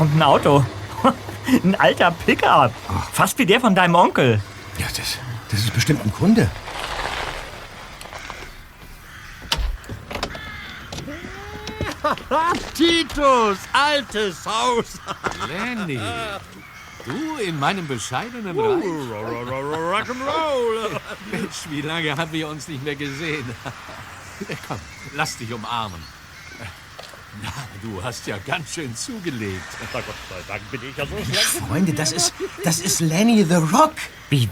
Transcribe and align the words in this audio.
Kommt 0.00 0.16
ein 0.16 0.22
Auto. 0.22 0.64
Ein 1.62 1.74
alter 1.74 2.10
Pickup. 2.10 2.72
Fast 3.12 3.38
wie 3.38 3.44
der 3.44 3.60
von 3.60 3.74
deinem 3.74 3.94
Onkel. 3.94 4.40
Ja, 4.78 4.86
das, 4.96 5.18
das 5.50 5.60
ist 5.60 5.74
bestimmt 5.74 6.02
ein 6.02 6.10
Kunde. 6.10 6.50
Titus, 12.74 13.58
altes 13.74 14.46
Haus. 14.46 14.98
Lenny, 15.46 16.00
du 17.04 17.36
in 17.44 17.58
meinem 17.58 17.86
bescheidenen 17.86 18.56
Uh, 18.56 18.62
Reich. 18.62 20.08
Rock'n'Roll. 20.08 20.98
Mensch, 21.30 21.66
wie 21.68 21.82
lange 21.82 22.16
haben 22.16 22.32
wir 22.32 22.48
uns 22.48 22.68
nicht 22.68 22.82
mehr 22.82 22.96
gesehen? 22.96 23.44
Komm, 24.66 24.80
lass 25.14 25.36
dich 25.36 25.52
umarmen. 25.52 26.02
Na, 27.42 27.48
du 27.82 28.02
hast 28.02 28.26
ja 28.26 28.36
ganz 28.44 28.74
schön 28.74 28.94
zugelegt. 28.96 29.62
Na 29.92 30.00
Gott 30.00 30.14
sei 30.28 30.36
Dank 30.48 30.70
bin 30.70 30.80
ich 30.90 30.96
ja 30.96 31.06
so 31.06 31.16
schlecht. 31.24 31.44
Freunde, 31.44 31.92
das 31.92 32.12
ist, 32.12 32.34
das 32.64 32.80
ist 32.80 33.00
Lenny 33.00 33.44
the 33.44 33.54
Rock. 33.54 33.92
Wie? 34.30 34.48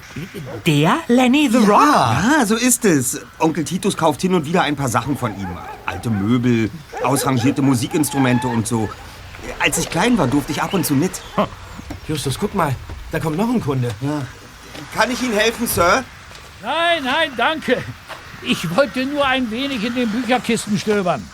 Der 0.65 0.99
Lenny 1.09 1.49
the 1.51 1.59
Rock? 1.59 1.81
Ja, 1.81 2.47
so 2.47 2.55
ist 2.55 2.85
es. 2.85 3.21
Onkel 3.39 3.65
Titus 3.65 3.97
kauft 3.97 4.23
hin 4.23 4.35
und 4.35 4.47
wieder 4.47 4.63
ein 4.63 4.77
paar 4.77 4.89
Sachen 4.89 5.17
von 5.19 5.39
ihm. 5.39 5.49
Alte 5.87 6.11
Möbel, 6.11 6.71
ausrangierte 7.03 7.63
Musikinstrumente 7.63 8.47
und 8.47 8.67
so. 8.67 8.89
Als 9.59 9.79
ich 9.79 9.91
klein 9.91 10.17
war, 10.17 10.29
durfte 10.29 10.53
ich 10.53 10.63
ab 10.63 10.73
und 10.73 10.87
zu 10.87 10.95
mit. 10.95 11.21
Justus, 12.07 12.39
guck 12.39 12.55
mal, 12.55 12.75
da 13.11 13.19
kommt 13.19 13.37
noch 13.37 13.49
ein 13.49 13.61
Kunde. 13.61 13.91
Kann 14.95 15.11
ich 15.11 15.21
Ihnen 15.23 15.35
helfen, 15.35 15.67
Sir? 15.67 16.05
Nein, 16.63 17.05
nein, 17.05 17.33
danke. 17.37 17.83
Ich 18.43 18.75
wollte 18.77 19.05
nur 19.05 19.27
ein 19.27 19.51
wenig 19.51 19.83
in 19.85 19.95
den 19.95 20.09
Bücherkisten 20.11 20.79
stöbern. 20.79 21.29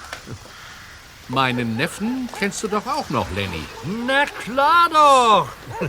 Meinen 1.28 1.76
Neffen 1.76 2.28
kennst 2.38 2.62
du 2.62 2.68
doch 2.68 2.86
auch 2.86 3.08
noch, 3.08 3.26
Lenny. 3.34 3.64
Na 4.06 4.26
klar 4.26 4.88
doch. 4.92 5.48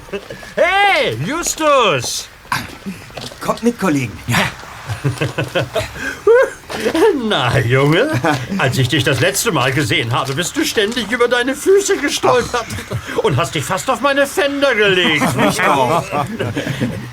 Hey, 0.55 1.17
Justus. 1.25 2.29
Kommt 3.41 3.63
mit, 3.63 3.77
Kollegen. 3.79 4.17
Na, 7.27 7.57
Junge, 7.59 8.09
als 8.57 8.77
ich 8.77 8.87
dich 8.89 9.03
das 9.03 9.19
letzte 9.19 9.51
Mal 9.51 9.71
gesehen 9.71 10.13
habe, 10.13 10.33
bist 10.33 10.55
du 10.57 10.63
ständig 10.65 11.09
über 11.11 11.27
deine 11.27 11.55
Füße 11.55 11.97
gestolpert 11.97 12.65
und 13.23 13.37
hast 13.37 13.55
dich 13.55 13.63
fast 13.63 13.89
auf 13.89 14.01
meine 14.01 14.27
Fender 14.27 14.75
gelegt. 14.75 15.35
Nicht 15.37 15.59
doch. 15.59 16.03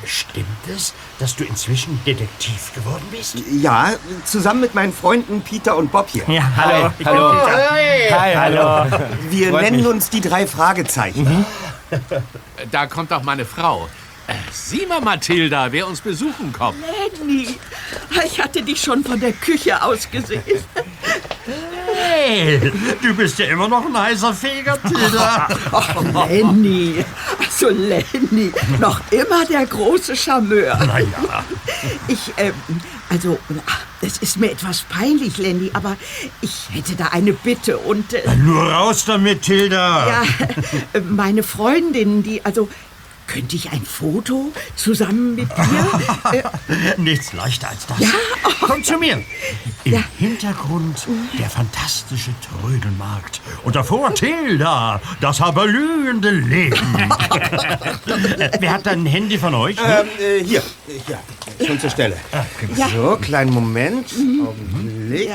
Stimmt 0.05 0.47
es, 0.75 0.93
dass 1.19 1.37
du 1.37 1.45
inzwischen 1.45 2.01
Detektiv 2.05 2.73
geworden 2.75 3.05
bist? 3.11 3.37
Ja, 3.51 3.93
zusammen 4.25 4.61
mit 4.61 4.75
meinen 4.75 4.93
Freunden 4.93 5.41
Peter 5.43 5.77
und 5.77 5.91
Bob 5.93 6.09
hier. 6.11 6.25
Ja, 6.29 6.43
hallo. 6.57 6.91
Bin 6.99 7.07
Hallo. 7.07 7.31
Peter. 7.47 8.21
Hi, 8.21 8.35
Hallo. 8.35 8.87
Wir 9.31 9.51
Freut 9.51 9.63
nennen 9.63 9.77
mich. 9.79 9.87
uns 9.87 10.11
die 10.11 10.21
drei 10.21 10.47
Fragezeichen. 10.47 11.45
Da 12.71 12.87
kommt 12.87 13.13
auch 13.13 13.23
meine 13.23 13.45
Frau. 13.45 13.89
Äh, 14.29 14.35
Sieh 14.53 14.87
mal, 14.87 15.01
Mathilda, 15.01 15.73
wer 15.73 15.87
uns 15.87 16.01
besuchen 16.01 16.53
kommt. 16.53 16.79
Lenny, 16.81 17.59
ich 18.25 18.41
hatte 18.41 18.63
dich 18.63 18.81
schon 18.81 19.03
von 19.05 19.19
der 19.19 19.33
Küche 19.33 19.83
aus 19.83 20.09
gesehen. 20.11 20.43
Hey, 21.95 22.61
du 23.03 23.15
bist 23.15 23.39
ja 23.39 23.47
immer 23.47 23.69
noch 23.69 23.85
ein 23.85 23.97
heißer 23.99 24.33
Feger, 24.33 24.79
Tilda. 24.83 25.49
Ach, 25.73 25.95
Lenny, 26.29 27.05
also 27.39 27.69
Lenny, 27.71 28.53
noch 28.79 29.01
immer 29.11 29.45
der 29.47 29.67
große 29.67 30.15
Charmeur. 30.17 30.77
Naja, 30.87 31.45
Ich, 32.09 32.33
ähm, 32.37 32.55
also, 33.11 33.39
es 34.01 34.19
ist 34.19 34.37
mir 34.39 34.53
etwas 34.53 34.83
peinlich, 34.83 35.37
Lenny, 35.39 35.71
aber 35.75 35.97
ich 36.41 36.69
hätte 36.71 36.95
da 36.95 37.07
eine 37.09 37.33
Bitte 37.33 37.77
und, 37.79 38.15
äh, 38.15 38.37
nur 38.37 38.71
raus 38.71 39.05
damit, 39.05 39.43
Tilda. 39.43 40.07
ja, 40.09 40.23
äh, 40.93 41.01
meine 41.01 41.43
Freundin, 41.43 42.23
die, 42.23 42.45
also, 42.45 42.69
könnte 43.33 43.57
ich 43.57 43.71
ein 43.73 43.83
Foto 43.85 44.53
zusammen 44.77 45.35
mit 45.37 45.49
dir? 45.49 45.63
Äh, 46.69 47.01
Nichts 47.01 47.33
leichter 47.33 47.69
als 47.71 47.87
das. 47.87 47.99
Ja? 48.01 48.09
Komm 48.61 48.83
zu 48.85 48.97
mir. 48.99 49.23
Im 49.85 49.93
Ja. 49.93 50.01
Hintergrund 50.19 51.07
der 51.39 51.49
fantastische 51.51 52.31
Trödelmarkt. 52.63 53.41
Und 53.65 53.75
davor 53.77 54.15
Tilda, 54.15 55.01
das 55.21 55.41
haberlühende 55.41 56.31
Leben. 56.31 56.77
Äh, 56.97 58.51
Wer 58.61 58.73
hat 58.73 58.87
ein 58.89 59.05
Handy 59.07 59.39
von 59.39 59.55
euch? 59.55 59.77
Ähm, 59.79 60.07
äh, 60.21 60.45
hier. 60.45 60.63
Ja, 61.09 61.21
schon 61.67 61.81
zur 61.81 61.91
Stelle. 61.91 62.17
Ja. 62.77 62.89
So, 62.89 63.17
kleinen 63.21 63.53
Moment. 63.53 64.07
Augenblick. 64.47 65.31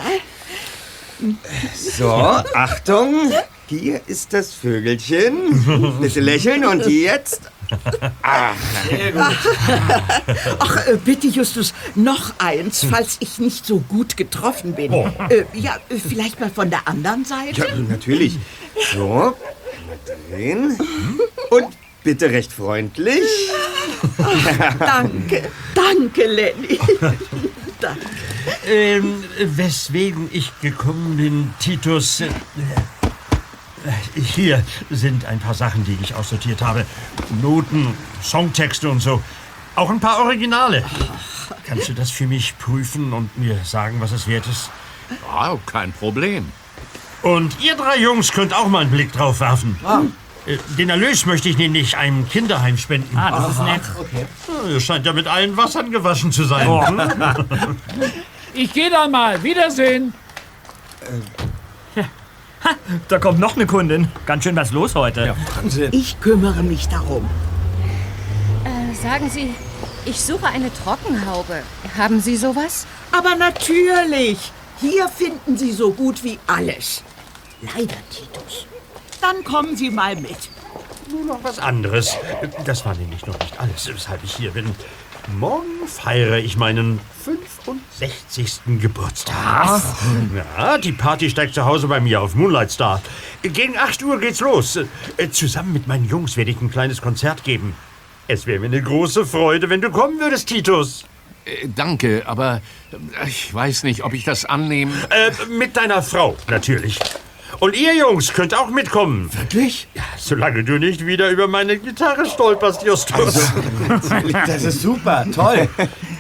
So, 1.76 2.12
Achtung. 2.12 3.32
Hier 3.68 4.02
ist 4.08 4.34
das 4.34 4.54
Vögelchen. 4.54 5.98
Bitte 6.02 6.20
lächeln 6.22 6.66
und 6.66 6.86
jetzt. 6.88 7.42
Ach, 8.22 8.56
äh, 10.88 10.98
bitte, 11.04 11.28
Justus, 11.28 11.74
noch 11.96 12.34
eins, 12.38 12.86
falls 12.90 13.18
ich 13.20 13.40
nicht 13.40 13.66
so 13.66 13.80
gut 13.80 14.18
getroffen 14.18 14.74
bin. 14.74 14.94
Äh, 14.94 15.46
ja, 15.54 15.78
äh, 15.90 15.96
vielleicht 15.98 16.40
mal 16.40 16.50
von 16.50 16.70
der 16.70 16.88
anderen 16.88 17.26
Seite? 17.26 17.68
Ja, 17.68 17.76
natürlich. 17.76 18.38
So, 18.94 19.36
drehen. 20.30 20.78
Und 21.50 21.68
bitte 22.04 22.30
recht 22.30 22.52
freundlich. 22.52 23.24
Danke, 24.80 25.44
danke, 25.74 26.28
Lenny. 26.28 26.80
danke. 27.80 28.06
Ähm, 28.66 29.24
weswegen 29.40 30.30
ich 30.32 30.52
gekommen 30.62 31.18
bin, 31.18 31.54
Titus. 31.60 32.24
Äh, 33.88 34.20
äh, 34.20 34.22
hier 34.22 34.64
sind 34.90 35.26
ein 35.26 35.40
paar 35.40 35.54
Sachen, 35.54 35.84
die 35.86 35.98
ich 36.02 36.14
aussortiert 36.16 36.62
habe. 36.62 36.86
Noten, 37.42 37.94
Songtexte 38.22 38.90
und 38.90 39.00
so. 39.00 39.22
Auch 39.76 39.90
ein 39.90 40.00
paar 40.00 40.20
Originale. 40.20 40.84
Kannst 41.66 41.90
du 41.90 41.94
das 41.94 42.12
für 42.12 42.28
mich 42.28 42.58
prüfen 42.58 43.14
und 43.14 43.38
mir 43.38 43.60
sagen, 43.64 44.02
was 44.02 44.12
es 44.12 44.28
wert 44.28 44.48
ist? 44.48 44.70
Ja, 45.32 45.58
kein 45.66 45.94
Problem. 45.94 46.52
Und 47.22 47.60
ihr 47.62 47.76
drei 47.76 47.98
Jungs 47.98 48.32
könnt 48.32 48.54
auch 48.54 48.68
mal 48.68 48.82
einen 48.82 48.92
Blick 48.92 49.12
drauf 49.12 49.40
werfen. 49.40 49.78
Äh, 50.46 50.58
Den 50.78 50.90
Erlös 50.90 51.26
möchte 51.26 51.50
ich 51.50 51.58
nämlich 51.58 51.98
einem 51.98 52.28
Kinderheim 52.28 52.78
spenden. 52.78 53.18
Ah, 53.18 53.32
das 53.32 53.52
ist 53.52 53.62
nett. 53.62 53.82
Ihr 54.70 54.80
scheint 54.80 55.06
ja 55.06 55.14
mit 55.14 55.28
allen 55.28 55.56
Wassern 55.58 55.92
gewaschen 55.92 56.32
zu 56.32 56.46
sein. 56.46 56.68
Ich 58.54 58.74
gehe 58.74 58.90
dann 58.90 59.12
mal. 59.12 59.42
Wiedersehen. 59.44 60.14
Da 63.08 63.20
kommt 63.20 63.40
noch 63.40 63.56
eine 63.56 63.66
Kundin. 63.66 64.08
Ganz 64.26 64.44
schön 64.44 64.56
was 64.56 64.72
los 64.72 64.96
heute. 64.96 65.36
Wahnsinn. 65.56 65.90
Ich 65.92 66.20
kümmere 66.20 66.64
mich 66.64 66.88
darum. 66.88 67.30
Äh, 68.64 68.96
sagen 68.96 69.30
Sie, 69.30 69.54
ich 70.06 70.20
suche 70.22 70.48
eine 70.48 70.72
Trockenhaube. 70.74 71.64
Haben 71.98 72.22
Sie 72.22 72.38
sowas? 72.38 72.88
Aber 73.12 73.36
natürlich, 73.36 74.52
hier 74.80 75.08
finden 75.10 75.58
Sie 75.58 75.72
so 75.72 75.92
gut 75.92 76.24
wie 76.24 76.40
alles. 76.48 77.04
Leider, 77.62 77.98
Titus. 78.10 78.68
Dann 79.22 79.44
kommen 79.44 79.76
Sie 79.76 79.90
mal 79.90 80.16
mit. 80.16 80.38
Nur 81.10 81.26
noch 81.26 81.44
was 81.44 81.60
anderes. 81.60 82.16
Das 82.66 82.86
war 82.86 82.96
nämlich 82.96 83.26
noch 83.26 83.40
nicht 83.40 83.60
alles, 83.60 83.88
weshalb 83.88 84.24
ich 84.24 84.36
hier 84.36 84.52
bin. 84.52 84.76
Morgen 85.36 85.88
feiere 85.88 86.38
ich 86.38 86.58
meinen 86.58 87.00
65. 87.26 88.62
Geburtstag. 88.80 89.82
Ja, 90.36 90.78
die 90.78 90.94
Party 90.94 91.30
steigt 91.30 91.54
zu 91.54 91.66
Hause 91.66 91.88
bei 91.88 92.00
mir 92.00 92.22
auf 92.22 92.34
Moonlight 92.34 92.72
Star. 92.72 93.02
Gegen 93.44 93.78
8 93.78 94.04
Uhr 94.04 94.20
geht's 94.20 94.40
los. 94.40 94.80
Zusammen 95.32 95.74
mit 95.74 95.86
meinen 95.88 96.08
Jungs 96.08 96.38
werde 96.38 96.52
ich 96.52 96.62
ein 96.62 96.72
kleines 96.72 97.02
Konzert 97.02 97.44
geben. 97.44 97.76
Es 98.28 98.48
wäre 98.48 98.60
mir 98.60 98.68
eine 98.68 98.82
große 98.82 99.26
Freude, 99.26 99.70
wenn 99.70 99.82
du 99.82 99.90
kommen 99.90 100.20
würdest, 100.20 100.48
Titus. 100.48 101.06
Äh, 101.46 101.68
danke, 101.76 102.24
aber 102.26 102.62
äh, 102.92 103.28
ich 103.28 103.54
weiß 103.54 103.84
nicht, 103.84 104.04
ob 104.04 104.14
ich 104.14 104.24
das 104.24 104.46
annehmen. 104.46 104.94
Äh, 105.10 105.32
mit 105.50 105.78
deiner 105.78 106.02
Frau, 106.02 106.36
natürlich. 106.50 107.00
Und 107.60 107.76
ihr 107.76 107.96
Jungs 107.96 108.34
könnt 108.34 108.54
auch 108.54 108.70
mitkommen. 108.70 109.30
Wirklich? 109.34 109.88
Ja, 109.94 110.04
solange 110.18 110.64
du 110.64 110.78
nicht 110.78 111.06
wieder 111.06 111.30
über 111.30 111.48
meine 111.48 111.78
Gitarre 111.78 112.26
stolperst, 112.26 112.84
Justus. 112.84 113.40
Das 114.48 114.64
ist 114.64 114.82
super, 114.82 115.26
toll. 115.34 115.68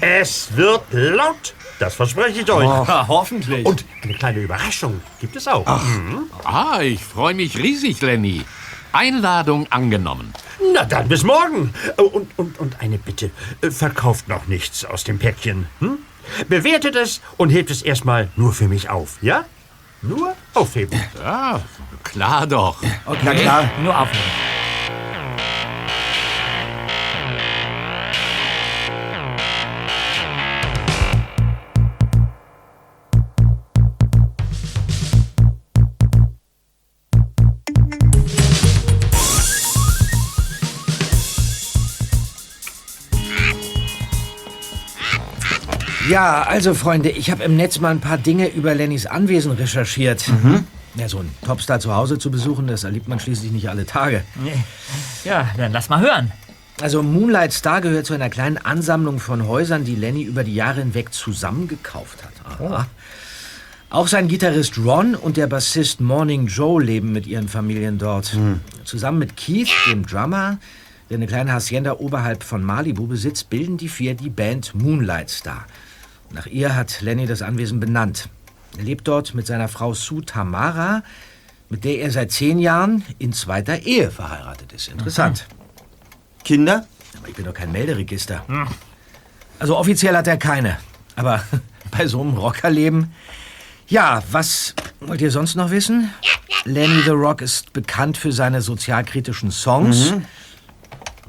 Es 0.02 0.56
wird 0.56 0.82
laut. 0.92 1.54
Das 1.80 1.94
verspreche 1.96 2.42
ich 2.42 2.52
euch. 2.52 2.64
Ja, 2.64 3.06
hoffentlich. 3.08 3.66
Und 3.66 3.86
eine 4.04 4.14
kleine 4.14 4.40
Überraschung 4.40 5.00
gibt 5.20 5.36
es 5.36 5.48
auch. 5.48 5.66
Mhm. 5.68 6.24
Ah, 6.44 6.80
ich 6.82 7.04
freue 7.04 7.36
mich 7.36 7.58
riesig, 7.58 8.02
Lenny. 8.02 8.44
Einladung 8.94 9.68
angenommen. 9.72 10.34
Na 10.74 10.86
dann 10.86 11.08
bis 11.08 11.24
morgen. 11.24 11.74
Oh, 11.98 12.04
Und, 12.04 12.32
und, 12.38 12.60
und 12.60 12.80
eine 12.82 12.98
Bitte. 12.98 13.30
Äh, 13.62 13.70
Verkauft 13.70 14.28
noch 14.28 14.48
nichts 14.48 14.86
aus 14.86 15.04
dem 15.04 15.20
Päckchen. 15.20 15.68
Hm? 15.80 16.00
Bewertet 16.50 16.96
es 16.96 17.22
und 17.38 17.50
hebt 17.52 17.70
es 17.70 17.82
erstmal 17.84 18.30
nur 18.36 18.54
für 18.54 18.68
mich 18.68 18.90
auf, 18.90 19.18
ja? 19.22 19.46
Nur 20.02 20.36
aufheben. 20.54 21.00
Ja, 21.20 21.62
klar 22.04 22.46
doch. 22.48 22.78
Na 23.24 23.34
klar. 23.34 23.70
Nur 23.84 24.00
aufnehmen. 24.00 24.57
Ja, 46.10 46.44
also 46.44 46.74
Freunde, 46.74 47.10
ich 47.10 47.32
habe 47.32 47.44
im 47.44 47.58
Netz 47.58 47.80
mal 47.80 47.90
ein 47.90 48.00
paar 48.00 48.18
Dinge 48.18 48.48
über 48.48 48.74
Lennys 48.74 49.06
Anwesen 49.06 49.52
recherchiert. 49.52 50.26
Ja, 50.96 51.10
so 51.10 51.20
ein 51.20 51.30
Topstar 51.46 51.80
zu 51.80 51.94
Hause 51.94 52.18
zu 52.18 52.32
besuchen, 52.32 52.68
das 52.68 52.84
erlebt 52.84 53.08
man 53.08 53.20
schließlich 53.20 53.52
nicht 53.52 53.70
alle 53.70 53.86
Tage. 53.86 54.24
Ja, 55.24 55.50
dann 55.58 55.72
lass 55.74 55.90
mal 55.90 56.02
hören. 56.02 56.32
Also 56.82 57.04
Moonlight 57.04 57.54
Star 57.54 57.82
gehört 57.82 58.06
zu 58.06 58.14
einer 58.14 58.30
kleinen 58.30 58.58
Ansammlung 58.58 59.20
von 59.20 59.48
Häusern, 59.48 59.84
die 59.84 59.96
Lenny 59.96 60.24
über 60.24 60.44
die 60.44 60.56
Jahre 60.56 60.80
hinweg 60.80 61.14
zusammengekauft 61.14 62.20
hat. 62.24 62.62
Aha. 62.62 62.88
Auch 63.90 64.08
sein 64.08 64.28
Gitarrist 64.28 64.78
Ron 64.78 65.16
und 65.16 65.38
der 65.38 65.48
Bassist 65.48 66.02
Morning 66.02 66.48
Joe 66.48 66.84
leben 66.84 67.12
mit 67.12 67.26
ihren 67.26 67.48
Familien 67.48 67.98
dort. 67.98 68.38
Zusammen 68.86 69.20
mit 69.20 69.38
Keith, 69.38 69.70
dem 69.90 70.06
Drummer, 70.06 70.60
der 71.10 71.18
eine 71.18 71.28
kleine 71.28 71.54
Hacienda 71.54 71.94
oberhalb 71.94 72.44
von 72.44 72.64
Malibu 72.64 73.08
besitzt, 73.08 73.50
bilden 73.50 73.78
die 73.78 73.90
vier 73.90 74.14
die 74.14 74.30
Band 74.30 74.76
Moonlight 74.76 75.30
Star. 75.30 75.66
Nach 76.32 76.46
ihr 76.46 76.76
hat 76.76 77.02
Lenny 77.02 77.26
das 77.26 77.42
Anwesen 77.42 77.80
benannt. 77.80 78.30
Er 78.78 78.84
lebt 78.84 79.08
dort 79.08 79.34
mit 79.34 79.48
seiner 79.48 79.68
Frau 79.68 79.94
Sue 79.94 80.24
Tamara, 80.24 81.04
mit 81.70 81.84
der 81.84 82.00
er 82.00 82.12
seit 82.12 82.32
zehn 82.32 82.60
Jahren 82.60 83.04
in 83.18 83.34
zweiter 83.34 83.80
Ehe 83.84 84.12
verheiratet 84.12 84.74
ist. 84.74 84.90
Interessant. 84.90 85.48
Kinder? 86.44 86.86
Aber 87.18 87.28
ich 87.28 87.36
bin 87.36 87.46
doch 87.46 87.54
kein 87.54 87.72
Melderegister. 87.72 88.46
Also 89.60 89.78
offiziell 89.78 90.16
hat 90.16 90.28
er 90.28 90.38
keine. 90.38 90.78
Aber 91.16 91.44
bei 91.92 92.08
so 92.08 92.22
einem 92.22 92.38
Rockerleben. 92.38 93.12
Ja, 93.88 94.22
was 94.32 94.76
wollt 95.00 95.22
ihr 95.22 95.32
sonst 95.32 95.56
noch 95.56 95.72
wissen? 95.72 96.12
Lenny 96.66 97.02
the 97.04 97.12
Rock 97.12 97.42
ist 97.42 97.74
bekannt 97.74 98.18
für 98.18 98.32
seine 98.32 98.62
sozialkritischen 98.62 99.52
Songs. 99.52 100.14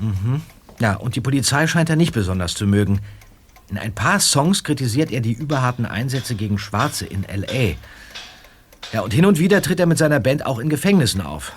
Mhm. 0.00 0.42
Ja, 0.80 0.94
und 0.94 1.16
die 1.16 1.20
Polizei 1.20 1.66
scheint 1.66 1.90
er 1.90 1.96
nicht 1.96 2.12
besonders 2.12 2.54
zu 2.54 2.66
mögen. 2.66 3.00
In 3.70 3.78
ein 3.78 3.94
paar 3.94 4.18
Songs 4.20 4.64
kritisiert 4.64 5.10
er 5.10 5.20
die 5.20 5.32
überharten 5.32 5.84
Einsätze 5.84 6.34
gegen 6.34 6.58
Schwarze 6.58 7.04
in 7.04 7.24
L.A. 7.24 7.76
Ja, 8.92 9.02
und 9.02 9.12
hin 9.12 9.26
und 9.26 9.38
wieder 9.38 9.60
tritt 9.60 9.80
er 9.80 9.86
mit 9.86 9.98
seiner 9.98 10.20
Band 10.20 10.46
auch 10.46 10.58
in 10.58 10.70
Gefängnissen 10.70 11.20
auf. 11.20 11.52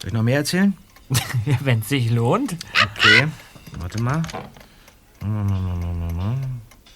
Soll 0.00 0.08
ich 0.08 0.12
noch 0.12 0.22
mehr 0.22 0.38
erzählen? 0.38 0.76
Ja, 1.44 1.56
Wenn 1.60 1.80
es 1.80 1.88
sich 1.88 2.10
lohnt. 2.10 2.56
Okay, 2.96 3.26
warte 3.78 4.00
mal. 4.00 4.22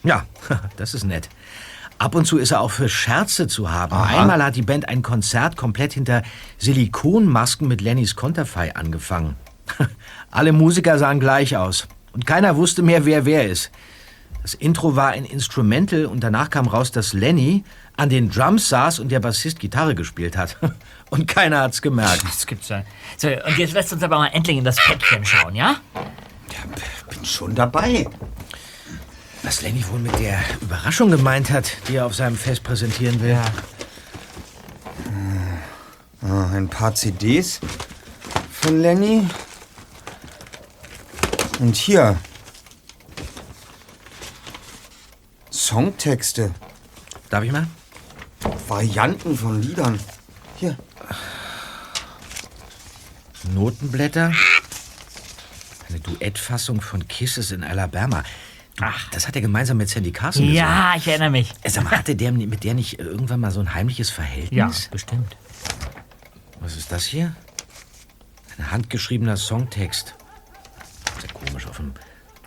Ja, 0.04 0.24
das 0.76 0.94
ist 0.94 1.04
nett. 1.04 1.28
Ab 1.98 2.14
und 2.14 2.26
zu 2.26 2.38
ist 2.38 2.52
er 2.52 2.60
auch 2.60 2.70
für 2.70 2.88
Scherze 2.88 3.46
zu 3.46 3.70
haben. 3.70 3.94
Einmal 3.94 4.42
hat 4.42 4.56
die 4.56 4.62
Band 4.62 4.88
ein 4.88 5.02
Konzert 5.02 5.56
komplett 5.56 5.94
hinter 5.94 6.22
Silikonmasken 6.58 7.66
mit 7.66 7.80
Lennys 7.80 8.14
Konterfei 8.14 8.74
angefangen. 8.76 9.36
Alle 10.30 10.52
Musiker 10.52 10.98
sahen 10.98 11.20
gleich 11.20 11.56
aus. 11.56 11.88
Und 12.14 12.26
keiner 12.26 12.56
wusste 12.56 12.82
mehr, 12.82 13.04
wer 13.04 13.26
wer 13.26 13.46
ist. 13.46 13.70
Das 14.42 14.54
Intro 14.54 14.94
war 14.94 15.10
ein 15.10 15.24
Instrumental 15.24 16.06
und 16.06 16.20
danach 16.20 16.50
kam 16.50 16.66
raus, 16.66 16.92
dass 16.92 17.12
Lenny 17.12 17.64
an 17.96 18.08
den 18.08 18.30
Drums 18.30 18.68
saß 18.68 18.98
und 18.98 19.10
der 19.10 19.20
Bassist 19.20 19.58
Gitarre 19.58 19.94
gespielt 19.94 20.36
hat. 20.36 20.56
Und 21.10 21.28
keiner 21.28 21.60
hat's 21.60 21.80
gemerkt. 21.80 22.24
Das 22.24 22.44
gibt's 22.44 22.68
ja. 22.70 22.82
So, 23.16 23.28
und 23.28 23.56
jetzt 23.56 23.72
lässt 23.72 23.92
uns 23.92 24.02
aber 24.02 24.16
mal 24.18 24.28
endlich 24.32 24.56
in 24.56 24.64
das 24.64 24.76
Päckchen 24.76 25.24
schauen, 25.24 25.54
ja? 25.54 25.76
Bin 27.08 27.24
schon 27.24 27.54
dabei. 27.54 28.08
Was 29.44 29.62
Lenny 29.62 29.84
wohl 29.90 30.00
mit 30.00 30.18
der 30.18 30.40
Überraschung 30.60 31.10
gemeint 31.10 31.50
hat, 31.50 31.76
die 31.86 31.96
er 31.96 32.06
auf 32.06 32.14
seinem 32.14 32.36
Fest 32.36 32.64
präsentieren 32.64 33.20
will. 33.20 33.38
Ah, 36.22 36.50
ein 36.52 36.68
paar 36.68 36.94
CDs 36.94 37.60
von 38.50 38.80
Lenny. 38.80 39.28
Und 41.64 41.76
hier. 41.76 42.18
Songtexte. 45.50 46.52
Darf 47.30 47.42
ich 47.42 47.52
mal? 47.52 47.66
Varianten 48.68 49.34
von 49.34 49.62
Liedern. 49.62 49.98
Hier. 50.56 50.76
Notenblätter. 53.54 54.34
Eine 55.88 56.00
Duettfassung 56.00 56.82
von 56.82 57.08
Kisses 57.08 57.50
in 57.50 57.64
Alabama. 57.64 58.24
Ach, 58.82 59.08
das 59.08 59.26
hat 59.26 59.34
er 59.34 59.40
gemeinsam 59.40 59.78
mit 59.78 59.88
Sandy 59.88 60.12
Carson 60.12 60.42
gesungen. 60.42 60.58
Ja, 60.58 60.92
ich 60.98 61.08
erinnere 61.08 61.30
mich. 61.30 61.50
Äh, 61.62 61.70
Sag 61.70 61.84
mal, 61.84 61.92
hatte 61.96 62.14
der 62.14 62.30
mit 62.32 62.62
der 62.62 62.74
nicht 62.74 62.98
irgendwann 62.98 63.40
mal 63.40 63.50
so 63.50 63.60
ein 63.60 63.72
heimliches 63.72 64.10
Verhältnis? 64.10 64.84
Ja, 64.84 64.90
bestimmt. 64.90 65.34
Was 66.60 66.76
ist 66.76 66.92
das 66.92 67.06
hier? 67.06 67.34
Ein 68.58 68.70
handgeschriebener 68.70 69.38
Songtext. 69.38 70.14
Sehr 71.20 71.30
komisch, 71.30 71.66
auf 71.66 71.78
einem 71.80 71.94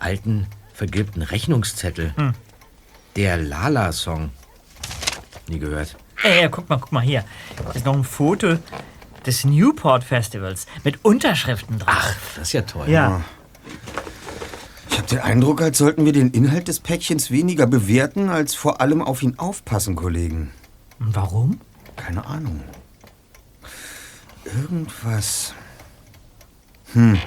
alten, 0.00 0.46
vergilbten 0.72 1.22
Rechnungszettel. 1.22 2.14
Der 3.16 3.36
Lala-Song. 3.36 4.30
Nie 5.48 5.58
gehört. 5.58 5.96
Ey, 6.22 6.42
ja, 6.42 6.48
guck 6.48 6.68
mal, 6.68 6.78
guck 6.78 6.92
mal 6.92 7.00
hier. 7.02 7.24
Das 7.64 7.76
ist 7.76 7.84
noch 7.86 7.94
ein 7.94 8.04
Foto 8.04 8.58
des 9.26 9.44
Newport 9.44 10.04
Festivals 10.04 10.66
mit 10.84 11.04
Unterschriften 11.04 11.78
drauf. 11.78 12.16
Das 12.36 12.48
ist 12.48 12.52
ja 12.52 12.62
toll. 12.62 12.88
ja. 12.88 13.22
Ich 14.90 14.96
habe 14.98 15.08
den 15.08 15.18
Eindruck, 15.20 15.62
als 15.62 15.78
sollten 15.78 16.04
wir 16.04 16.12
den 16.12 16.30
Inhalt 16.30 16.66
des 16.66 16.80
Päckchens 16.80 17.30
weniger 17.30 17.66
bewerten, 17.66 18.30
als 18.30 18.54
vor 18.54 18.80
allem 18.80 19.00
auf 19.00 19.22
ihn 19.22 19.38
aufpassen, 19.38 19.94
Kollegen. 19.94 20.50
Und 20.98 21.14
warum? 21.14 21.60
Keine 21.96 22.26
Ahnung. 22.26 22.62
Irgendwas. 24.44 25.54
Hm. 26.94 27.18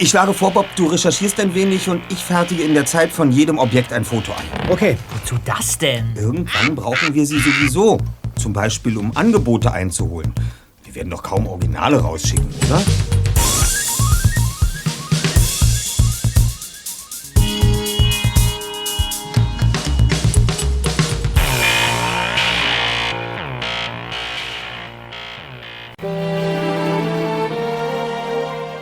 Ich 0.00 0.10
schlage 0.10 0.32
vor, 0.32 0.52
Bob, 0.52 0.66
du 0.76 0.86
recherchierst 0.86 1.40
ein 1.40 1.52
wenig 1.54 1.88
und 1.88 2.00
ich 2.08 2.18
fertige 2.18 2.62
in 2.62 2.72
der 2.72 2.86
Zeit 2.86 3.10
von 3.10 3.32
jedem 3.32 3.58
Objekt 3.58 3.92
ein 3.92 4.04
Foto 4.04 4.30
an. 4.30 4.70
Okay. 4.70 4.96
Wozu 5.10 5.34
das 5.44 5.76
denn? 5.76 6.14
Irgendwann 6.14 6.76
brauchen 6.76 7.14
wir 7.14 7.26
sie 7.26 7.40
sowieso. 7.40 7.98
Zum 8.36 8.52
Beispiel, 8.52 8.96
um 8.96 9.10
Angebote 9.16 9.72
einzuholen. 9.72 10.32
Wir 10.84 10.94
werden 10.94 11.10
doch 11.10 11.24
kaum 11.24 11.48
Originale 11.48 11.98
rausschicken, 11.98 12.46
oder? 12.68 12.80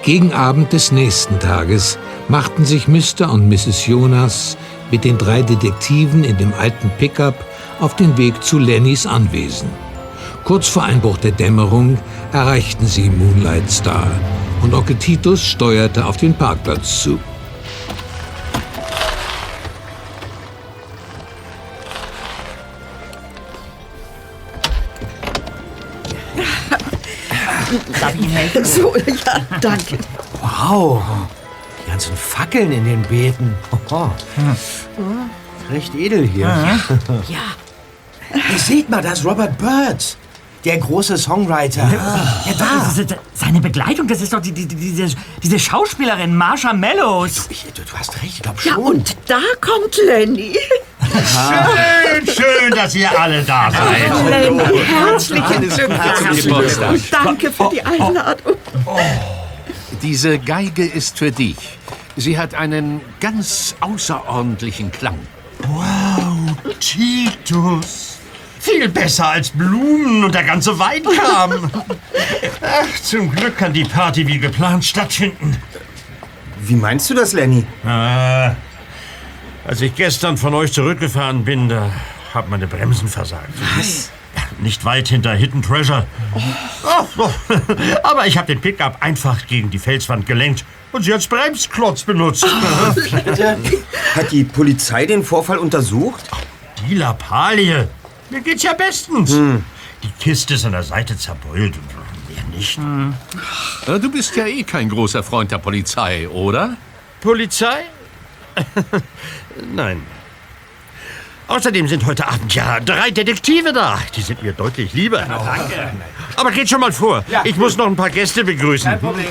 Gegen 0.07 0.33
Abend 0.33 0.73
des 0.73 0.93
nächsten 0.93 1.41
Tages 1.41 1.99
machten 2.29 2.65
sich 2.65 2.87
Mr. 2.87 3.29
und 3.29 3.49
Mrs. 3.49 3.89
Jonas 3.89 4.57
mit 4.93 5.03
den 5.03 5.19
drei 5.19 5.43
Detektiven 5.43 6.23
in 6.23 6.37
dem 6.37 6.55
alten 6.55 6.93
Pickup 6.97 7.35
auf 7.81 7.97
den 7.97 8.17
Weg 8.17 8.41
zu 8.41 8.61
Lennys 8.61 9.05
Anwesen. 9.05 9.69
Kurz 10.45 10.69
vor 10.69 10.85
Einbruch 10.85 11.17
der 11.17 11.33
Dämmerung 11.33 11.99
erreichten 12.31 12.87
sie 12.87 13.11
Moonlight 13.11 13.69
Star 13.69 14.09
und 14.63 14.75
Onkel 14.75 14.95
Titus 14.95 15.45
steuerte 15.45 16.07
auf 16.07 16.17
den 16.19 16.35
Parkplatz 16.35 17.03
zu. 17.03 17.19
So, 28.65 28.95
ja, 28.97 29.41
danke. 29.61 29.99
Wow. 30.41 31.03
Die 31.85 31.91
ganzen 31.91 32.17
Fackeln 32.17 32.73
in 32.73 32.85
den 32.85 33.03
Beeten. 33.03 33.55
Oh. 33.91 34.09
Recht 35.71 35.95
edel 35.95 36.27
hier. 36.27 36.47
Ja, 37.29 37.39
Hey, 38.31 38.59
seht 38.59 38.91
mal, 38.91 39.03
da 39.03 39.13
ist 39.13 39.25
Robert 39.25 39.57
Bird. 39.59 40.17
Der 40.65 40.79
große 40.79 41.17
Songwriter. 41.17 41.89
Ja, 41.93 42.53
da. 42.59 42.93
Seine 43.35 43.61
Begleitung, 43.61 44.09
das 44.09 44.21
ist 44.21 44.33
doch 44.33 44.41
die, 44.41 44.51
die, 44.51 44.67
die, 44.67 44.75
diese, 44.75 45.17
diese 45.41 45.59
Schauspielerin 45.61 46.37
Marsha 46.37 46.73
Mellows. 46.73 47.47
Ich, 47.51 47.67
du, 47.73 47.83
du 47.83 47.93
hast 47.97 48.17
recht, 48.17 48.35
ich 48.35 48.43
glaube 48.43 48.59
ja, 48.65 48.73
schon. 48.75 48.85
und 48.85 49.17
da 49.29 49.39
kommt 49.61 49.97
Lenny. 50.05 50.57
Schön, 51.13 52.27
schön, 52.27 52.71
dass 52.75 52.95
ihr 52.95 53.19
alle 53.19 53.43
da 53.43 53.71
seid. 53.71 54.29
Lenny, 54.29 54.81
herzlichen 54.85 55.69
Glückwunsch. 55.69 56.79
Und 56.79 57.13
danke 57.13 57.51
für 57.51 57.71
die 57.71 57.83
Einladung. 57.85 58.57
Diese 60.03 60.39
Geige 60.39 60.85
ist 60.85 61.19
für 61.19 61.31
dich. 61.31 61.79
Sie 62.17 62.39
hat 62.39 62.55
einen 62.55 63.01
ganz 63.21 63.75
außerordentlichen 63.81 64.91
Klang. 64.91 65.19
Wow, 65.69 66.57
Titus. 66.81 68.19
Viel 68.59 68.89
besser 68.89 69.29
als 69.29 69.51
Blumen 69.51 70.25
und 70.25 70.35
der 70.35 70.45
ganze 70.45 70.79
Wein 70.79 71.03
kam. 71.05 71.71
Ach, 72.63 73.03
zum 73.03 73.31
Glück 73.31 73.57
kann 73.59 73.73
die 73.73 73.85
Party 73.85 74.27
wie 74.27 74.39
geplant 74.39 74.85
stattfinden. 74.85 75.57
Wie 76.63 76.75
meinst 76.75 77.09
du 77.11 77.15
das, 77.15 77.33
Lenny? 77.33 77.65
Ah, 77.85 78.53
als 79.67 79.81
ich 79.81 79.95
gestern 79.95 80.37
von 80.37 80.55
euch 80.55 80.73
zurückgefahren 80.73 81.45
bin, 81.45 81.69
da 81.69 81.91
haben 82.33 82.51
meine 82.51 82.67
Bremsen 82.67 83.09
versagt. 83.09 83.51
Was? 83.77 84.11
nicht 84.61 84.85
weit 84.85 85.09
hinter 85.09 85.33
Hidden 85.35 85.63
Treasure. 85.63 86.07
Ach, 86.87 87.05
so. 87.17 87.31
Aber 88.03 88.27
ich 88.27 88.37
habe 88.39 88.47
den 88.47 88.61
Pickup 88.61 88.99
einfach 89.01 89.47
gegen 89.47 89.71
die 89.71 89.79
Felswand 89.79 90.27
gelenkt 90.27 90.65
und 90.93 91.03
sie 91.03 91.13
als 91.13 91.27
Bremsklotz 91.27 92.03
benutzt. 92.05 92.47
Hat 94.15 94.33
die 94.33 94.45
Polizei 94.45 95.07
den 95.07 95.25
Vorfall 95.25 95.59
untersucht? 95.59 96.25
Die 96.89 96.95
Lappalie. 96.95 97.89
Mir 98.31 98.41
geht's 98.41 98.63
ja 98.63 98.75
bestens. 98.75 99.31
Die 99.31 100.11
Kiste 100.21 100.55
ist 100.55 100.65
an 100.65 100.73
der 100.73 100.83
Seite 100.83 101.17
zerbeult 101.17 101.75
und 101.77 102.35
mehr 102.35 102.45
nicht. 102.57 102.79
Äh, 103.87 103.99
Du 103.99 104.11
bist 104.11 104.37
ja 104.37 104.47
eh 104.47 104.63
kein 104.63 104.89
großer 104.89 105.23
Freund 105.23 105.51
der 105.51 105.59
Polizei, 105.59 106.29
oder? 106.29 106.77
Polizei? 107.21 107.85
Nein. 109.75 110.03
Außerdem 111.49 111.87
sind 111.87 112.05
heute 112.07 112.27
Abend 112.27 112.55
ja 112.55 112.81
drei 112.81 113.11
Detektive 113.11 113.73
da. 113.73 114.01
Die 114.17 114.23
sind 114.23 114.43
mir 114.43 114.53
deutlich 114.53 114.93
lieber. 114.95 115.19
danke. 115.21 115.93
Aber 116.35 116.51
geht 116.51 116.69
schon 116.69 116.81
mal 116.81 116.93
vor. 116.93 117.25
Ich 117.45 117.57
muss 117.57 117.77
noch 117.77 117.87
ein 117.87 117.95
paar 117.97 118.11
Gäste 118.11 118.45
begrüßen. 118.45 118.91
Kein 118.91 119.01
Problem. 119.01 119.27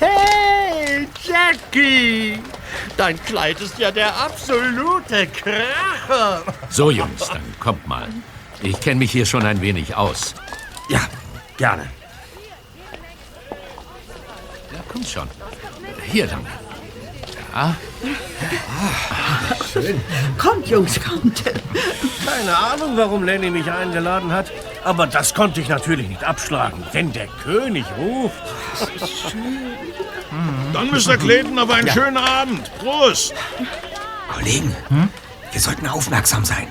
Hey, 0.00 1.06
Jackie! 1.22 2.40
Dein 2.96 3.22
Kleid 3.24 3.60
ist 3.60 3.78
ja 3.78 3.90
der 3.90 4.14
absolute 4.16 5.26
Kracher. 5.28 6.42
So, 6.68 6.90
Jungs, 6.90 7.28
dann 7.28 7.42
kommt 7.60 7.86
mal. 7.86 8.08
Ich 8.62 8.80
kenne 8.80 8.96
mich 8.96 9.12
hier 9.12 9.24
schon 9.24 9.44
ein 9.46 9.60
wenig 9.60 9.94
aus. 9.94 10.34
Ja, 10.88 11.00
gerne. 11.56 11.86
Ja, 14.72 14.80
kommt 14.88 15.08
schon. 15.08 15.28
Hier 16.10 16.26
lang. 16.26 16.44
Ja, 17.52 17.76
Kommt, 20.38 20.66
Jungs, 20.68 20.98
kommt. 21.00 21.42
Keine 22.24 22.56
Ahnung, 22.56 22.96
warum 22.96 23.24
Lenny 23.24 23.50
mich 23.50 23.70
eingeladen 23.70 24.32
hat. 24.32 24.50
Aber 24.84 25.06
das 25.06 25.34
konnte 25.34 25.60
ich 25.60 25.68
natürlich 25.68 26.08
nicht 26.08 26.24
abschlagen. 26.24 26.82
Wenn 26.92 27.12
der 27.12 27.26
König 27.26 27.84
ruft. 27.98 28.42
Dann, 30.72 30.90
Mr. 30.90 31.16
Clayton, 31.16 31.58
aber 31.58 31.74
einen 31.74 31.90
schönen 31.90 32.16
Abend. 32.16 32.70
Prost. 32.78 33.34
Kollegen, 34.32 34.74
wir 35.52 35.60
sollten 35.60 35.86
aufmerksam 35.86 36.44
sein. 36.44 36.68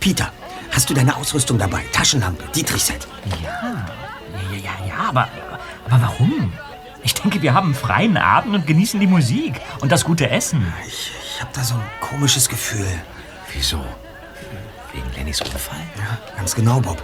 Peter, 0.00 0.32
hast 0.72 0.88
du 0.88 0.94
deine 0.94 1.16
Ausrüstung 1.16 1.58
dabei? 1.58 1.84
Taschenlampe, 1.92 2.44
Dietrich-Set. 2.54 3.06
Ja, 3.42 3.84
ja, 4.52 4.56
ja, 4.56 4.86
ja, 4.86 5.08
aber, 5.08 5.28
aber 5.88 6.02
warum? 6.02 6.52
Ich 7.08 7.14
denke, 7.14 7.40
wir 7.40 7.54
haben 7.54 7.68
einen 7.68 7.74
freien 7.74 8.18
Abend 8.18 8.54
und 8.54 8.66
genießen 8.66 9.00
die 9.00 9.06
Musik 9.06 9.54
und 9.80 9.90
das 9.90 10.04
gute 10.04 10.28
Essen. 10.28 10.70
Ich, 10.86 11.10
ich 11.24 11.40
habe 11.40 11.50
da 11.54 11.64
so 11.64 11.72
ein 11.72 11.80
komisches 12.02 12.50
Gefühl. 12.50 12.86
Wieso? 13.54 13.82
Wegen 14.92 15.10
Lennys 15.16 15.40
Unfall? 15.40 15.80
Ja, 15.96 16.18
ganz 16.36 16.54
genau, 16.54 16.80
Bob. 16.80 17.02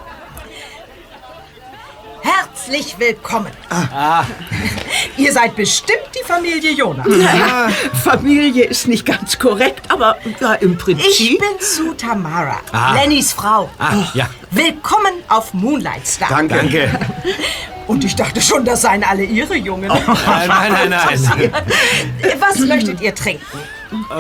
Herzlich 2.21 2.99
willkommen. 2.99 3.51
Ihr 5.17 5.33
seid 5.33 5.57
bestimmt 5.57 6.11
die 6.15 6.27
Familie 6.27 6.73
Jonas. 6.73 7.07
Familie 8.05 8.65
ist 8.65 8.87
nicht 8.87 9.07
ganz 9.07 9.39
korrekt, 9.39 9.91
aber 9.91 10.19
ja, 10.39 10.53
im 10.53 10.77
Prinzip. 10.77 11.07
Ich 11.09 11.39
bin 11.39 11.49
Sue 11.61 11.97
Tamara, 11.97 12.61
Lennys 12.93 13.33
Frau. 13.33 13.71
Ah, 13.79 14.05
ja. 14.13 14.29
Willkommen 14.51 15.15
auf 15.29 15.55
Moonlight 15.55 16.07
Star. 16.07 16.29
Danke. 16.29 16.57
Danke. 16.57 17.01
Und 17.87 18.05
ich 18.05 18.17
dachte 18.17 18.41
schon, 18.41 18.65
das 18.65 18.83
seien 18.83 19.05
alle 19.05 19.25
Ihre 19.25 19.57
Jungen. 19.57 19.89
Nein, 19.89 20.49
nein, 20.49 20.91
nein, 20.91 21.21
nein. 21.23 21.53
Was 22.41 22.59
möchtet 22.59 23.01
ihr 23.01 23.15
trinken? 23.15 23.59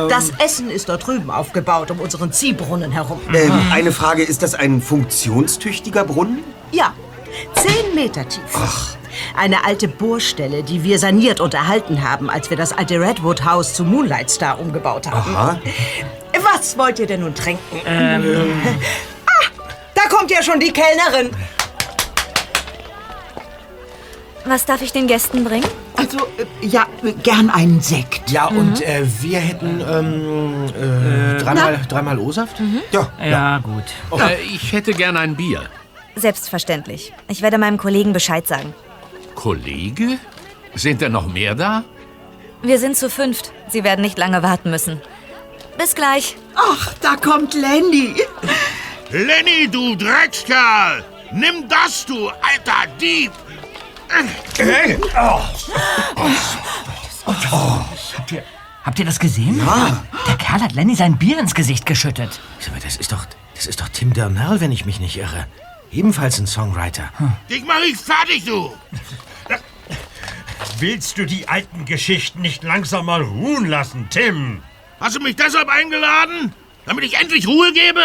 Das 0.08 0.30
Essen 0.38 0.70
ist 0.70 0.88
dort 0.88 1.06
drüben 1.06 1.30
aufgebaut, 1.30 1.90
um 1.90 2.00
unseren 2.00 2.32
Ziehbrunnen 2.32 2.92
herum. 2.92 3.20
Ähm, 3.32 3.52
eine 3.72 3.92
Frage, 3.92 4.22
ist 4.22 4.42
das 4.42 4.54
ein 4.54 4.80
funktionstüchtiger 4.80 6.04
Brunnen? 6.04 6.44
Ja, 6.70 6.92
zehn 7.54 7.94
Meter 7.94 8.28
tief. 8.28 8.42
Eine 9.36 9.64
alte 9.64 9.88
Bohrstelle, 9.88 10.62
die 10.62 10.82
wir 10.82 10.98
saniert 10.98 11.40
und 11.40 11.54
erhalten 11.54 12.08
haben, 12.08 12.30
als 12.30 12.50
wir 12.50 12.56
das 12.56 12.72
alte 12.72 13.00
Redwood 13.00 13.44
House 13.44 13.74
zu 13.74 13.84
Moonlight 13.84 14.30
Star 14.30 14.60
umgebaut 14.60 15.06
haben. 15.10 15.34
Aha. 15.34 15.58
Was 16.42 16.76
wollt 16.78 16.98
ihr 16.98 17.06
denn 17.06 17.20
nun 17.20 17.34
trinken? 17.34 17.80
Ah, 17.86 18.18
da 19.94 20.02
kommt 20.08 20.30
ja 20.30 20.42
schon 20.42 20.60
die 20.60 20.72
Kellnerin. 20.72 21.30
Was 24.46 24.66
darf 24.66 24.82
ich 24.82 24.92
den 24.92 25.06
Gästen 25.06 25.44
bringen? 25.44 25.66
Also, 25.96 26.18
äh, 26.18 26.66
ja, 26.66 26.86
gern 27.22 27.48
einen 27.50 27.80
Sekt. 27.80 28.30
Ja, 28.30 28.46
und 28.46 28.82
äh, 28.82 29.04
wir 29.20 29.38
hätten 29.38 29.80
ähm, 29.80 30.66
äh, 30.68 31.38
dreimal, 31.42 31.80
dreimal 31.88 32.18
O-Saft? 32.18 32.56
Ja. 32.92 33.10
Ja, 33.24 33.58
gut. 33.58 33.84
äh, 34.20 34.42
ich 34.42 34.72
hätte 34.72 34.92
gern 34.92 35.16
ein 35.16 35.34
Bier. 35.36 35.62
Selbstverständlich. 36.16 37.12
Ich 37.28 37.42
werde 37.42 37.58
meinem 37.58 37.78
Kollegen 37.78 38.12
Bescheid 38.12 38.46
sagen. 38.46 38.74
Kollege? 39.34 40.18
Sind 40.74 41.00
denn 41.00 41.12
noch 41.12 41.26
mehr 41.26 41.54
da? 41.54 41.84
Wir 42.62 42.78
sind 42.78 42.96
zu 42.96 43.08
fünft. 43.10 43.52
Sie 43.68 43.82
werden 43.84 44.00
nicht 44.02 44.18
lange 44.18 44.42
warten 44.42 44.70
müssen. 44.70 45.00
Bis 45.78 45.94
gleich. 45.94 46.36
Ach, 46.54 46.92
da 47.00 47.16
kommt 47.16 47.54
Lenny. 47.54 48.14
Lenny, 49.10 49.68
du 49.70 49.96
Dreckskerl. 49.96 51.04
Nimm 51.32 51.68
das, 51.68 52.06
du 52.06 52.28
alter 52.28 52.88
Dieb. 53.00 53.32
Habt 58.16 58.32
ihr, 58.32 58.44
habt 58.84 58.98
ihr 58.98 59.04
das 59.04 59.18
gesehen? 59.18 59.58
Ja. 59.58 60.04
Der 60.26 60.36
Kerl 60.36 60.60
hat 60.62 60.72
Lenny 60.72 60.94
sein 60.94 61.18
Bier 61.18 61.38
ins 61.38 61.54
Gesicht 61.54 61.86
geschüttet. 61.86 62.40
Sag 62.60 62.72
mal, 62.72 62.80
Das 62.80 62.96
ist 62.96 63.12
doch, 63.12 63.26
das 63.54 63.66
ist 63.66 63.80
doch 63.80 63.88
Tim 63.88 64.12
Durnell, 64.12 64.60
wenn 64.60 64.72
ich 64.72 64.84
mich 64.84 65.00
nicht 65.00 65.16
irre. 65.16 65.46
Ebenfalls 65.90 66.38
ein 66.38 66.46
Songwriter. 66.46 67.10
Dich 67.48 67.64
mach 67.64 67.80
ich 67.88 67.96
fertig, 67.96 68.44
du. 68.44 68.74
Willst 70.78 71.18
du 71.18 71.24
die 71.26 71.48
alten 71.48 71.84
Geschichten 71.84 72.40
nicht 72.40 72.62
langsam 72.64 73.06
mal 73.06 73.22
ruhen 73.22 73.66
lassen, 73.66 74.08
Tim? 74.10 74.62
Hast 75.00 75.16
du 75.16 75.20
mich 75.20 75.36
deshalb 75.36 75.68
eingeladen? 75.68 76.52
Damit 76.86 77.04
ich 77.04 77.14
endlich 77.18 77.46
Ruhe 77.46 77.72
gebe? 77.72 78.00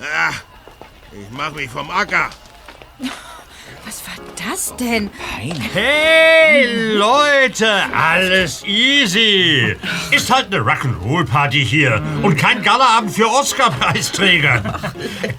Ja, 0.00 0.30
ich 1.12 1.30
mach 1.30 1.52
mich 1.52 1.70
vom 1.70 1.90
Acker. 1.90 2.30
Was 4.10 4.18
war 4.18 4.50
das 4.50 4.74
denn? 4.76 5.10
Hey, 5.72 6.94
Leute, 6.94 7.68
alles 7.94 8.64
easy. 8.64 9.76
Ist 10.10 10.32
halt 10.34 10.46
eine 10.46 10.64
Rock'n'Roll-Party 10.64 11.64
hier 11.64 12.02
und 12.22 12.36
kein 12.36 12.62
Galaabend 12.62 13.12
für 13.12 13.28
Oscar-Preisträger. 13.28 14.62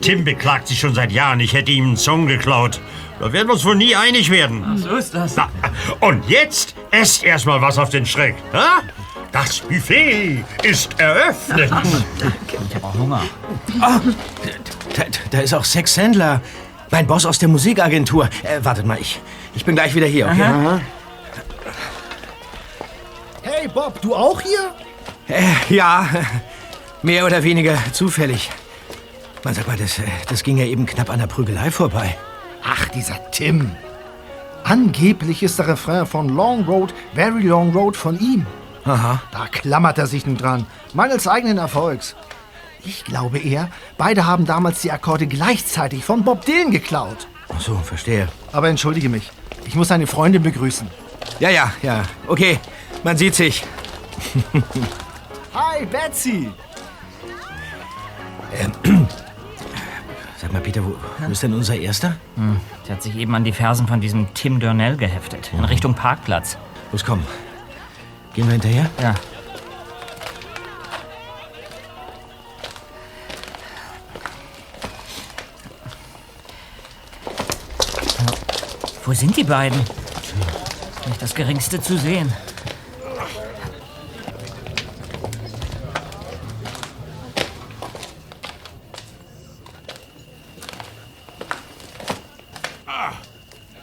Tim 0.01 0.23
beklagt 0.23 0.67
sich 0.67 0.79
schon 0.79 0.93
seit 0.93 1.11
Jahren, 1.11 1.39
ich 1.39 1.53
hätte 1.53 1.71
ihm 1.71 1.85
einen 1.85 1.97
Song 1.97 2.27
geklaut. 2.27 2.79
Da 3.19 3.31
werden 3.33 3.47
wir 3.47 3.53
uns 3.53 3.65
wohl 3.65 3.75
nie 3.75 3.95
einig 3.95 4.29
werden. 4.31 4.77
So 4.77 4.95
ist 4.95 5.13
das. 5.13 5.35
Na, 5.35 5.49
und 5.99 6.27
jetzt 6.29 6.75
esst 6.91 7.23
erstmal 7.23 7.61
was 7.61 7.77
auf 7.77 7.89
den 7.89 8.05
Schreck. 8.05 8.35
Ha? 8.53 8.81
Das 9.31 9.59
Buffet 9.59 10.43
ist 10.63 10.99
eröffnet. 10.99 11.71
Ich 12.69 12.75
habe 12.75 12.85
auch 12.85 12.93
Hunger. 12.95 13.21
Da, 13.79 15.05
da 15.31 15.39
ist 15.39 15.53
auch 15.53 15.63
Sex 15.63 15.93
Sandler, 15.93 16.41
mein 16.91 17.07
Boss 17.07 17.25
aus 17.25 17.39
der 17.39 17.49
Musikagentur. 17.49 18.29
Äh, 18.43 18.63
wartet 18.63 18.85
mal, 18.85 18.99
ich, 18.99 19.19
ich 19.55 19.65
bin 19.65 19.75
gleich 19.75 19.95
wieder 19.95 20.07
hier, 20.07 20.27
okay? 20.27 20.81
Hey, 23.41 23.67
Bob, 23.67 24.01
du 24.01 24.13
auch 24.13 24.41
hier? 24.41 24.73
Äh, 25.27 25.73
ja, 25.73 26.07
mehr 27.01 27.25
oder 27.25 27.43
weniger 27.43 27.77
zufällig. 27.93 28.51
Man 29.43 29.53
sag 29.53 29.67
mal, 29.67 29.77
das, 29.77 29.97
äh, 29.97 30.03
das 30.29 30.43
ging 30.43 30.57
ja 30.57 30.65
eben 30.65 30.85
knapp 30.85 31.09
an 31.09 31.19
der 31.19 31.27
Prügelei 31.27 31.71
vorbei. 31.71 32.15
Ach, 32.63 32.87
dieser 32.89 33.31
Tim. 33.31 33.71
Angeblich 34.63 35.41
ist 35.41 35.57
der 35.57 35.67
Refrain 35.69 36.05
von 36.05 36.29
Long 36.29 36.65
Road, 36.65 36.93
Very 37.15 37.41
Long 37.41 37.71
Road 37.73 37.97
von 37.97 38.19
ihm. 38.19 38.45
Aha. 38.85 39.21
Da 39.31 39.47
klammert 39.47 39.97
er 39.97 40.07
sich 40.07 40.25
nun 40.25 40.37
dran. 40.37 40.67
Mangels 40.93 41.27
eigenen 41.27 41.57
Erfolgs. 41.57 42.15
Ich 42.83 43.05
glaube 43.05 43.37
eher, 43.37 43.69
beide 43.97 44.25
haben 44.25 44.45
damals 44.45 44.81
die 44.81 44.91
Akkorde 44.91 45.27
gleichzeitig 45.27 46.03
von 46.03 46.23
Bob 46.23 46.45
Dylan 46.45 46.71
geklaut. 46.71 47.27
Ach 47.53 47.59
so, 47.59 47.75
verstehe. 47.75 48.27
Aber 48.51 48.69
entschuldige 48.69 49.09
mich. 49.09 49.31
Ich 49.65 49.75
muss 49.75 49.91
eine 49.91 50.07
Freundin 50.07 50.41
begrüßen. 50.41 50.87
Ja, 51.39 51.49
ja, 51.49 51.71
ja. 51.81 52.03
Okay, 52.27 52.59
man 53.03 53.17
sieht 53.17 53.35
sich. 53.35 53.63
Hi, 55.53 55.85
Betsy. 55.85 56.49
Sag 60.37 60.51
mal, 60.51 60.61
Peter, 60.61 60.83
wo, 60.83 60.95
wo 61.19 61.31
ist 61.31 61.43
denn 61.43 61.53
unser 61.53 61.75
Erster? 61.75 62.17
Der 62.87 62.95
hat 62.95 63.03
sich 63.03 63.15
eben 63.15 63.35
an 63.35 63.43
die 63.43 63.51
Fersen 63.51 63.87
von 63.87 64.01
diesem 64.01 64.33
Tim 64.33 64.59
Durnell 64.59 64.97
geheftet. 64.97 65.51
In 65.53 65.63
Richtung 65.63 65.93
Parkplatz. 65.93 66.57
Los, 66.91 67.05
komm. 67.05 67.23
Gehen 68.33 68.45
wir 68.45 68.53
hinterher? 68.53 68.89
Ja. 69.01 69.13
Wo 79.11 79.15
sind 79.15 79.35
die 79.35 79.43
beiden? 79.43 79.77
Nicht 81.05 81.21
das 81.21 81.35
geringste 81.35 81.81
zu 81.81 81.97
sehen. 81.97 82.31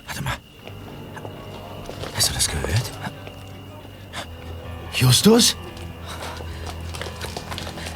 Warte 0.06 0.22
mal. 0.22 0.32
Hast 2.16 2.30
du 2.30 2.32
das 2.32 2.48
gehört? 2.48 2.90
Justus? 4.94 5.56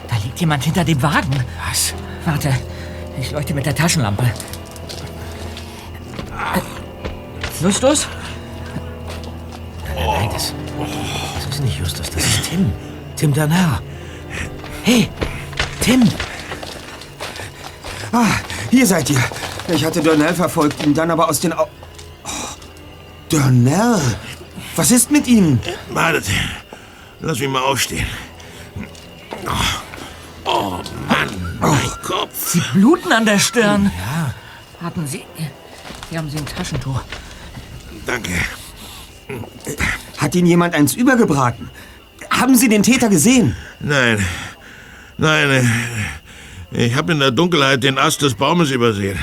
Da 0.06 0.16
liegt 0.16 0.38
jemand 0.38 0.64
hinter 0.64 0.84
dem 0.84 1.00
Wagen. 1.00 1.42
Was? 1.66 1.94
Warte, 2.26 2.54
ich 3.18 3.30
leuchte 3.30 3.54
mit 3.54 3.64
der 3.64 3.74
Taschenlampe. 3.74 4.30
Justus? 7.62 8.08
Nein, 9.94 10.28
das, 10.32 10.52
das 11.36 11.54
ist 11.54 11.62
nicht 11.62 11.78
Justus, 11.78 12.10
das 12.10 12.24
ist 12.24 12.50
Tim. 12.50 12.72
Tim 13.14 13.32
Danner. 13.32 13.80
Hey, 14.82 15.08
Tim! 15.80 16.02
Ah, 18.10 18.26
hier 18.68 18.84
seid 18.84 19.10
ihr. 19.10 19.22
Ich 19.68 19.84
hatte 19.84 20.02
Durnell 20.02 20.34
verfolgt, 20.34 20.84
ihn 20.84 20.92
dann 20.92 21.12
aber 21.12 21.28
aus 21.28 21.38
den 21.38 21.52
Au... 21.52 21.68
Oh, 22.24 22.28
Durnell? 23.28 24.00
Was 24.74 24.90
ist 24.90 25.12
mit 25.12 25.28
Ihnen? 25.28 25.60
Wartet. 25.90 26.24
Lass 27.20 27.38
mich 27.38 27.48
mal 27.48 27.62
aufstehen. 27.62 28.06
Oh, 29.46 30.50
oh 30.50 30.70
Mann, 31.06 31.58
mein 31.60 31.92
Kopf. 32.02 32.54
Sie 32.54 32.62
bluten 32.72 33.12
an 33.12 33.24
der 33.24 33.38
Stirn. 33.38 33.92
Ja. 33.96 34.34
Warten 34.80 35.06
Sie. 35.06 35.24
Hier 36.10 36.18
haben 36.18 36.28
Sie 36.28 36.38
ein 36.38 36.46
Taschentuch. 36.46 37.02
Danke. 38.06 38.30
Hat 40.18 40.34
Ihnen 40.34 40.46
jemand 40.46 40.74
eins 40.74 40.94
übergebraten? 40.94 41.70
Haben 42.30 42.56
Sie 42.56 42.68
den 42.68 42.82
Täter 42.82 43.08
gesehen? 43.08 43.56
Nein. 43.80 44.24
Nein, 45.18 45.50
äh, 45.50 46.86
ich 46.86 46.94
habe 46.96 47.12
in 47.12 47.20
der 47.20 47.30
Dunkelheit 47.30 47.82
den 47.82 47.98
Ast 47.98 48.22
des 48.22 48.34
Baumes 48.34 48.70
übersehen. 48.70 49.18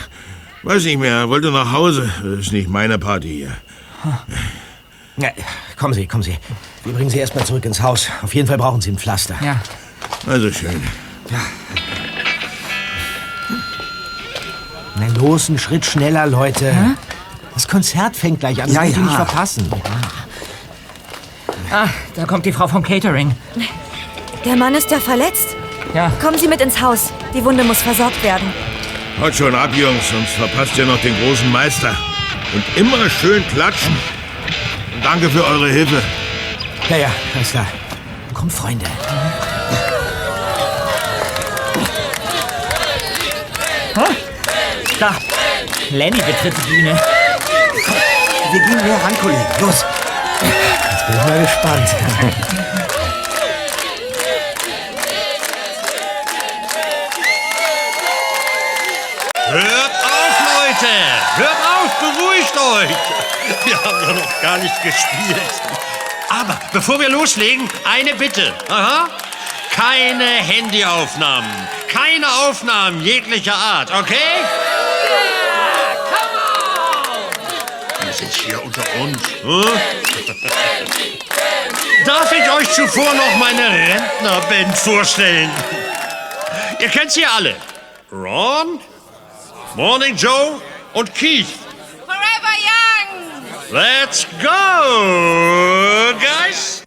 Weiß 0.64 0.84
nicht 0.84 1.00
mehr, 1.00 1.16
er 1.16 1.30
wollte 1.30 1.52
nach 1.52 1.72
Hause. 1.72 2.10
Das 2.24 2.40
ist 2.40 2.52
nicht 2.52 2.70
meine 2.70 3.00
Party 3.00 3.30
hier. 3.30 3.52
Ja, 5.18 5.30
kommen 5.78 5.94
Sie, 5.94 6.06
kommen 6.08 6.24
Sie. 6.24 6.38
Wir 6.84 6.94
bringen 6.94 7.10
Sie 7.10 7.18
erstmal 7.18 7.46
zurück 7.46 7.66
ins 7.66 7.82
Haus. 7.82 8.10
Auf 8.22 8.34
jeden 8.36 8.48
Fall 8.48 8.58
brauchen 8.58 8.82
Sie 8.82 8.92
ein 8.92 8.98
Pflaster. 8.98 9.36
Ja. 9.44 9.62
Also 10.28 10.52
schön. 10.52 10.82
Na 14.96 15.08
los, 15.16 15.50
einen 15.50 15.60
Schritt 15.60 15.86
schneller, 15.86 16.28
Leute. 16.28 16.74
Das 17.60 17.68
Konzert 17.68 18.16
fängt 18.16 18.40
gleich 18.40 18.62
an. 18.62 18.68
Das 18.68 18.74
Ja, 18.74 18.84
ja. 18.86 18.98
nicht 18.98 19.16
verpassen. 19.16 19.70
Ah, 21.70 21.88
da 22.16 22.24
kommt 22.24 22.46
die 22.46 22.54
Frau 22.54 22.70
vom 22.70 22.82
Catering. 22.82 23.36
Der 24.46 24.56
Mann 24.56 24.76
ist 24.76 24.90
ja 24.92 24.98
verletzt. 24.98 25.58
Ja. 25.94 26.10
Kommen 26.22 26.38
Sie 26.38 26.48
mit 26.48 26.62
ins 26.62 26.80
Haus. 26.80 27.12
Die 27.34 27.44
Wunde 27.44 27.66
muss 27.66 27.82
versorgt 27.82 28.24
werden. 28.24 28.54
Haut 29.20 29.36
schon 29.36 29.54
ab, 29.54 29.72
Jungs, 29.76 30.10
sonst 30.10 30.36
verpasst 30.36 30.78
ihr 30.78 30.86
noch 30.86 31.02
den 31.02 31.14
großen 31.22 31.52
Meister. 31.52 31.94
Und 32.54 32.64
immer 32.78 33.10
schön 33.10 33.46
klatschen. 33.50 33.94
Und 34.96 35.04
danke 35.04 35.30
für 35.30 35.44
eure 35.44 35.68
Hilfe. 35.70 36.02
Ja, 36.90 36.96
ja, 36.96 37.12
alles 37.36 37.52
klar. 37.52 37.68
Kommt, 38.34 38.54
Freunde. 38.54 38.86
Da. 44.98 45.14
Lenny 45.92 46.20
betritt 46.22 46.54
die 46.66 46.70
Bühne. 46.70 47.09
Wir 48.52 48.60
gehen 48.62 48.78
näher 48.78 49.00
ran, 49.04 49.16
Kollege. 49.20 49.46
Los. 49.60 49.86
Jetzt 50.42 51.08
bin 51.08 51.16
ich 51.18 51.26
mal 51.26 51.40
gespannt. 51.42 51.90
Hört 59.52 59.96
auf, 60.04 60.36
Leute! 60.56 60.94
Hört 61.36 61.60
auf, 61.76 61.92
beruhigt 62.00 62.58
euch! 62.58 62.98
Wir 63.66 63.84
haben 63.84 64.02
ja 64.02 64.14
noch 64.14 64.42
gar 64.42 64.58
nicht 64.58 64.82
gespielt. 64.82 65.42
Aber 66.30 66.60
bevor 66.74 67.00
wir 67.00 67.10
loslegen, 67.10 67.70
eine 67.84 68.16
Bitte. 68.16 68.54
Aha. 68.70 69.10
Keine 69.72 70.26
Handyaufnahmen. 70.26 71.50
Keine 71.88 72.28
Aufnahmen 72.48 73.02
jeglicher 73.02 73.56
Art, 73.56 73.92
okay? 73.92 74.16
Wir 78.02 78.14
sind 78.14 78.34
uns. 79.02 79.18
Hm? 79.42 79.66
Darf 82.06 82.32
ich 82.32 82.52
euch 82.52 82.70
zuvor 82.72 83.14
noch 83.14 83.36
meine 83.38 83.70
Rentnerband 83.70 84.78
vorstellen? 84.78 85.50
Ihr 86.80 86.90
kennt 86.90 87.12
sie 87.12 87.26
alle. 87.26 87.56
Ron, 88.12 88.80
Morning 89.76 90.16
Joe 90.16 90.62
und 90.94 91.14
Keith. 91.14 91.48
Forever 92.06 92.56
Young! 92.64 93.46
Let's 93.72 94.26
go, 94.42 96.14
guys! 96.20 96.84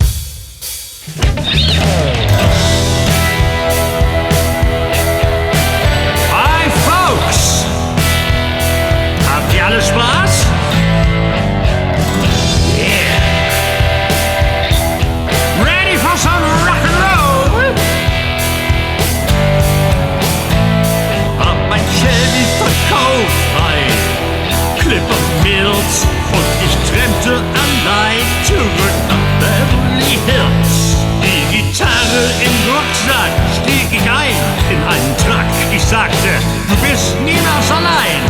Sagte, 35.92 36.28
du 36.70 36.76
bist 36.76 37.20
niemals 37.20 37.70
allein. 37.70 38.20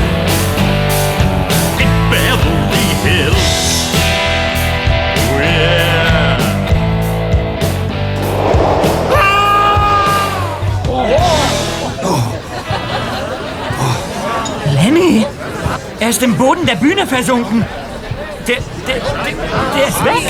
In 1.79 1.89
Beverly 2.11 2.91
Hills. 3.05 3.93
Oh 10.89 11.07
yeah. 11.07 11.33
Lenny! 14.75 15.25
Er 16.01 16.09
ist 16.09 16.23
im 16.25 16.37
Boden 16.37 16.67
der 16.67 16.75
Bühne 16.75 17.07
versunken. 17.07 17.65
Der, 18.49 18.57
der, 18.89 18.97
der, 18.97 19.35
der 19.77 19.89
ist 19.89 20.05
weg. 20.05 20.25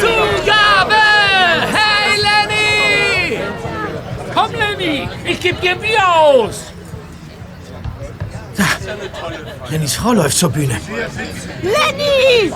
Zugabe! 0.00 0.57
Komm, 4.38 4.52
Lenny, 4.52 5.08
ich 5.24 5.40
geb 5.40 5.60
dir 5.60 5.74
Bier 5.74 6.08
aus. 6.08 6.72
Lennys 9.68 9.94
Frau 9.96 10.12
läuft 10.12 10.36
zur 10.36 10.50
Bühne. 10.50 10.76
Lenny! 11.62 12.52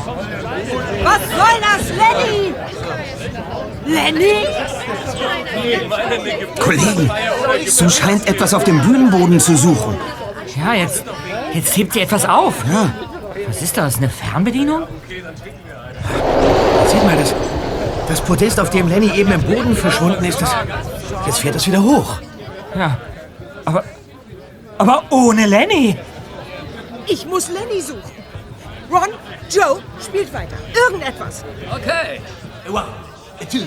Was 1.02 1.20
soll 1.38 1.56
das, 1.60 1.88
Lenny? 2.00 2.54
Lenny? 3.86 4.46
Kollegen, 6.60 7.10
Sue 7.66 7.90
scheint 7.90 8.28
etwas 8.28 8.54
auf 8.54 8.64
dem 8.64 8.80
Bühnenboden 8.80 9.40
zu 9.40 9.56
suchen. 9.56 9.96
Ja, 10.56 10.74
jetzt, 10.74 11.04
jetzt 11.52 11.76
hebt 11.76 11.94
sie 11.94 12.00
etwas 12.00 12.24
auf. 12.26 12.54
Ja. 12.70 12.92
Was 13.48 13.60
ist 13.60 13.76
das? 13.76 13.96
Eine 13.96 14.08
Fernbedienung? 14.08 14.84
Seht 16.86 17.04
mal, 17.04 17.16
das, 17.16 17.34
das 18.08 18.20
Podest, 18.20 18.60
auf 18.60 18.70
dem 18.70 18.88
Lenny 18.88 19.10
eben 19.16 19.32
im 19.32 19.42
Boden 19.42 19.76
verschwunden 19.76 20.24
ist, 20.24 20.40
das, 20.40 20.54
jetzt 21.26 21.38
fährt 21.40 21.56
es 21.56 21.66
wieder 21.66 21.82
hoch. 21.82 22.20
Ja. 22.76 22.98
Aber. 23.64 23.84
Aber 24.78 25.04
ohne 25.10 25.46
Lenny! 25.46 25.96
Ich 27.06 27.26
muss 27.26 27.48
Lenny 27.48 27.80
suchen. 27.80 28.10
Ron, 28.90 29.08
Joe, 29.50 29.80
spielt 30.04 30.32
weiter. 30.32 30.56
Irgendetwas. 30.74 31.44
Okay. 31.72 32.20
One, 32.68 32.84
two, 33.50 33.66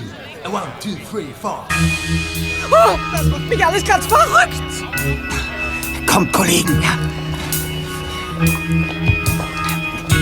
one, 0.52 0.68
two, 0.82 0.96
three, 1.10 1.28
four. 1.42 1.66
Oh, 2.72 2.98
das 3.12 3.26
macht 3.26 3.50
mich 3.50 3.66
alles 3.66 3.84
ganz 3.86 4.06
verrückt. 4.06 4.62
Kommt, 6.06 6.34
Kollegen. 6.34 6.84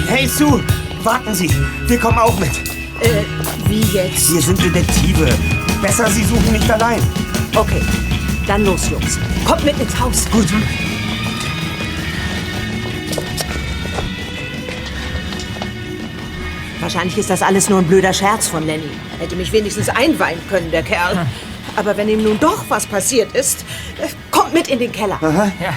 Hey, 0.08 0.28
Sue, 0.28 0.64
warten 1.04 1.34
Sie. 1.34 1.50
Wir 1.88 2.00
kommen 2.00 2.20
auch 2.20 2.38
mit. 2.40 2.52
Äh, 3.02 3.24
wie 3.68 3.82
jetzt? 3.82 4.32
Wir 4.32 4.42
sind 4.42 4.64
Detektive. 4.64 5.28
Besser, 5.84 6.10
Sie 6.10 6.24
suchen 6.24 6.54
nicht 6.54 6.72
allein. 6.72 7.02
Okay, 7.54 7.82
dann 8.48 8.64
los, 8.64 8.90
Jungs. 8.90 9.20
Kommt 9.44 9.66
mit 9.66 9.78
ins 9.78 10.00
Haus. 10.00 10.32
Gut. 10.32 10.48
Wahrscheinlich 16.80 17.18
ist 17.18 17.30
das 17.30 17.42
alles 17.42 17.70
nur 17.70 17.80
ein 17.80 17.86
blöder 17.86 18.14
Scherz 18.14 18.48
von 18.48 18.66
Lenny. 18.66 18.90
Er 19.18 19.26
hätte 19.26 19.36
mich 19.36 19.52
wenigstens 19.52 19.90
einweihen 19.90 20.40
können, 20.50 20.72
der 20.72 20.84
Kerl. 20.84 21.28
Aber 21.76 21.98
wenn 21.98 22.08
ihm 22.08 22.24
nun 22.24 22.40
doch 22.40 22.64
was 22.70 22.86
passiert 22.86 23.36
ist, 23.36 23.66
äh, 24.02 24.08
kommt 24.32 24.54
mit 24.54 24.70
in 24.70 24.80
den 24.80 24.92
Keller. 24.94 25.20
Ja. 25.60 25.74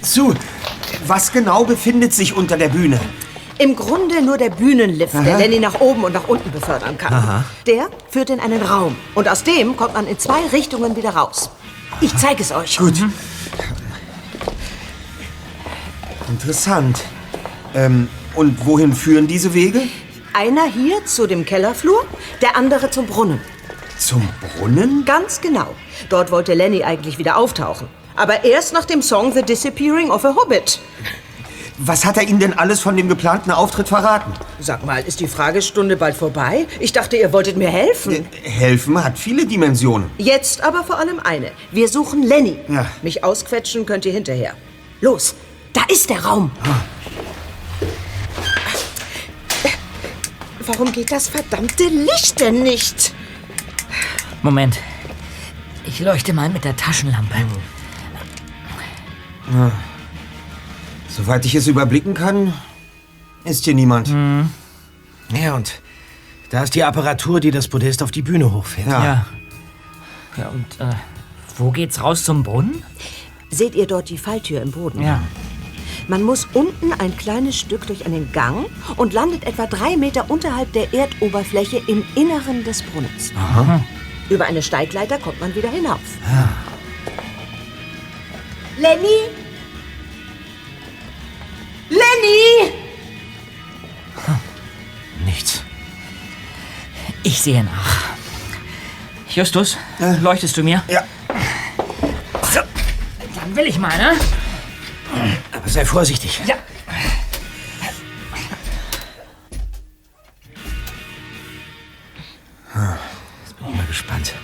Sue, 0.00 0.36
was 1.08 1.32
genau 1.32 1.64
befindet 1.64 2.14
sich 2.14 2.34
unter 2.36 2.56
der 2.56 2.68
Bühne? 2.68 3.00
Im 3.58 3.76
Grunde 3.76 4.22
nur 4.22 4.38
der 4.38 4.50
Bühnenlift, 4.50 5.14
der 5.14 5.20
Aha. 5.20 5.38
Lenny 5.38 5.60
nach 5.60 5.80
oben 5.80 6.04
und 6.04 6.12
nach 6.12 6.28
unten 6.28 6.50
befördern 6.50 6.96
kann. 6.98 7.12
Aha. 7.12 7.44
Der 7.66 7.88
führt 8.08 8.30
in 8.30 8.40
einen 8.40 8.62
Raum. 8.62 8.96
Und 9.14 9.28
aus 9.28 9.44
dem 9.44 9.76
kommt 9.76 9.94
man 9.94 10.06
in 10.06 10.18
zwei 10.18 10.46
Richtungen 10.52 10.96
wieder 10.96 11.10
raus. 11.10 11.50
Ich 12.00 12.16
zeige 12.16 12.42
es 12.42 12.50
euch. 12.52 12.78
Gut. 12.78 12.94
Interessant. 16.28 17.02
Ähm, 17.74 18.08
und 18.34 18.66
wohin 18.66 18.94
führen 18.94 19.26
diese 19.26 19.52
Wege? 19.54 19.82
Einer 20.32 20.64
hier 20.64 21.04
zu 21.04 21.26
dem 21.26 21.44
Kellerflur, 21.44 22.04
der 22.40 22.56
andere 22.56 22.90
zum 22.90 23.06
Brunnen. 23.06 23.40
Zum 23.98 24.26
Brunnen? 24.40 25.04
Ganz 25.04 25.40
genau. 25.40 25.74
Dort 26.08 26.30
wollte 26.30 26.54
Lenny 26.54 26.82
eigentlich 26.82 27.18
wieder 27.18 27.36
auftauchen. 27.36 27.86
Aber 28.16 28.44
erst 28.44 28.72
nach 28.72 28.84
dem 28.84 29.02
Song 29.02 29.32
The 29.32 29.42
Disappearing 29.42 30.10
of 30.10 30.24
a 30.24 30.34
Hobbit. 30.34 30.80
Was 31.78 32.04
hat 32.04 32.16
er 32.16 32.24
Ihnen 32.28 32.38
denn 32.38 32.52
alles 32.52 32.80
von 32.80 32.96
dem 32.96 33.08
geplanten 33.08 33.50
Auftritt 33.50 33.88
verraten? 33.88 34.32
Sag 34.60 34.84
mal, 34.84 35.02
ist 35.02 35.20
die 35.20 35.26
Fragestunde 35.26 35.96
bald 35.96 36.16
vorbei? 36.16 36.66
Ich 36.80 36.92
dachte, 36.92 37.16
ihr 37.16 37.32
wolltet 37.32 37.56
mir 37.56 37.70
helfen. 37.70 38.26
Helfen 38.42 39.02
hat 39.02 39.18
viele 39.18 39.46
Dimensionen. 39.46 40.10
Jetzt 40.18 40.62
aber 40.62 40.84
vor 40.84 40.98
allem 40.98 41.18
eine. 41.20 41.50
Wir 41.70 41.88
suchen 41.88 42.22
Lenny. 42.22 42.58
Ja. 42.68 42.86
Mich 43.02 43.24
ausquetschen 43.24 43.86
könnt 43.86 44.04
ihr 44.04 44.12
hinterher. 44.12 44.54
Los, 45.00 45.34
da 45.72 45.82
ist 45.90 46.10
der 46.10 46.24
Raum. 46.24 46.50
Warum 50.66 50.92
geht 50.92 51.10
das 51.10 51.28
verdammte 51.28 51.84
Licht 51.84 52.38
denn 52.40 52.62
nicht? 52.62 53.12
Moment. 54.42 54.78
Ich 55.84 55.98
leuchte 56.00 56.32
mal 56.32 56.48
mit 56.48 56.64
der 56.64 56.76
Taschenlampe. 56.76 57.34
Ja. 59.52 59.72
Soweit 61.14 61.44
ich 61.44 61.54
es 61.54 61.66
überblicken 61.66 62.14
kann, 62.14 62.54
ist 63.44 63.64
hier 63.64 63.74
niemand. 63.74 64.08
Ja, 65.34 65.54
und 65.54 65.80
da 66.50 66.62
ist 66.62 66.74
die 66.74 66.84
Apparatur, 66.84 67.40
die 67.40 67.50
das 67.50 67.68
Podest 67.68 68.02
auf 68.02 68.10
die 68.10 68.22
Bühne 68.22 68.52
hochfährt. 68.52 68.88
Ja. 68.88 69.26
Ja, 70.36 70.48
und 70.48 70.80
äh, 70.80 70.94
wo 71.58 71.70
geht's 71.70 72.02
raus 72.02 72.24
zum 72.24 72.42
Brunnen? 72.42 72.82
Seht 73.50 73.74
ihr 73.74 73.86
dort 73.86 74.08
die 74.08 74.16
Falltür 74.16 74.62
im 74.62 74.70
Boden? 74.70 75.02
Ja. 75.02 75.20
Man 76.08 76.22
muss 76.22 76.48
unten 76.54 76.92
ein 76.94 77.16
kleines 77.16 77.58
Stück 77.58 77.86
durch 77.86 78.06
einen 78.06 78.32
Gang 78.32 78.66
und 78.96 79.12
landet 79.12 79.44
etwa 79.44 79.66
drei 79.66 79.96
Meter 79.96 80.30
unterhalb 80.30 80.72
der 80.72 80.92
Erdoberfläche 80.94 81.82
im 81.86 82.02
Inneren 82.14 82.64
des 82.64 82.82
Brunnens. 82.82 83.32
Aha. 83.36 83.84
Über 84.30 84.46
eine 84.46 84.62
Steigleiter 84.62 85.18
kommt 85.18 85.40
man 85.40 85.54
wieder 85.54 85.68
hinauf. 85.68 86.00
Lenny? 88.78 89.41
Lenny! 91.92 92.72
Nichts. 95.24 95.62
Ich 97.22 97.40
sehe 97.40 97.62
nach. 97.62 98.04
Justus, 99.28 99.76
leuchtest 100.20 100.56
du 100.56 100.62
mir? 100.62 100.82
Ja. 100.88 101.04
So, 102.52 102.60
dann 103.34 103.56
will 103.56 103.66
ich 103.66 103.78
mal, 103.78 103.96
ne? 103.96 104.12
Aber 105.52 105.68
sei 105.68 105.84
vorsichtig. 105.84 106.40
Ja. 106.46 106.56
Jetzt 113.44 113.58
bin 113.58 113.68
ich 113.68 113.76
mal 113.76 113.86
gespannt. 113.86 114.34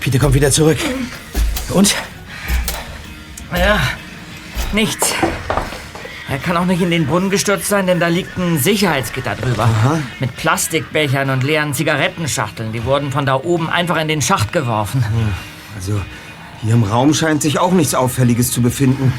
Peter 0.00 0.18
kommt 0.18 0.34
wieder 0.34 0.50
zurück. 0.50 0.78
Und? 1.70 1.94
Ja, 3.56 3.80
nichts. 4.72 5.14
Er 6.28 6.38
kann 6.38 6.56
auch 6.56 6.64
nicht 6.64 6.80
in 6.80 6.90
den 6.90 7.06
Brunnen 7.06 7.28
gestürzt 7.28 7.68
sein, 7.68 7.86
denn 7.86 8.00
da 8.00 8.08
liegt 8.08 8.38
ein 8.38 8.58
Sicherheitsgitter 8.58 9.34
drüber. 9.34 9.68
Mit 10.18 10.34
Plastikbechern 10.36 11.28
und 11.28 11.42
leeren 11.42 11.74
Zigarettenschachteln. 11.74 12.72
Die 12.72 12.84
wurden 12.84 13.12
von 13.12 13.26
da 13.26 13.34
oben 13.34 13.68
einfach 13.68 13.96
in 14.00 14.08
den 14.08 14.22
Schacht 14.22 14.52
geworfen. 14.52 15.04
Also, 15.76 16.00
hier 16.62 16.74
im 16.74 16.84
Raum 16.84 17.12
scheint 17.12 17.42
sich 17.42 17.58
auch 17.58 17.72
nichts 17.72 17.94
Auffälliges 17.94 18.50
zu 18.50 18.62
befinden. 18.62 19.12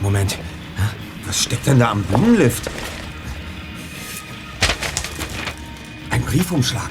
Moment. 0.00 0.38
Was 1.26 1.42
steckt 1.42 1.66
denn 1.66 1.78
da 1.78 1.90
am 1.90 2.02
Bühnenlift? 2.02 2.70
Ein 6.10 6.22
Briefumschlag. 6.22 6.90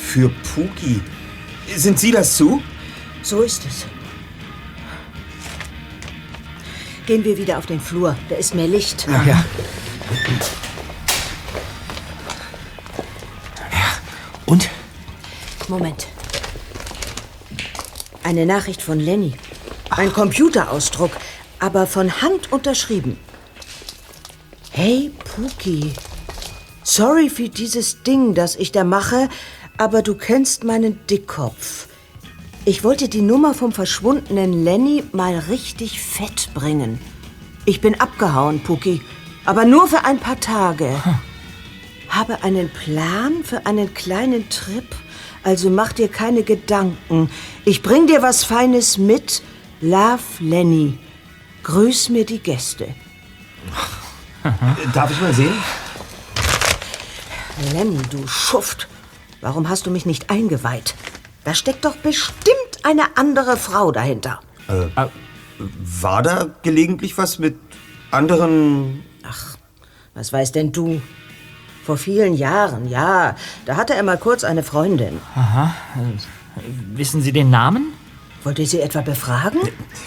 Für 0.00 0.28
Puki. 0.28 1.00
Sind 1.76 1.98
Sie 2.00 2.10
das 2.10 2.36
zu? 2.36 2.62
So 3.22 3.42
ist 3.42 3.64
es. 3.66 3.86
Gehen 7.06 7.24
wir 7.24 7.36
wieder 7.36 7.58
auf 7.58 7.66
den 7.66 7.80
Flur. 7.80 8.16
Da 8.28 8.36
ist 8.36 8.54
mehr 8.54 8.68
Licht. 8.68 9.06
Ja. 9.06 9.22
ja. 9.24 9.44
Und? 14.46 14.68
Moment. 15.68 16.06
Eine 18.22 18.46
Nachricht 18.46 18.82
von 18.82 18.98
Lenny. 18.98 19.34
Ein 19.90 20.12
Computerausdruck, 20.12 21.10
aber 21.58 21.86
von 21.86 22.22
Hand 22.22 22.52
unterschrieben. 22.52 23.18
Hey, 24.70 25.10
Puki. 25.24 25.92
Sorry 26.82 27.28
für 27.28 27.48
dieses 27.48 28.02
Ding, 28.02 28.34
das 28.34 28.56
ich 28.56 28.72
da 28.72 28.84
mache, 28.84 29.28
aber 29.78 30.02
du 30.02 30.14
kennst 30.14 30.64
meinen 30.64 31.04
Dickkopf. 31.06 31.89
Ich 32.66 32.84
wollte 32.84 33.08
die 33.08 33.22
Nummer 33.22 33.54
vom 33.54 33.72
verschwundenen 33.72 34.64
Lenny 34.64 35.02
mal 35.12 35.38
richtig 35.48 36.00
fett 36.00 36.50
bringen. 36.52 37.00
Ich 37.64 37.80
bin 37.80 37.98
abgehauen, 37.98 38.62
Puki, 38.62 39.00
aber 39.46 39.64
nur 39.64 39.88
für 39.88 40.04
ein 40.04 40.18
paar 40.18 40.38
Tage. 40.38 40.90
Habe 42.10 42.42
einen 42.42 42.68
Plan 42.68 43.44
für 43.44 43.64
einen 43.64 43.94
kleinen 43.94 44.48
Trip, 44.50 44.84
also 45.42 45.70
mach 45.70 45.92
dir 45.92 46.08
keine 46.08 46.42
Gedanken. 46.42 47.30
Ich 47.64 47.82
bring 47.82 48.06
dir 48.06 48.20
was 48.20 48.44
Feines 48.44 48.98
mit. 48.98 49.42
Love 49.80 50.22
Lenny. 50.40 50.98
Grüß 51.62 52.10
mir 52.10 52.26
die 52.26 52.40
Gäste. 52.40 52.94
Darf 54.92 55.10
ich 55.10 55.20
mal 55.20 55.32
sehen? 55.32 55.54
Lenny, 57.72 58.00
du 58.10 58.26
Schuft. 58.26 58.86
Warum 59.40 59.68
hast 59.70 59.86
du 59.86 59.90
mich 59.90 60.04
nicht 60.04 60.28
eingeweiht? 60.28 60.94
Da 61.44 61.54
steckt 61.54 61.84
doch 61.84 61.96
bestimmt 61.96 62.56
eine 62.82 63.16
andere 63.16 63.56
Frau 63.56 63.92
dahinter. 63.92 64.40
Äh, 64.68 64.86
war 65.58 66.22
da 66.22 66.46
gelegentlich 66.62 67.18
was 67.18 67.38
mit 67.38 67.56
anderen... 68.10 69.04
Ach, 69.26 69.56
was 70.14 70.32
weißt 70.32 70.54
denn 70.54 70.72
du? 70.72 71.00
Vor 71.84 71.96
vielen 71.96 72.34
Jahren, 72.34 72.88
ja. 72.88 73.36
Da 73.64 73.76
hatte 73.76 73.94
er 73.94 74.02
mal 74.02 74.18
kurz 74.18 74.44
eine 74.44 74.62
Freundin. 74.62 75.18
Aha. 75.34 75.74
Äh, 75.96 76.60
Wissen 76.94 77.22
Sie 77.22 77.32
den 77.32 77.50
Namen? 77.50 77.92
Wollt 78.42 78.58
ihr 78.58 78.66
sie 78.66 78.80
etwa 78.80 79.02
befragen? 79.02 79.60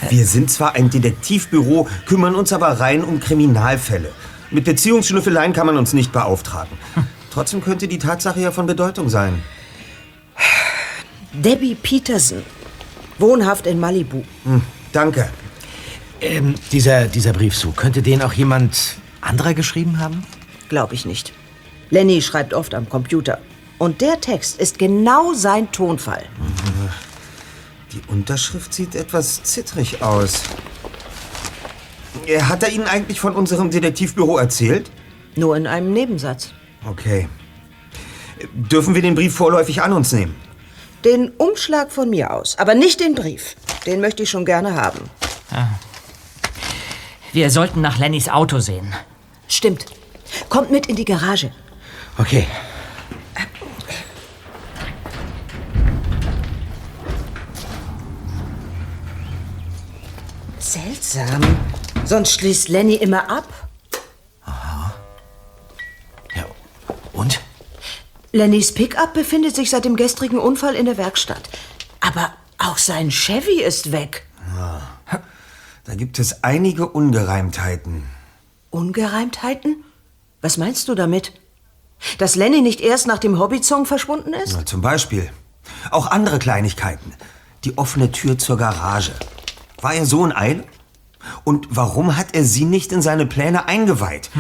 Wir 0.10 0.26
sind 0.26 0.50
zwar 0.50 0.74
ein 0.74 0.90
Detektivbüro, 0.90 1.88
kümmern 2.08 2.34
uns 2.36 2.52
aber 2.52 2.80
rein 2.80 3.04
um 3.04 3.20
Kriminalfälle. 3.20 4.12
Mit 4.50 4.66
Beziehungsschnüffeleien 4.66 5.54
kann 5.54 5.68
man 5.68 5.78
uns 5.78 5.94
nicht 5.94 6.12
beauftragen. 6.12 6.78
Trotzdem 7.32 7.64
könnte 7.64 7.88
die 7.88 8.00
Tatsache 8.00 8.40
ja 8.40 8.52
von 8.52 8.66
Bedeutung 8.66 9.10
sein. 9.10 9.42
Debbie 11.34 11.76
Peterson. 11.76 12.44
Wohnhaft 13.20 13.68
in 13.68 13.80
Malibu. 13.80 14.24
Hm, 14.44 14.62
danke. 14.92 15.30
Ähm, 16.22 16.56
dieser, 16.72 17.06
dieser 17.08 17.34
Brief 17.34 17.56
so, 17.56 17.72
könnte 17.72 18.02
den 18.02 18.22
auch 18.22 18.34
jemand 18.34 18.96
anderer 19.22 19.54
geschrieben 19.54 20.00
haben? 20.00 20.24
Glaube 20.70 20.94
ich 20.94 21.06
nicht. 21.06 21.34
Lenny 21.90 22.22
schreibt 22.22 22.54
oft 22.54 22.74
am 22.74 22.88
Computer. 22.90 23.40
Und 23.78 24.02
der 24.02 24.22
Text 24.22 24.60
ist 24.60 24.80
genau 24.80 25.34
sein 25.34 25.72
Tonfall. 25.72 26.24
Die 27.92 28.02
Unterschrift 28.08 28.74
sieht 28.74 28.96
etwas 28.96 29.44
zittrig 29.44 30.02
aus. 30.02 30.44
Äh, 32.28 32.42
Hat 32.42 32.64
er 32.64 32.72
Ihnen 32.72 32.86
eigentlich 32.88 33.20
von 33.20 33.36
unserem 33.36 33.70
Detektivbüro 33.70 34.38
erzählt? 34.38 34.90
Nur 35.36 35.58
in 35.58 35.68
einem 35.68 35.94
Nebensatz. 35.94 36.52
Okay. 36.86 37.28
Äh, 38.40 38.48
Dürfen 38.54 38.96
wir 38.96 39.02
den 39.02 39.16
Brief 39.16 39.36
vorläufig 39.36 39.82
an 39.82 39.94
uns 39.94 40.12
nehmen? 40.14 40.36
Den 41.04 41.32
Umschlag 41.32 41.92
von 41.92 42.10
mir 42.10 42.32
aus, 42.32 42.58
aber 42.58 42.76
nicht 42.76 43.00
den 43.00 43.14
Brief. 43.14 43.56
Den 43.86 44.00
möchte 44.00 44.24
ich 44.24 44.30
schon 44.30 44.46
gerne 44.46 44.76
haben. 44.76 45.10
Wir 47.34 47.50
sollten 47.50 47.82
nach 47.82 47.98
Lennys 47.98 48.30
Auto 48.30 48.60
sehen. 48.60 48.94
Stimmt. 49.48 49.86
Kommt 50.50 50.72
mit 50.72 50.86
in 50.86 50.96
die 50.96 51.06
Garage. 51.06 51.52
Okay. 52.18 52.48
Seltsam. 60.60 61.42
Sonst 62.06 62.32
schließt 62.32 62.70
Lenny 62.70 62.96
immer 62.96 63.30
ab. 63.30 63.48
Und? 67.14 67.40
Lennys 68.36 68.74
Pickup 68.74 69.14
befindet 69.14 69.56
sich 69.56 69.70
seit 69.70 69.86
dem 69.86 69.96
gestrigen 69.96 70.40
Unfall 70.40 70.74
in 70.74 70.86
der 70.86 70.98
Werkstatt. 70.98 71.50
Aber 72.00 72.34
auch 72.58 72.80
sein 72.80 73.12
Chevy 73.12 73.62
ist 73.62 73.92
weg. 73.92 74.26
Da 75.86 75.96
gibt 75.96 76.18
es 76.18 76.44
einige 76.44 76.88
Ungereimtheiten. 76.88 78.04
Ungereimtheiten? 78.72 79.84
Was 80.42 80.58
meinst 80.58 80.88
du 80.88 80.96
damit? 80.96 81.34
Dass 82.18 82.36
Lenny 82.36 82.62
nicht 82.62 82.82
erst 82.82 83.06
nach 83.06 83.20
dem 83.20 83.38
Hobbit-Song 83.38 83.86
verschwunden 83.86 84.34
ist? 84.34 84.54
Na, 84.58 84.66
zum 84.66 84.82
Beispiel. 84.82 85.30
Auch 85.92 86.08
andere 86.08 86.40
Kleinigkeiten. 86.40 87.14
Die 87.66 87.78
offene 87.78 88.12
Tür 88.12 88.40
zur 88.40 88.58
Garage. 88.58 89.12
War 89.80 89.94
er 89.94 90.08
so 90.08 90.26
in 90.26 90.36
Eile? 90.36 90.64
Und 91.44 91.68
warum 91.70 92.18
hat 92.18 92.34
er 92.34 92.46
sie 92.46 92.66
nicht 92.66 92.92
in 92.92 93.04
seine 93.04 93.28
Pläne 93.28 93.68
eingeweiht? 93.68 94.32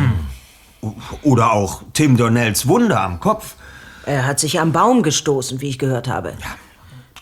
Oder 1.21 1.51
auch 1.51 1.83
Tim 1.93 2.17
Donnells 2.17 2.67
Wunder 2.67 2.99
am 3.01 3.19
Kopf. 3.19 3.55
Er 4.05 4.25
hat 4.25 4.39
sich 4.39 4.59
am 4.59 4.71
Baum 4.71 5.03
gestoßen, 5.03 5.61
wie 5.61 5.69
ich 5.69 5.79
gehört 5.79 6.07
habe. 6.07 6.33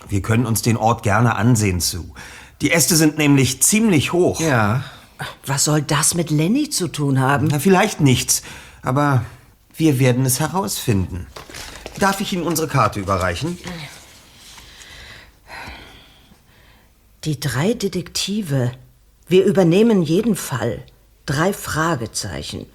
Wir 0.08 0.22
können 0.22 0.46
uns 0.46 0.62
den 0.62 0.76
Ort 0.76 1.02
gerne 1.02 1.36
ansehen 1.36 1.80
zu. 1.80 2.14
Die 2.60 2.70
Äste 2.70 2.96
sind 2.96 3.18
nämlich 3.18 3.62
ziemlich 3.62 4.12
hoch. 4.12 4.40
Ja. 4.40 4.84
Was 5.46 5.64
soll 5.64 5.82
das 5.82 6.14
mit 6.14 6.30
Lenny 6.30 6.70
zu 6.70 6.88
tun 6.88 7.20
haben? 7.20 7.48
Na, 7.50 7.58
vielleicht 7.58 8.00
nichts. 8.00 8.42
Aber 8.82 9.24
wir 9.76 9.98
werden 9.98 10.24
es 10.26 10.40
herausfinden. 10.40 11.26
Darf 11.98 12.20
ich 12.20 12.32
Ihnen 12.32 12.42
unsere 12.42 12.68
Karte 12.68 13.00
überreichen? 13.00 13.58
Die 17.24 17.38
drei 17.38 17.74
Detektive. 17.74 18.72
Wir 19.28 19.44
übernehmen 19.44 20.02
jeden 20.02 20.34
Fall. 20.34 20.82
Drei 21.26 21.52
Fragezeichen. 21.52 22.66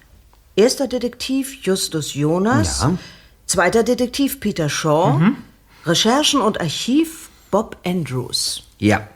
Erster 0.56 0.88
Detektiv 0.88 1.62
Justus 1.62 2.14
Jonas. 2.14 2.80
Ja. 2.80 2.98
Zweiter 3.48 3.82
Detektiv 3.82 4.40
Peter 4.40 4.68
Shaw. 4.68 5.18
Mhm. 5.18 5.36
Recherchen 5.86 6.42
und 6.42 6.60
Archiv 6.60 7.30
Bob 7.50 7.78
Andrews. 7.84 8.62
Ja. 8.78 9.08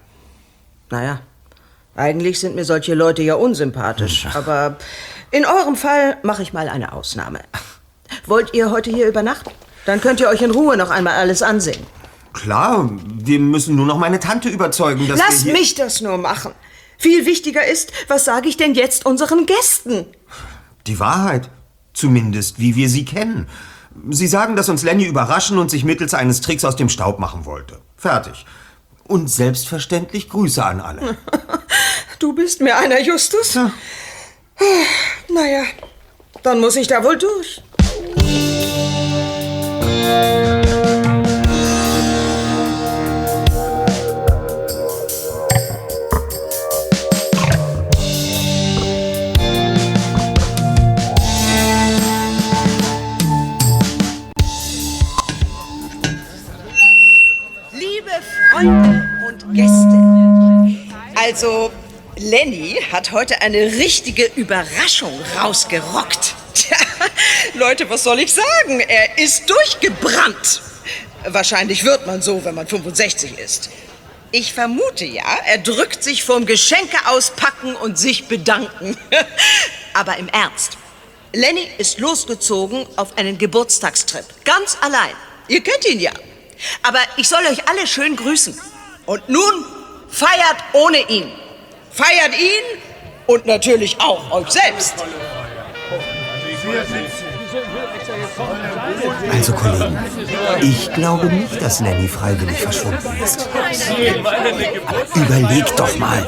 Naja, 0.91 1.21
eigentlich 1.95 2.41
sind 2.41 2.55
mir 2.55 2.65
solche 2.65 2.95
Leute 2.95 3.23
ja 3.23 3.35
unsympathisch. 3.35 4.27
Aber 4.35 4.79
in 5.31 5.45
eurem 5.45 5.77
Fall 5.77 6.17
mache 6.23 6.43
ich 6.43 6.55
mal 6.55 6.69
eine 6.71 6.93
Ausnahme. 6.93 7.41
Wollt 8.27 8.55
ihr 8.55 8.71
heute 8.71 8.91
hier 8.91 9.07
übernachten? 9.07 9.51
Dann 9.85 10.01
könnt 10.01 10.21
ihr 10.21 10.29
euch 10.29 10.41
in 10.41 10.51
Ruhe 10.51 10.79
noch 10.79 10.91
einmal 10.91 11.15
alles 11.15 11.43
ansehen. 11.43 11.87
Klar, 12.33 12.89
wir 13.05 13.39
müssen 13.39 13.77
nur 13.77 13.85
noch 13.85 13.99
meine 13.99 14.19
Tante 14.19 14.49
überzeugen, 14.49 15.09
dass 15.09 15.19
Lass 15.19 15.45
wir 15.45 15.53
mich 15.53 15.75
das 15.75 16.01
nur 16.01 16.17
machen. 16.17 16.53
Viel 16.97 17.27
wichtiger 17.27 17.67
ist, 17.67 17.93
was 18.09 18.25
sage 18.25 18.49
ich 18.49 18.57
denn 18.57 18.75
jetzt 18.75 19.05
unseren 19.05 19.45
Gästen? 19.45 20.07
Die 20.87 20.99
Wahrheit. 20.99 21.51
Zumindest, 21.93 22.59
wie 22.59 22.75
wir 22.77 22.89
sie 22.89 23.05
kennen. 23.05 23.47
Sie 24.11 24.27
sagen, 24.27 24.57
dass 24.57 24.69
uns 24.69 24.83
Lenny 24.83 25.05
überraschen 25.05 25.59
und 25.59 25.71
sich 25.71 25.85
mittels 25.85 26.15
eines 26.15 26.41
Tricks 26.41 26.65
aus 26.65 26.77
dem 26.77 26.89
Staub 26.89 27.19
machen 27.19 27.45
wollte. 27.45 27.81
Fertig. 27.97 28.47
Und 29.05 29.29
selbstverständlich 29.29 30.29
Grüße 30.29 30.65
an 30.65 30.81
alle. 30.81 31.17
Du 32.19 32.33
bist 32.33 32.61
mir 32.61 32.77
einer, 32.79 33.01
Justus? 33.01 33.59
Naja, 35.29 35.65
dann 36.45 36.61
muss 36.61 36.77
ich 36.77 36.87
da 36.87 37.03
wohl 37.03 37.19
durch. 37.19 37.61
Freunde 58.63 59.09
und 59.27 59.55
Gäste, 59.55 61.21
also 61.21 61.73
Lenny 62.17 62.79
hat 62.93 63.11
heute 63.11 63.43
eine 63.43 63.59
richtige 63.59 64.27
Überraschung 64.37 65.21
rausgerockt. 65.37 66.37
Tja, 66.55 66.77
Leute, 67.55 67.91
was 67.91 68.05
soll 68.05 68.21
ich 68.21 68.33
sagen? 68.33 68.79
Er 68.79 69.19
ist 69.19 69.51
durchgebrannt. 69.51 70.63
Wahrscheinlich 71.27 71.83
wird 71.83 72.07
man 72.07 72.23
so, 72.23 72.45
wenn 72.45 72.55
man 72.55 72.69
65 72.69 73.37
ist. 73.37 73.71
Ich 74.31 74.53
vermute 74.53 75.07
ja, 75.07 75.25
er 75.45 75.59
drückt 75.59 76.05
sich 76.05 76.23
vorm 76.23 76.47
Geschenke 76.47 76.99
auspacken 77.07 77.75
und 77.75 77.99
sich 77.99 78.29
bedanken. 78.29 78.97
Aber 79.93 80.19
im 80.19 80.29
Ernst. 80.29 80.79
Lenny 81.33 81.67
ist 81.79 81.99
losgezogen 81.99 82.87
auf 82.95 83.19
einen 83.19 83.39
Geburtstagstrip. 83.39 84.27
Ganz 84.45 84.79
allein. 84.81 85.15
Ihr 85.49 85.65
kennt 85.65 85.85
ihn 85.89 85.99
ja. 85.99 86.13
Aber 86.83 86.99
ich 87.17 87.29
soll 87.29 87.45
euch 87.47 87.69
alle 87.69 87.87
schön 87.87 88.17
grüßen. 88.17 88.59
Und 89.07 89.29
nun 89.29 89.65
feiert 90.09 90.57
ohne 90.73 90.99
ihn. 91.09 91.31
Feiert 91.91 92.39
ihn 92.39 92.81
und 93.27 93.47
natürlich 93.47 94.01
auch 94.01 94.31
euch 94.31 94.51
selbst. 94.51 94.95
Also, 99.31 99.53
Kollegen, 99.53 99.99
ich 100.61 100.93
glaube 100.93 101.27
nicht, 101.27 101.61
dass 101.61 101.81
Lenny 101.81 102.09
freiwillig 102.09 102.59
verschwunden 102.59 103.23
ist. 103.23 103.49
Aber 104.87 105.21
überlegt 105.21 105.79
doch 105.79 105.97
mal. 105.99 106.27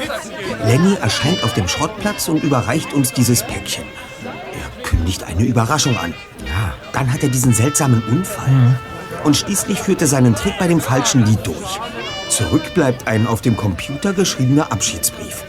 Lenny 0.66 0.96
erscheint 1.00 1.42
auf 1.44 1.54
dem 1.54 1.68
Schrottplatz 1.68 2.28
und 2.28 2.42
überreicht 2.42 2.92
uns 2.92 3.12
dieses 3.12 3.42
Päckchen. 3.42 3.84
Er 4.24 4.82
kündigt 4.82 5.22
eine 5.22 5.44
Überraschung 5.44 5.96
an. 5.96 6.14
Ja. 6.44 6.74
Dann 6.92 7.12
hat 7.12 7.22
er 7.22 7.28
diesen 7.28 7.54
seltsamen 7.54 8.02
Unfall. 8.04 8.78
Und 9.24 9.36
schließlich 9.36 9.78
führt 9.78 10.02
er 10.02 10.06
seinen 10.06 10.34
Trick 10.34 10.58
bei 10.58 10.68
dem 10.68 10.80
falschen 10.80 11.24
Lied 11.24 11.46
durch. 11.46 11.80
Zurück 12.28 12.74
bleibt 12.74 13.08
ein 13.08 13.26
auf 13.26 13.40
dem 13.40 13.56
Computer 13.56 14.12
geschriebener 14.12 14.70
Abschiedsbrief. 14.70 15.44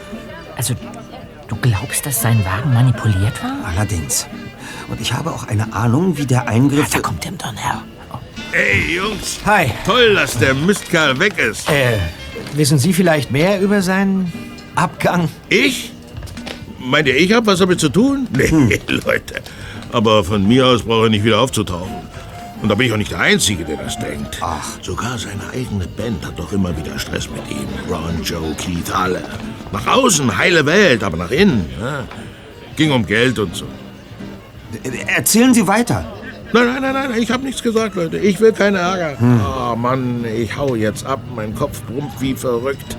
Also, 0.56 0.74
du 1.48 1.56
glaubst, 1.56 2.06
dass 2.06 2.22
sein 2.22 2.44
Wagen 2.44 2.72
manipuliert 2.72 3.42
war? 3.42 3.56
Allerdings. 3.66 4.26
Und 4.88 5.00
ich 5.00 5.12
habe 5.12 5.30
auch 5.30 5.48
eine 5.48 5.72
Ahnung, 5.74 6.16
wie 6.16 6.26
der 6.26 6.48
Eingriff... 6.48 6.90
Da 6.90 7.00
kommt 7.00 7.20
Tim 7.20 7.36
Donnell. 7.36 7.82
Ey, 8.52 8.96
Jungs. 8.96 9.40
Hi. 9.44 9.70
Toll, 9.84 10.14
dass 10.14 10.38
der 10.38 10.54
Mistkerl 10.54 11.18
weg 11.18 11.36
ist. 11.38 11.68
Äh, 11.68 11.98
wissen 12.54 12.78
Sie 12.78 12.92
vielleicht 12.92 13.30
mehr 13.30 13.60
über 13.60 13.82
seinen 13.82 14.32
Abgang? 14.74 15.28
Ich? 15.48 15.92
Meint 16.78 17.08
ihr, 17.08 17.16
ich 17.16 17.32
hab 17.32 17.46
was 17.46 17.58
damit 17.58 17.80
zu 17.80 17.88
tun? 17.88 18.28
Nee, 18.32 18.80
Leute. 18.86 19.42
Aber 19.92 20.24
von 20.24 20.46
mir 20.46 20.66
aus 20.66 20.82
braucht 20.82 21.04
er 21.04 21.10
nicht 21.10 21.24
wieder 21.24 21.40
aufzutauchen. 21.40 22.06
Und 22.62 22.68
da 22.68 22.74
bin 22.74 22.86
ich 22.86 22.92
auch 22.92 22.96
nicht 22.96 23.10
der 23.12 23.20
Einzige, 23.20 23.64
der 23.64 23.76
das 23.76 23.98
denkt. 23.98 24.38
Ach. 24.40 24.64
Sogar 24.82 25.18
seine 25.18 25.42
eigene 25.52 25.86
Band 25.86 26.24
hat 26.26 26.38
doch 26.38 26.52
immer 26.52 26.76
wieder 26.76 26.98
Stress 26.98 27.28
mit 27.30 27.48
ihm. 27.50 27.68
Ron, 27.88 28.22
Joe, 28.22 28.54
Keith, 28.56 28.90
alle. 28.94 29.22
Nach 29.72 29.86
außen, 29.86 30.36
heile 30.36 30.64
Welt, 30.64 31.04
aber 31.04 31.16
nach 31.16 31.30
innen. 31.30 31.66
Ja. 31.80 32.04
Ging 32.76 32.92
um 32.92 33.04
Geld 33.06 33.38
und 33.38 33.54
so. 33.54 33.66
Erzählen 35.06 35.54
Sie 35.54 35.66
weiter. 35.66 36.04
Nein, 36.52 36.66
nein, 36.66 36.82
nein, 36.82 37.10
nein, 37.10 37.22
ich 37.22 37.30
habe 37.30 37.44
nichts 37.44 37.62
gesagt, 37.62 37.96
Leute. 37.96 38.18
Ich 38.18 38.40
will 38.40 38.52
keine 38.52 38.78
Ärger. 38.78 39.16
Ah, 39.44 39.74
Mann, 39.76 40.24
ich 40.24 40.56
hau 40.56 40.74
jetzt 40.74 41.04
ab. 41.04 41.20
Mein 41.34 41.54
Kopf 41.54 41.82
brummt 41.82 42.20
wie 42.20 42.34
verrückt. 42.34 42.96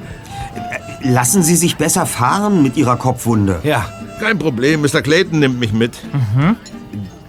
Lassen 1.02 1.44
Sie 1.44 1.56
sich 1.56 1.78
besser 1.78 2.06
fahren 2.06 2.62
mit 2.62 2.78
Ihrer 2.78 2.98
Kopfwunde. 2.98 3.60
Ja. 3.64 3.86
Kein 4.20 4.40
Problem, 4.40 4.82
Mr. 4.82 5.02
Clayton 5.02 5.40
nimmt 5.40 5.60
mich 5.60 5.72
mit. 5.74 5.94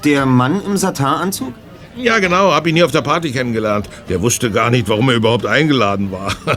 Der 0.05 0.27
Mann 0.27 0.63
im 0.65 0.77
Satinanzug? 0.77 1.53
Ja, 2.01 2.19
genau, 2.21 2.53
hab 2.53 2.67
ihn 2.67 2.77
hier 2.77 2.85
auf 2.85 2.93
der 2.93 3.03
Party 3.03 3.33
kennengelernt. 3.33 3.89
Der 4.09 4.21
wusste 4.23 4.51
gar 4.51 4.71
nicht, 4.71 4.89
warum 4.89 5.09
er 5.09 5.17
überhaupt 5.17 5.47
eingeladen 5.47 6.13
war. 6.13 6.33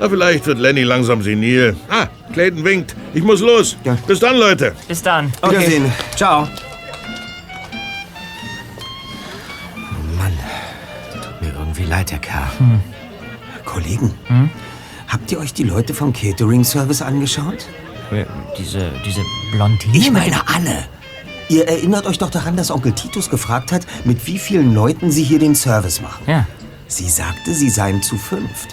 Na, 0.00 0.08
vielleicht 0.08 0.46
wird 0.46 0.58
Lenny 0.58 0.82
langsam 0.82 1.22
senil. 1.22 1.76
Ah, 1.88 2.06
Clayton 2.32 2.64
winkt. 2.64 2.96
Ich 3.14 3.22
muss 3.22 3.40
los. 3.40 3.76
Bis 4.06 4.18
dann, 4.20 4.36
Leute. 4.36 4.74
Bis 4.88 5.02
dann. 5.02 5.32
Okay. 5.40 5.56
Wiedersehen. 5.58 5.92
Ciao. 6.16 6.48
Mann, 10.18 10.32
tut 11.12 11.40
mir 11.42 11.52
irgendwie 11.58 11.84
leid, 11.84 12.10
der 12.10 12.18
Kerl. 12.18 12.50
Kollegen, 13.64 14.12
habt 15.08 15.30
ihr 15.30 15.38
euch 15.38 15.54
die 15.54 15.64
Leute 15.64 15.94
vom 15.94 16.12
Catering-Service 16.12 17.02
angeschaut? 17.02 17.66
Diese, 18.58 18.90
diese 19.06 19.22
Blondine? 19.52 19.96
Ich 19.96 20.10
meine 20.10 20.36
alle. 20.48 20.84
Ihr 21.52 21.68
erinnert 21.68 22.06
euch 22.06 22.16
doch 22.16 22.30
daran, 22.30 22.56
dass 22.56 22.70
Onkel 22.70 22.92
Titus 22.92 23.28
gefragt 23.28 23.72
hat, 23.72 23.82
mit 24.06 24.26
wie 24.26 24.38
vielen 24.38 24.72
Leuten 24.74 25.10
sie 25.10 25.22
hier 25.22 25.38
den 25.38 25.54
Service 25.54 26.00
machen. 26.00 26.24
Ja. 26.26 26.46
Sie 26.88 27.10
sagte, 27.10 27.52
sie 27.52 27.68
seien 27.68 28.00
zu 28.00 28.16
fünft. 28.16 28.68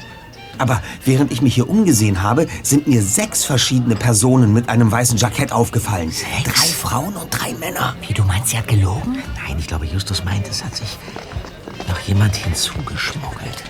Aber 0.58 0.82
während 1.04 1.34
ich 1.34 1.42
mich 1.42 1.56
hier 1.56 1.70
umgesehen 1.70 2.24
habe, 2.24 2.48
sind 2.64 2.88
mir 2.88 3.02
sechs 3.02 3.44
verschiedene 3.44 3.98
Personen 3.98 4.54
mit 4.54 4.70
einem 4.70 4.90
weißen 4.90 5.18
Jackett 5.18 5.52
aufgefallen. 5.52 6.14
Drei 6.46 6.68
Frauen 6.68 7.16
und 7.18 7.28
drei 7.32 7.54
Männer. 7.56 7.98
Wie, 8.08 8.14
du 8.14 8.24
meinst, 8.24 8.52
sie 8.52 8.58
hat 8.58 8.70
gelogen? 8.70 9.22
Nein, 9.46 9.58
ich 9.60 9.68
glaube, 9.68 9.86
Justus 9.86 10.24
meint, 10.24 10.48
es 10.48 10.64
hat 10.64 10.74
sich 10.74 10.98
noch 11.90 12.00
jemand 12.00 12.34
hinzugeschmuggelt. 12.38 13.62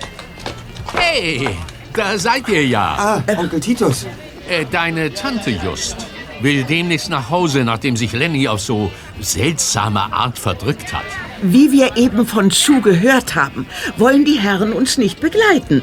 Hey, 0.93 1.49
da 1.93 2.15
seid 2.19 2.47
ihr 2.47 2.63
ja. 2.63 3.23
Ah, 3.27 3.39
Onkel 3.39 3.59
Titus. 3.59 4.05
Äh, 4.47 4.65
deine 4.69 5.11
Tante 5.11 5.49
Just 5.49 6.05
will 6.41 6.63
demnächst 6.63 7.09
nach 7.09 7.29
Hause, 7.29 7.63
nachdem 7.63 7.97
sich 7.97 8.13
Lenny 8.13 8.47
auf 8.47 8.61
so 8.61 8.91
seltsame 9.19 10.11
Art 10.13 10.37
verdrückt 10.37 10.93
hat. 10.93 11.03
Wie 11.41 11.71
wir 11.71 11.95
eben 11.95 12.25
von 12.25 12.51
Sue 12.51 12.81
gehört 12.81 13.35
haben, 13.35 13.65
wollen 13.97 14.25
die 14.25 14.39
Herren 14.39 14.73
uns 14.73 14.97
nicht 14.97 15.21
begleiten. 15.21 15.81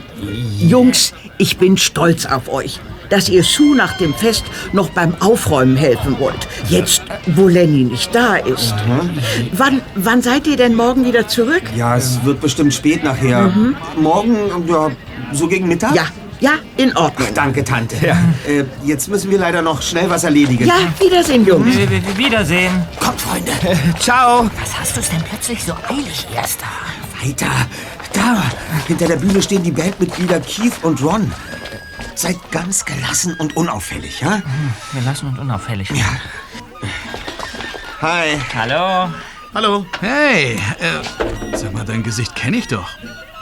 Jungs, 0.58 1.14
ich 1.38 1.56
bin 1.56 1.76
stolz 1.76 2.26
auf 2.26 2.48
euch. 2.48 2.80
dass 3.10 3.28
ihr 3.28 3.42
Sue 3.42 3.76
nach 3.76 3.96
dem 3.98 4.14
Fest 4.14 4.44
noch 4.72 4.90
beim 4.90 5.14
Aufräumen 5.20 5.76
helfen 5.76 6.18
wollt. 6.18 6.48
Jetzt, 6.68 7.02
wo 7.26 7.48
Lenny 7.48 7.84
nicht 7.84 8.14
da 8.14 8.36
ist. 8.36 8.74
Wann, 9.52 9.80
wann 9.94 10.22
seid 10.22 10.46
ihr 10.46 10.56
denn 10.56 10.74
morgen 10.74 11.04
wieder 11.04 11.28
zurück? 11.28 11.62
Ja, 11.76 11.96
es 11.96 12.22
wird 12.24 12.40
bestimmt 12.40 12.74
spät 12.74 13.04
nachher. 13.04 13.48
Mhm. 13.48 13.76
Morgen, 14.00 14.36
ja, 14.68 14.90
so 15.32 15.46
gegen 15.46 15.68
Mittag? 15.68 15.94
Ja, 15.94 16.06
ja, 16.40 16.52
in 16.76 16.96
Ordnung. 16.96 17.28
Danke, 17.34 17.64
Tante. 17.64 17.96
Äh, 17.96 18.64
jetzt 18.84 19.08
müssen 19.08 19.30
wir 19.30 19.38
leider 19.38 19.62
noch 19.62 19.80
schnell 19.82 20.08
was 20.10 20.24
erledigen. 20.24 20.66
Ja, 20.66 20.74
Wiedersehen, 21.00 21.46
Jungs. 21.46 21.76
W- 21.76 21.88
w- 21.90 22.16
Wiedersehen. 22.18 22.84
Kommt, 23.00 23.20
Freunde. 23.20 23.52
Ciao. 23.98 24.50
Was 24.60 24.78
hast 24.78 24.96
du 24.96 25.00
es 25.00 25.08
denn 25.10 25.22
plötzlich 25.22 25.62
so 25.64 25.72
eilig, 25.88 26.26
Erster? 26.34 26.66
Weiter. 27.22 27.46
Da. 28.12 28.42
Hinter 28.86 29.06
der 29.08 29.16
Bühne 29.16 29.42
stehen 29.42 29.62
die 29.62 29.70
Bandmitglieder 29.70 30.40
Keith 30.40 30.72
und 30.82 31.02
Ron. 31.02 31.30
Seid 32.14 32.36
ganz 32.50 32.84
gelassen 32.84 33.36
und 33.38 33.56
unauffällig, 33.56 34.20
ja? 34.20 34.40
Wir 34.92 35.02
lassen 35.02 35.28
uns 35.28 35.38
unauffällig. 35.38 35.90
Ja. 35.90 36.04
Hi. 38.00 38.38
Hallo. 38.54 39.10
Hallo. 39.54 39.86
Hey, 40.00 40.54
äh, 40.80 41.56
sag 41.56 41.72
mal, 41.72 41.84
dein 41.84 42.02
Gesicht 42.02 42.34
kenne 42.34 42.58
ich 42.58 42.68
doch. 42.68 42.88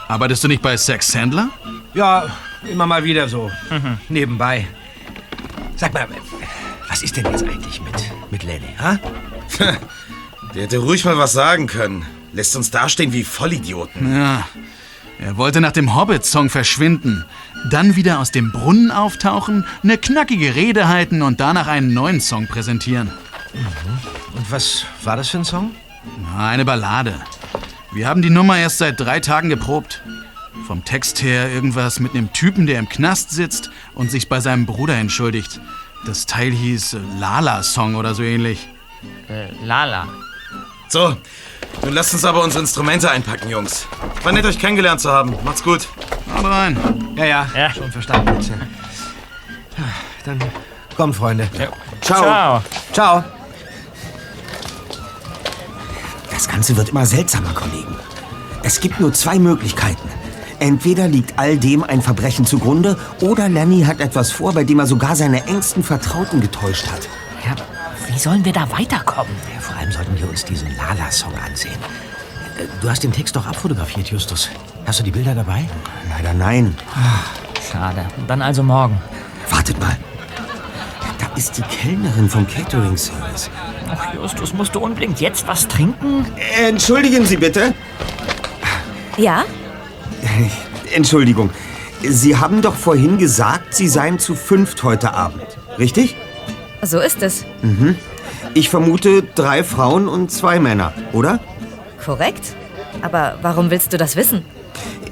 Arbeitest 0.09 0.45
du 0.45 0.49
nicht 0.49 0.63
bei 0.63 0.77
Sex 0.77 1.09
Sandler? 1.09 1.49
Ja, 1.93 2.27
immer 2.71 2.87
mal 2.87 3.05
wieder 3.05 3.29
so. 3.29 3.51
Nebenbei. 4.09 4.67
Sag 5.77 5.93
mal, 5.95 6.07
was 6.89 7.03
ist 7.03 7.17
denn 7.17 7.27
jetzt 7.27 7.43
eigentlich 7.45 7.81
mit, 7.81 7.95
mit 8.31 8.43
Lenny, 8.45 8.75
ha? 8.79 8.99
Der 10.55 10.63
hätte 10.63 10.79
ruhig 10.79 11.05
mal 11.05 11.19
was 11.19 11.33
sagen 11.33 11.67
können. 11.67 12.07
Lässt 12.33 12.57
uns 12.57 12.71
dastehen 12.71 13.13
wie 13.13 13.25
Vollidioten. 13.25 14.13
Ja. 14.15 14.47
Er 15.19 15.37
wollte 15.37 15.61
nach 15.61 15.73
dem 15.73 15.95
Hobbit-Song 15.95 16.51
verschwinden, 16.51 17.25
dann 17.71 17.95
wieder 17.97 18.19
aus 18.19 18.31
dem 18.33 18.51
Brunnen 18.51 18.91
auftauchen, 18.91 19.65
eine 19.83 19.97
knackige 19.97 20.55
Rede 20.55 20.89
halten 20.89 21.23
und 21.23 21.41
danach 21.41 21.69
einen 21.69 21.95
neuen 21.95 22.21
Song 22.21 22.47
präsentieren. 22.49 23.11
Und 24.35 24.51
was 24.51 24.85
war 25.05 25.17
das 25.17 25.29
für 25.29 25.39
ein 25.39 25.45
Song? 25.45 25.71
Na, 26.21 26.49
Eine 26.49 26.65
Ballade. 26.65 27.15
Wir 27.93 28.09
haben 28.09 28.23
die 28.23 28.31
Nummer 28.31 28.59
erst 28.59 28.79
seit 28.79 28.99
drei 28.99 29.21
Tagen 29.21 29.49
geprobt. 29.49 30.03
Vom 30.67 30.85
Text 30.85 31.23
her 31.23 31.51
irgendwas 31.51 32.01
mit 32.01 32.15
einem 32.15 32.33
Typen, 32.33 32.67
der 32.67 32.79
im 32.79 32.89
Knast 32.89 33.31
sitzt 33.31 33.71
und 33.95 34.11
sich 34.11 34.29
bei 34.29 34.41
seinem 34.41 34.65
Bruder 34.65 34.95
entschuldigt. 34.97 35.61
Das 36.07 36.27
Teil 36.27 36.53
hieß 36.53 36.95
äh, 36.95 36.99
Lala-Song 37.19 37.95
oder 37.97 38.15
so 38.15 38.23
ähnlich. 38.23 38.69
Äh, 39.29 39.49
Lala. 39.65 40.09
So, 40.89 41.17
nun 41.83 41.93
lasst 41.93 42.15
uns 42.15 42.25
aber 42.25 42.43
unsere 42.43 42.61
Instrumente 42.61 43.11
einpacken, 43.11 43.51
Jungs. 43.51 43.87
War 44.23 44.33
nett, 44.33 44.45
euch 44.45 44.59
kennengelernt 44.59 45.01
zu 45.01 45.11
haben. 45.11 45.35
Macht's 45.45 45.63
gut. 45.63 45.89
Haut 46.35 46.45
rein. 46.45 46.77
Ja, 47.17 47.47
ja, 47.55 47.75
schon 47.75 47.91
verstanden 47.91 48.35
jetzt. 48.35 48.51
Dann 50.25 50.39
kommt, 50.97 51.17
Freunde. 51.17 51.49
Ciao. 52.01 52.23
Ciao. 52.23 52.63
Ciao. 52.93 53.25
Das 56.31 56.49
Ganze 56.49 56.77
wird 56.77 56.89
immer 56.89 57.07
seltsamer, 57.07 57.53
Kollegen. 57.53 57.97
Es 58.63 58.81
gibt 58.81 59.01
nur 59.01 59.13
zwei 59.13 59.39
Möglichkeiten. 59.39 60.09
Entweder 60.65 61.09
liegt 61.09 61.39
all 61.39 61.59
dem 61.59 61.85
ein 61.85 62.01
Verbrechen 62.01 62.47
zugrunde 62.47 62.97
oder 63.21 63.51
Lenny 63.51 63.83
hat 63.83 64.01
etwas 64.01 64.31
vor, 64.33 64.55
bei 64.55 64.65
dem 64.65 64.79
er 64.79 64.87
sogar 64.87 65.15
seine 65.15 65.47
engsten 65.47 65.83
Vertrauten 65.83 66.41
getäuscht 66.41 66.87
hat. 66.91 67.07
Ja, 67.45 67.55
wie 68.11 68.19
sollen 68.19 68.47
wir 68.47 68.55
da 68.55 68.71
weiterkommen? 68.71 69.31
Ja, 69.55 69.61
vor 69.61 69.77
allem 69.77 69.93
sollten 69.93 70.19
wir 70.19 70.27
uns 70.27 70.43
diesen 70.47 70.75
Lala-Song 70.75 71.35
ansehen. 71.47 71.75
Äh, 72.59 72.63
Du 72.81 72.89
hast 72.89 73.03
den 73.05 73.13
Text 73.13 73.37
doch 73.37 73.47
abfotografiert, 73.47 74.09
Justus. 74.11 74.49
Hast 74.87 75.01
du 75.01 75.05
die 75.05 75.11
Bilder 75.11 75.35
dabei? 75.35 75.69
Leider 76.09 76.33
nein. 76.33 76.75
Schade. 77.71 78.07
Dann 78.27 78.41
also 78.41 78.63
morgen. 78.63 78.99
Wartet 79.51 79.79
mal. 79.79 79.99
Da 81.19 81.27
ist 81.37 81.59
die 81.59 81.63
Kellnerin 81.63 82.31
vom 82.31 82.47
Catering-Service. 82.47 83.51
Ach, 83.91 84.15
Justus, 84.15 84.55
musst 84.55 84.75
du 84.75 84.81
unbedingt 84.81 85.21
jetzt 85.21 85.47
was 85.47 85.69
trinken? 85.69 86.25
Entschuldigen 86.67 87.27
Sie 87.27 87.37
bitte. 87.37 87.75
Ja? 89.19 89.45
Entschuldigung. 90.95 91.51
Sie 92.03 92.37
haben 92.37 92.61
doch 92.61 92.75
vorhin 92.75 93.19
gesagt, 93.19 93.75
Sie 93.75 93.89
seien 93.89 94.19
zu 94.19 94.35
fünft 94.35 94.83
heute 94.83 95.15
Abend. 95.15 95.47
Richtig? 95.79 96.17
So 96.83 97.01
ist 97.01 97.23
es. 97.23 97.45
Mhm. 97.63 97.97
Ich 98.53 98.69
vermute 98.69 99.23
drei 99.23 99.65
Frauen 99.65 100.09
und 100.09 100.31
zwei 100.31 100.61
Männer, 100.61 100.93
oder? 101.13 101.41
Korrekt. 102.05 102.55
Aber 103.03 103.39
warum 103.43 103.71
willst 103.71 103.93
du 103.93 103.97
das 103.97 104.17
wissen? 104.17 104.45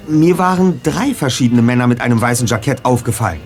Mir 0.07 0.39
waren 0.39 0.81
drei 0.83 1.15
verschiedene 1.15 1.63
Männer 1.63 1.87
mit 1.87 2.01
einem 2.01 2.21
weißen 2.21 2.47
Jackett 2.47 2.85
aufgefallen. 2.85 3.41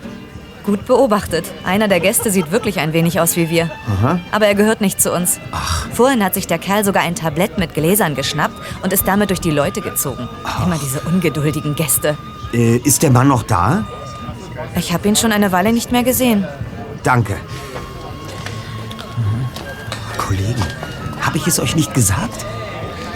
Gut 0.67 0.85
beobachtet. 0.85 1.45
Einer 1.65 1.87
der 1.87 2.01
Gäste 2.01 2.33
sieht 2.33 2.51
wirklich 2.51 2.81
ein 2.81 2.93
wenig 2.93 3.21
aus 3.21 3.37
wie 3.37 3.49
wir. 3.51 3.71
Aha. 3.89 4.19
Aber 4.33 4.47
er 4.49 4.57
gehört 4.57 4.81
nicht 4.81 5.01
zu 5.01 5.13
uns. 5.13 5.39
Vorhin 5.93 6.25
hat 6.25 6.35
sich 6.35 6.49
der 6.49 6.59
Kerl 6.59 6.85
sogar 6.85 7.05
ein 7.05 7.15
Tablett 7.15 7.57
mit 7.57 7.73
Gläsern 7.73 8.17
geschnappt 8.17 8.61
und 8.83 8.93
ist 8.93 9.07
damit 9.07 9.31
durch 9.31 9.41
die 9.41 9.53
Leute 9.53 9.81
gezogen. 9.81 10.29
Immer 10.65 10.77
diese 10.77 11.01
ungeduldigen 11.03 11.77
Gäste. 11.77 12.19
Äh, 12.53 12.79
ist 12.79 13.05
der 13.05 13.13
Mann 13.13 13.29
noch 13.29 13.45
da? 13.45 13.85
Ich 14.75 14.93
habe 14.93 15.07
ihn 15.07 15.15
schon 15.15 15.31
eine 15.31 15.53
Weile 15.53 15.73
nicht 15.73 15.93
mehr 15.93 16.03
gesehen. 16.03 16.45
Danke. 17.05 17.37
Kollegen, 20.19 20.63
habe 21.21 21.37
ich 21.37 21.47
es 21.47 21.61
euch 21.61 21.77
nicht 21.77 21.95
gesagt? 21.95 22.45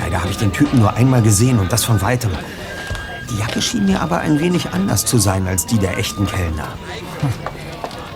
Leider 0.00 0.20
habe 0.20 0.30
ich 0.30 0.38
den 0.38 0.52
Typen 0.52 0.78
nur 0.78 0.94
einmal 0.94 1.22
gesehen 1.22 1.58
und 1.58 1.72
das 1.72 1.84
von 1.84 2.00
weitem. 2.00 2.30
Die 3.30 3.38
Jacke 3.38 3.62
schien 3.62 3.86
mir 3.86 4.00
aber 4.00 4.18
ein 4.18 4.40
wenig 4.40 4.70
anders 4.72 5.04
zu 5.04 5.18
sein 5.18 5.46
als 5.46 5.66
die 5.66 5.78
der 5.78 5.98
echten 5.98 6.26
Kellner. 6.26 6.68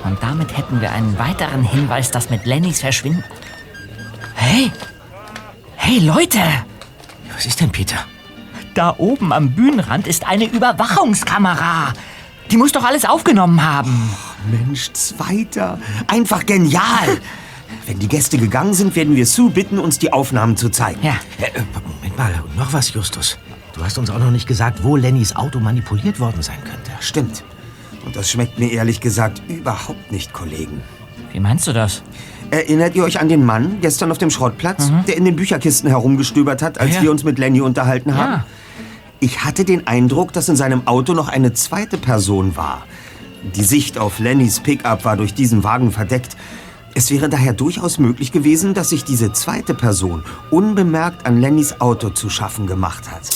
Und 0.04 0.22
damit 0.22 0.56
hätten 0.56 0.80
wir 0.80 0.90
einen 0.90 1.18
weiteren 1.18 1.62
Hinweis, 1.62 2.10
dass 2.10 2.30
mit 2.30 2.44
Lennys 2.46 2.80
Verschwinden. 2.80 3.24
Hey! 4.34 4.72
Hey, 5.76 5.98
Leute! 6.00 6.40
Was 7.34 7.46
ist 7.46 7.60
denn, 7.60 7.70
Peter? 7.70 7.96
Da 8.74 8.94
oben 8.98 9.32
am 9.32 9.52
Bühnenrand 9.52 10.06
ist 10.06 10.26
eine 10.26 10.46
Überwachungskamera. 10.46 11.92
Die 12.50 12.56
muss 12.56 12.72
doch 12.72 12.84
alles 12.84 13.04
aufgenommen 13.04 13.62
haben. 13.62 14.10
Mensch, 14.50 14.92
Zweiter. 14.92 15.78
Einfach 16.06 16.44
genial. 16.44 17.20
Wenn 17.86 17.98
die 17.98 18.08
Gäste 18.08 18.38
gegangen 18.38 18.74
sind, 18.74 18.96
werden 18.96 19.14
wir 19.14 19.26
Sue 19.26 19.50
bitten, 19.50 19.78
uns 19.78 19.98
die 19.98 20.12
Aufnahmen 20.12 20.56
zu 20.56 20.70
zeigen. 20.70 21.02
Ja. 21.02 21.16
Äh, 21.38 21.60
Moment 22.02 22.18
mal, 22.18 22.42
und 22.44 22.56
noch 22.56 22.72
was, 22.72 22.92
Justus. 22.92 23.38
Du 23.84 23.88
hast 23.88 23.98
uns 23.98 24.08
auch 24.08 24.18
noch 24.18 24.30
nicht 24.30 24.48
gesagt, 24.48 24.82
wo 24.82 24.96
Lennys 24.96 25.36
Auto 25.36 25.60
manipuliert 25.60 26.18
worden 26.18 26.40
sein 26.40 26.56
könnte. 26.64 26.90
Stimmt. 27.00 27.44
Und 28.06 28.16
das 28.16 28.30
schmeckt 28.30 28.58
mir 28.58 28.72
ehrlich 28.72 28.98
gesagt 29.02 29.42
überhaupt 29.46 30.10
nicht, 30.10 30.32
Kollegen. 30.32 30.80
Wie 31.32 31.38
meinst 31.38 31.66
du 31.66 31.74
das? 31.74 32.02
Erinnert 32.50 32.94
ihr 32.96 33.04
euch 33.04 33.20
an 33.20 33.28
den 33.28 33.44
Mann 33.44 33.82
gestern 33.82 34.10
auf 34.10 34.16
dem 34.16 34.30
Schrottplatz, 34.30 34.90
der 35.06 35.18
in 35.18 35.26
den 35.26 35.36
Bücherkisten 35.36 35.90
herumgestöbert 35.90 36.62
hat, 36.62 36.80
als 36.80 36.92
Mhm. 36.92 36.94
Ja. 36.96 37.02
wir 37.02 37.10
uns 37.10 37.24
mit 37.24 37.38
Lenny 37.38 37.60
unterhalten 37.60 38.16
haben? 38.16 38.32
Ja. 38.32 38.46
Ich 39.20 39.44
hatte 39.44 39.66
den 39.66 39.86
Eindruck, 39.86 40.32
dass 40.32 40.48
in 40.48 40.56
seinem 40.56 40.86
Auto 40.86 41.12
noch 41.12 41.28
eine 41.28 41.52
zweite 41.52 41.98
Person 41.98 42.56
war. 42.56 42.86
Die 43.54 43.64
Sicht 43.64 43.98
auf 43.98 44.18
Lennys 44.18 44.60
Pickup 44.60 45.04
war 45.04 45.18
durch 45.18 45.34
diesen 45.34 45.62
Wagen 45.62 45.92
verdeckt. 45.92 46.38
Es 46.94 47.10
wäre 47.10 47.28
daher 47.28 47.52
durchaus 47.52 47.98
möglich 47.98 48.32
gewesen, 48.32 48.72
dass 48.72 48.88
sich 48.88 49.04
diese 49.04 49.34
zweite 49.34 49.74
Person 49.74 50.22
unbemerkt 50.50 51.26
an 51.26 51.38
Lennys 51.38 51.82
Auto 51.82 52.08
zu 52.08 52.30
schaffen 52.30 52.66
gemacht 52.66 53.10
hat. 53.10 53.28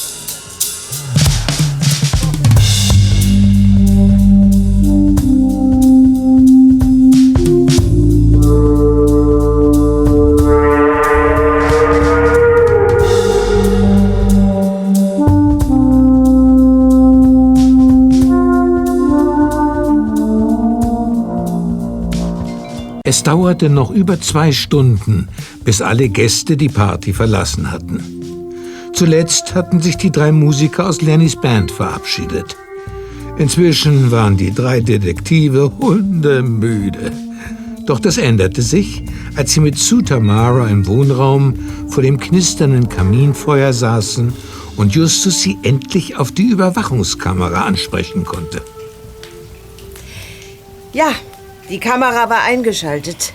Es 23.08 23.22
dauerte 23.22 23.70
noch 23.70 23.90
über 23.90 24.20
zwei 24.20 24.52
Stunden, 24.52 25.28
bis 25.64 25.80
alle 25.80 26.10
Gäste 26.10 26.58
die 26.58 26.68
Party 26.68 27.14
verlassen 27.14 27.72
hatten. 27.72 28.02
Zuletzt 28.92 29.54
hatten 29.54 29.80
sich 29.80 29.96
die 29.96 30.12
drei 30.12 30.30
Musiker 30.30 30.86
aus 30.86 31.00
Lennys 31.00 31.34
Band 31.34 31.70
verabschiedet. 31.70 32.54
Inzwischen 33.38 34.10
waren 34.10 34.36
die 34.36 34.52
drei 34.52 34.80
Detektive 34.80 35.72
hundemüde. 35.78 37.12
Doch 37.86 37.98
das 37.98 38.18
änderte 38.18 38.60
sich, 38.60 39.04
als 39.36 39.54
sie 39.54 39.60
mit 39.60 39.78
Sue 39.78 40.04
Tamara 40.04 40.68
im 40.68 40.86
Wohnraum 40.86 41.54
vor 41.88 42.02
dem 42.02 42.20
knisternden 42.20 42.90
Kaminfeuer 42.90 43.72
saßen 43.72 44.34
und 44.76 44.94
Justus 44.94 45.40
sie 45.40 45.56
endlich 45.62 46.18
auf 46.18 46.30
die 46.30 46.50
Überwachungskamera 46.50 47.62
ansprechen 47.62 48.26
konnte. 48.26 48.60
Ja, 50.92 51.14
die 51.70 51.80
Kamera 51.80 52.28
war 52.30 52.42
eingeschaltet. 52.42 53.32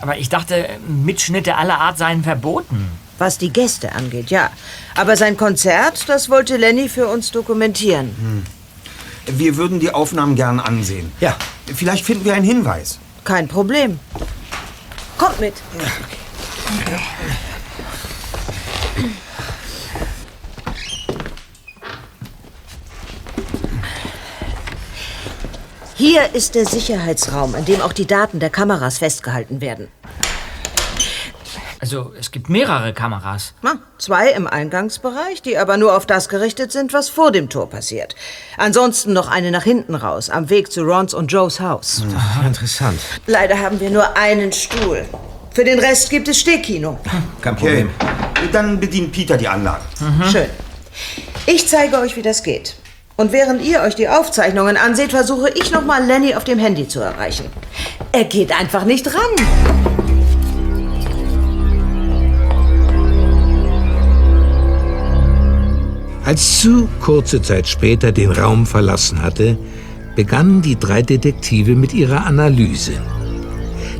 Aber 0.00 0.16
ich 0.16 0.28
dachte, 0.28 0.68
Mitschnitte 0.86 1.56
aller 1.56 1.78
Art 1.78 1.98
seien 1.98 2.22
verboten. 2.22 2.90
Was 3.18 3.36
die 3.36 3.50
Gäste 3.50 3.92
angeht, 3.92 4.30
ja. 4.30 4.50
Aber 4.94 5.16
sein 5.16 5.36
Konzert, 5.36 6.08
das 6.08 6.30
wollte 6.30 6.56
Lenny 6.56 6.88
für 6.88 7.08
uns 7.08 7.32
dokumentieren. 7.32 8.46
Wir 9.26 9.56
würden 9.56 9.80
die 9.80 9.90
Aufnahmen 9.90 10.36
gern 10.36 10.60
ansehen. 10.60 11.12
Ja. 11.20 11.36
Vielleicht 11.74 12.04
finden 12.04 12.24
wir 12.24 12.34
einen 12.34 12.44
Hinweis. 12.44 12.98
Kein 13.24 13.48
Problem. 13.48 13.98
Kommt 15.18 15.40
mit. 15.40 15.54
Hier 25.98 26.32
ist 26.32 26.54
der 26.54 26.64
Sicherheitsraum, 26.64 27.56
in 27.56 27.64
dem 27.64 27.80
auch 27.80 27.92
die 27.92 28.06
Daten 28.06 28.38
der 28.38 28.50
Kameras 28.50 28.98
festgehalten 28.98 29.60
werden. 29.60 29.88
Also, 31.80 32.12
es 32.16 32.30
gibt 32.30 32.48
mehrere 32.48 32.92
Kameras. 32.92 33.52
Na, 33.62 33.80
zwei 33.98 34.28
im 34.30 34.46
Eingangsbereich, 34.46 35.42
die 35.42 35.58
aber 35.58 35.76
nur 35.76 35.96
auf 35.96 36.06
das 36.06 36.28
gerichtet 36.28 36.70
sind, 36.70 36.92
was 36.92 37.08
vor 37.08 37.32
dem 37.32 37.48
Tor 37.48 37.68
passiert. 37.68 38.14
Ansonsten 38.58 39.12
noch 39.12 39.26
eine 39.26 39.50
nach 39.50 39.64
hinten 39.64 39.96
raus, 39.96 40.30
am 40.30 40.50
Weg 40.50 40.70
zu 40.70 40.82
Rons 40.84 41.14
und 41.14 41.32
Joes 41.32 41.58
Haus. 41.58 42.04
Ah, 42.16 42.46
interessant. 42.46 43.00
Leider 43.26 43.58
haben 43.58 43.80
wir 43.80 43.90
nur 43.90 44.16
einen 44.16 44.52
Stuhl. 44.52 45.04
Für 45.50 45.64
den 45.64 45.80
Rest 45.80 46.10
gibt 46.10 46.28
es 46.28 46.38
Stehkino. 46.38 47.00
Kein 47.40 47.56
Problem. 47.56 47.90
Dann 48.52 48.78
bedient 48.78 49.10
Peter 49.10 49.36
die 49.36 49.48
Anlage. 49.48 49.82
Schön. 50.30 50.46
Ich 51.46 51.66
zeige 51.66 51.98
euch, 51.98 52.14
wie 52.14 52.22
das 52.22 52.44
geht. 52.44 52.76
Und 53.20 53.32
während 53.32 53.60
ihr 53.62 53.80
euch 53.80 53.96
die 53.96 54.08
Aufzeichnungen 54.08 54.76
anseht, 54.76 55.10
versuche 55.10 55.50
ich 55.52 55.72
nochmal 55.72 56.06
Lenny 56.06 56.36
auf 56.36 56.44
dem 56.44 56.60
Handy 56.60 56.86
zu 56.86 57.00
erreichen. 57.00 57.46
Er 58.12 58.22
geht 58.22 58.56
einfach 58.56 58.84
nicht 58.84 59.08
ran. 59.08 59.46
Als 66.24 66.62
Sue 66.62 66.86
kurze 67.00 67.42
Zeit 67.42 67.66
später 67.66 68.12
den 68.12 68.30
Raum 68.30 68.66
verlassen 68.66 69.20
hatte, 69.20 69.58
begannen 70.14 70.62
die 70.62 70.78
drei 70.78 71.02
Detektive 71.02 71.74
mit 71.74 71.92
ihrer 71.92 72.24
Analyse. 72.24 72.92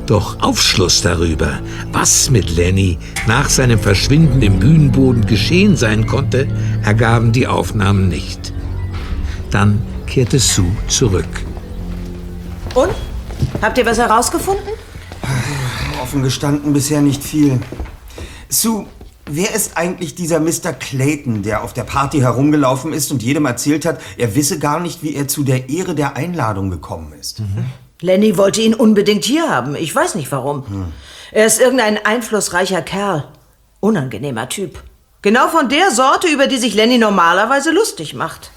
Doch 0.06 0.40
Aufschluss 0.40 1.02
darüber, 1.02 1.58
was 1.90 2.30
mit 2.30 2.54
Lenny 2.54 2.98
nach 3.26 3.50
seinem 3.50 3.80
Verschwinden 3.80 4.42
im 4.42 4.60
Bühnenboden 4.60 5.26
geschehen 5.26 5.76
sein 5.76 6.06
konnte, 6.06 6.46
ergaben 6.84 7.32
die 7.32 7.48
Aufnahmen 7.48 8.08
nicht. 8.08 8.52
Dann 9.50 9.82
kehrte 10.06 10.38
Sue 10.38 10.70
zurück. 10.88 11.26
Und? 12.74 12.94
Habt 13.62 13.78
ihr 13.78 13.86
was 13.86 13.98
herausgefunden? 13.98 14.68
Offen 16.02 16.22
gestanden 16.22 16.72
bisher 16.72 17.00
nicht 17.00 17.22
viel. 17.22 17.60
Sue, 18.48 18.86
wer 19.26 19.54
ist 19.54 19.76
eigentlich 19.76 20.14
dieser 20.14 20.40
Mr. 20.40 20.72
Clayton, 20.78 21.42
der 21.42 21.62
auf 21.62 21.72
der 21.72 21.84
Party 21.84 22.20
herumgelaufen 22.20 22.92
ist 22.92 23.10
und 23.10 23.22
jedem 23.22 23.46
erzählt 23.46 23.84
hat, 23.84 24.00
er 24.16 24.34
wisse 24.34 24.58
gar 24.58 24.80
nicht, 24.80 25.02
wie 25.02 25.14
er 25.14 25.28
zu 25.28 25.44
der 25.44 25.68
Ehre 25.68 25.94
der 25.94 26.16
Einladung 26.16 26.70
gekommen 26.70 27.12
ist? 27.18 27.42
Lenny 28.00 28.36
wollte 28.36 28.60
ihn 28.60 28.74
unbedingt 28.74 29.24
hier 29.24 29.48
haben. 29.50 29.74
Ich 29.74 29.94
weiß 29.94 30.14
nicht 30.14 30.30
warum. 30.30 30.92
Er 31.32 31.46
ist 31.46 31.60
irgendein 31.60 32.04
einflussreicher 32.04 32.82
Kerl. 32.82 33.28
Unangenehmer 33.80 34.48
Typ. 34.48 34.82
Genau 35.20 35.48
von 35.48 35.68
der 35.68 35.90
Sorte, 35.90 36.28
über 36.28 36.46
die 36.46 36.58
sich 36.58 36.74
Lenny 36.74 36.96
normalerweise 36.96 37.72
lustig 37.72 38.14
macht. 38.14 38.52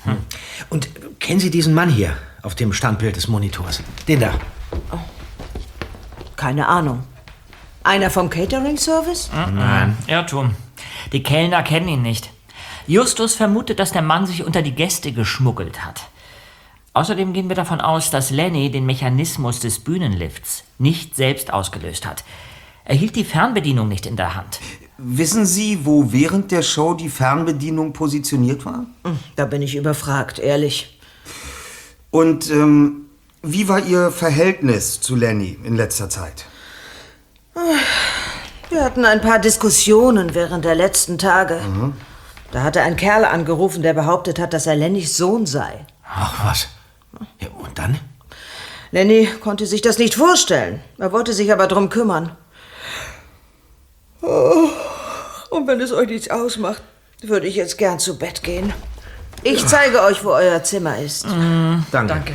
Und 0.70 0.90
kennen 1.20 1.40
Sie 1.40 1.50
diesen 1.50 1.74
Mann 1.74 1.90
hier 1.90 2.16
auf 2.44 2.54
dem 2.54 2.72
Standbild 2.72 3.16
des 3.16 3.28
Monitors? 3.28 3.82
Den 4.08 4.20
da. 4.20 4.34
Keine 6.36 6.68
Ahnung. 6.68 7.04
Einer 7.84 8.12
vom 8.12 8.30
Catering-Service? 8.30 9.32
Nein. 9.34 9.98
Irrtum. 10.06 10.56
Die 11.12 11.24
Kellner 11.24 11.64
kennen 11.64 11.88
ihn 11.88 12.02
nicht. 12.04 12.30
Justus 12.86 13.34
vermutet, 13.34 13.80
dass 13.80 13.92
der 13.92 14.04
Mann 14.04 14.28
sich 14.28 14.44
unter 14.44 14.62
die 14.62 14.76
Gäste 14.76 15.12
geschmuggelt 15.14 15.84
hat. 15.84 16.02
Außerdem 16.94 17.34
gehen 17.34 17.50
wir 17.50 17.56
davon 17.56 17.82
aus, 17.82 18.12
dass 18.12 18.32
Lenny 18.32 18.70
den 18.70 18.86
Mechanismus 18.86 19.60
des 19.62 19.80
Bühnenlifts 19.80 20.64
nicht 20.78 21.16
selbst 21.16 21.54
ausgelöst 21.54 22.06
hat. 22.06 22.24
Er 22.86 22.96
hielt 22.96 23.16
die 23.16 23.24
Fernbedienung 23.24 23.88
nicht 23.88 24.06
in 24.06 24.16
der 24.16 24.36
Hand. 24.36 24.60
Wissen 25.04 25.48
Sie, 25.48 25.84
wo 25.84 26.12
während 26.12 26.52
der 26.52 26.62
Show 26.62 26.94
die 26.94 27.10
Fernbedienung 27.10 27.92
positioniert 27.92 28.66
war? 28.66 28.86
Da 29.36 29.46
bin 29.46 29.64
ich 29.64 29.76
überfragt, 29.76 30.38
ehrlich. 30.38 31.00
Und 32.12 32.52
ähm, 32.52 33.06
wie 33.42 33.68
war 33.68 33.84
Ihr 33.84 34.12
Verhältnis 34.12 35.02
zu 35.02 35.16
Lenny 35.16 35.58
in 35.64 35.76
letzter 35.76 36.10
Zeit? 36.10 36.46
Wir 38.70 38.84
hatten 38.84 39.04
ein 39.04 39.22
paar 39.22 39.40
Diskussionen 39.40 40.36
während 40.36 40.66
der 40.66 40.76
letzten 40.76 41.18
Tage. 41.18 41.60
Da 42.52 42.62
hatte 42.62 42.82
ein 42.82 42.96
Kerl 42.96 43.26
angerufen, 43.26 43.82
der 43.82 43.94
behauptet 43.94 44.38
hat, 44.38 44.54
dass 44.54 44.68
er 44.68 44.76
Lennys 44.76 45.18
Sohn 45.18 45.48
sei. 45.48 45.86
Ach 46.08 46.46
was. 46.46 46.68
Ja, 47.40 47.48
und 47.58 47.78
dann? 47.80 47.98
Lenny 48.92 49.28
konnte 49.40 49.66
sich 49.66 49.82
das 49.82 49.98
nicht 49.98 50.14
vorstellen. 50.14 50.82
Er 51.00 51.12
wollte 51.12 51.34
sich 51.34 51.52
aber 51.52 51.66
drum 51.66 51.90
kümmern. 51.90 52.36
Oh, 54.22 54.70
und 55.52 55.68
wenn 55.68 55.80
es 55.80 55.92
euch 55.92 56.08
nichts 56.08 56.30
ausmacht, 56.30 56.82
würde 57.22 57.46
ich 57.46 57.56
jetzt 57.56 57.78
gern 57.78 58.00
zu 58.00 58.18
Bett 58.18 58.42
gehen. 58.42 58.74
Ich 59.44 59.66
zeige 59.68 60.02
euch, 60.02 60.24
wo 60.24 60.30
euer 60.30 60.64
Zimmer 60.64 60.98
ist. 60.98 61.26
Danke. 61.26 61.86
Danke. 61.92 62.34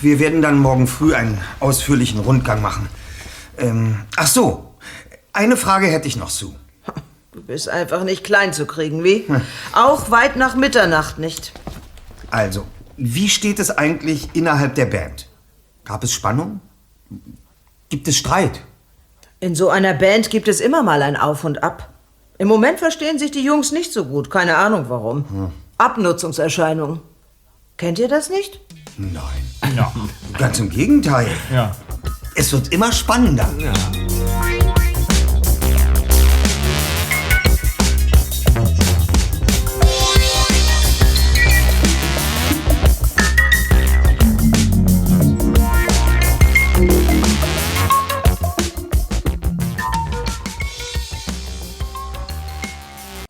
Wir 0.00 0.18
werden 0.18 0.40
dann 0.40 0.58
morgen 0.58 0.86
früh 0.86 1.14
einen 1.14 1.38
ausführlichen 1.58 2.20
Rundgang 2.20 2.62
machen. 2.62 2.88
Ähm, 3.58 4.00
ach 4.16 4.26
so, 4.26 4.74
eine 5.32 5.56
Frage 5.56 5.86
hätte 5.88 6.08
ich 6.08 6.16
noch, 6.16 6.30
Sue. 6.30 6.54
Du 7.32 7.42
bist 7.42 7.68
einfach 7.68 8.02
nicht 8.02 8.24
klein 8.24 8.52
zu 8.52 8.66
kriegen, 8.66 9.04
wie? 9.04 9.24
Auch 9.72 10.10
weit 10.10 10.36
nach 10.36 10.56
Mitternacht 10.56 11.18
nicht. 11.18 11.52
Also, 12.30 12.66
wie 12.96 13.28
steht 13.28 13.58
es 13.60 13.70
eigentlich 13.70 14.30
innerhalb 14.32 14.74
der 14.74 14.86
Band? 14.86 15.28
Gab 15.84 16.02
es 16.02 16.12
Spannung? 16.12 16.60
Gibt 17.88 18.08
es 18.08 18.16
Streit? 18.16 18.62
In 19.42 19.54
so 19.54 19.70
einer 19.70 19.94
Band 19.94 20.28
gibt 20.28 20.48
es 20.48 20.60
immer 20.60 20.82
mal 20.82 21.00
ein 21.02 21.16
Auf 21.16 21.44
und 21.44 21.64
Ab. 21.64 21.88
Im 22.36 22.46
Moment 22.46 22.78
verstehen 22.78 23.18
sich 23.18 23.30
die 23.30 23.42
Jungs 23.42 23.72
nicht 23.72 23.90
so 23.90 24.04
gut, 24.04 24.30
keine 24.30 24.56
Ahnung 24.56 24.86
warum. 24.88 25.52
Abnutzungserscheinungen. 25.78 27.00
Kennt 27.78 27.98
ihr 27.98 28.08
das 28.08 28.28
nicht? 28.28 28.60
Nein. 28.98 29.22
Ganz 30.36 30.58
im 30.58 30.68
Gegenteil. 30.68 31.28
Ja. 31.50 31.74
Es 32.34 32.52
wird 32.52 32.68
immer 32.68 32.92
spannender. 32.92 33.48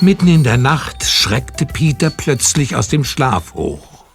Mitten 0.03 0.29
in 0.29 0.45
der 0.45 0.57
Nacht 0.57 1.05
schreckte 1.05 1.67
Peter 1.67 2.09
plötzlich 2.09 2.75
aus 2.75 2.89
dem 2.89 3.05
Schlaf 3.05 3.53
hoch. 3.53 4.07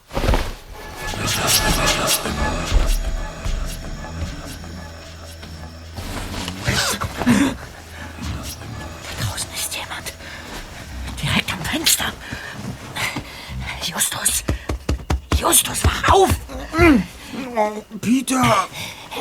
Draußen 9.22 9.50
ist 9.54 9.76
jemand. 9.76 10.12
Direkt 11.22 11.54
am 11.54 11.62
Fenster. 11.64 12.06
Justus. 13.84 14.44
Justus, 15.40 15.84
wach 15.84 16.12
auf! 16.12 16.30
Peter, 18.02 18.68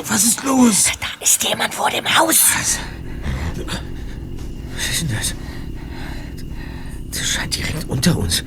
was 0.07 0.23
ist 0.23 0.43
los? 0.43 0.85
Da 0.99 1.23
ist 1.23 1.43
jemand 1.43 1.75
vor 1.75 1.91
dem 1.91 2.05
Haus. 2.17 2.39
Was 4.75 4.89
ist 4.89 5.01
denn 5.01 5.15
das? 5.15 5.35
Das 7.17 7.25
scheint 7.25 7.55
direkt 7.55 7.87
unter 7.87 8.17
uns. 8.17 8.43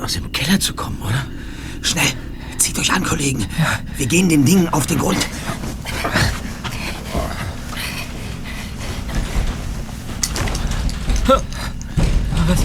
Aus 0.00 0.14
dem 0.14 0.32
Keller 0.32 0.58
zu 0.58 0.74
kommen, 0.74 1.00
oder? 1.00 1.26
Schnell, 1.80 2.12
zieht 2.58 2.78
euch 2.78 2.92
an, 2.92 3.04
Kollegen. 3.04 3.46
Wir 3.96 4.06
gehen 4.06 4.28
dem 4.28 4.44
Ding 4.44 4.68
auf 4.68 4.86
den 4.86 4.98
Grund. 4.98 5.18
Was, 11.26 12.58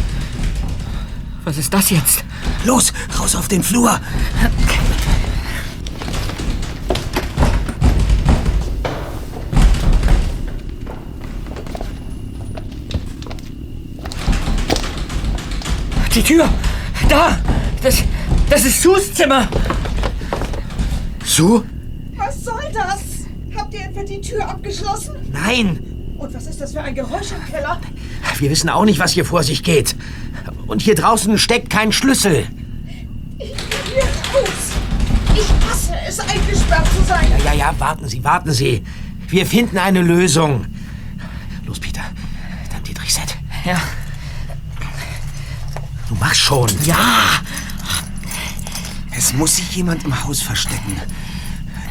was 1.43 1.57
ist 1.57 1.73
das 1.73 1.89
jetzt? 1.91 2.23
Los, 2.65 2.91
raus 3.19 3.35
auf 3.35 3.47
den 3.47 3.63
Flur. 3.63 3.99
Die 16.13 16.23
Tür! 16.23 16.49
Da! 17.07 17.39
Das, 17.81 18.03
das 18.49 18.65
ist 18.65 18.81
Sus 18.81 19.13
Zimmer! 19.13 19.47
Sue? 21.23 21.63
Was 22.17 22.43
soll 22.43 22.61
das? 22.73 23.01
Habt 23.55 23.73
ihr 23.73 23.81
etwa 23.81 24.03
die 24.03 24.19
Tür 24.19 24.47
abgeschlossen? 24.47 25.15
Nein! 25.31 25.79
Und 26.17 26.33
was 26.33 26.47
ist 26.47 26.59
das 26.59 26.73
für 26.73 26.81
ein 26.81 26.93
Geräusch 26.93 27.31
im 27.31 27.45
Keller? 27.49 27.79
Wir 28.37 28.49
wissen 28.49 28.69
auch 28.69 28.83
nicht, 28.83 28.99
was 28.99 29.13
hier 29.13 29.23
vor 29.23 29.43
sich 29.43 29.63
geht. 29.63 29.95
Und 30.67 30.81
hier 30.81 30.95
draußen 30.95 31.37
steckt 31.37 31.69
kein 31.69 31.91
Schlüssel. 31.91 32.45
Ich 33.39 33.49
will 33.49 33.55
hier 33.93 34.03
raus. 34.03 34.71
Ich 35.33 35.69
hasse 35.69 35.93
es, 36.07 36.19
eingesperrt 36.19 36.87
zu 36.87 37.03
sein. 37.07 37.27
Ja, 37.39 37.53
ja, 37.53 37.53
ja, 37.53 37.75
warten 37.79 38.07
Sie, 38.07 38.23
warten 38.23 38.51
Sie. 38.51 38.83
Wir 39.29 39.45
finden 39.45 39.77
eine 39.77 40.01
Lösung. 40.01 40.65
Los, 41.65 41.79
Peter. 41.79 42.01
Dann 42.69 42.83
die 42.83 42.93
Set. 43.09 43.37
Ja. 43.65 43.79
Du 46.21 46.27
machst 46.27 46.41
schon. 46.41 46.69
Ja! 46.85 47.41
Es 49.17 49.33
muss 49.33 49.55
sich 49.55 49.75
jemand 49.75 50.03
im 50.03 50.23
Haus 50.23 50.43
verstecken. 50.43 51.01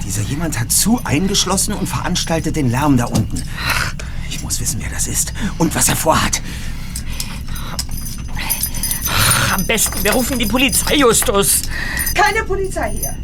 Dieser 0.05 0.23
jemand 0.23 0.61
hat 0.61 0.71
zu 0.71 1.01
eingeschlossen 1.03 1.75
und 1.75 1.89
veranstaltet 1.89 2.55
den 2.55 2.71
Lärm 2.71 2.97
da 2.97 3.07
unten. 3.07 3.43
Ich 4.29 4.41
muss 4.41 4.61
wissen, 4.61 4.81
wer 4.81 4.89
das 4.89 5.09
ist 5.09 5.33
und 5.59 5.75
was 5.75 5.89
er 5.89 5.97
vorhat. 5.97 6.41
Am 9.53 9.67
besten, 9.67 10.05
wir 10.05 10.13
rufen 10.13 10.39
die 10.39 10.47
Polizei, 10.47 10.95
Justus. 10.95 11.63
Keine 12.15 12.45
Polizei 12.45 12.93
hier. 12.97 13.17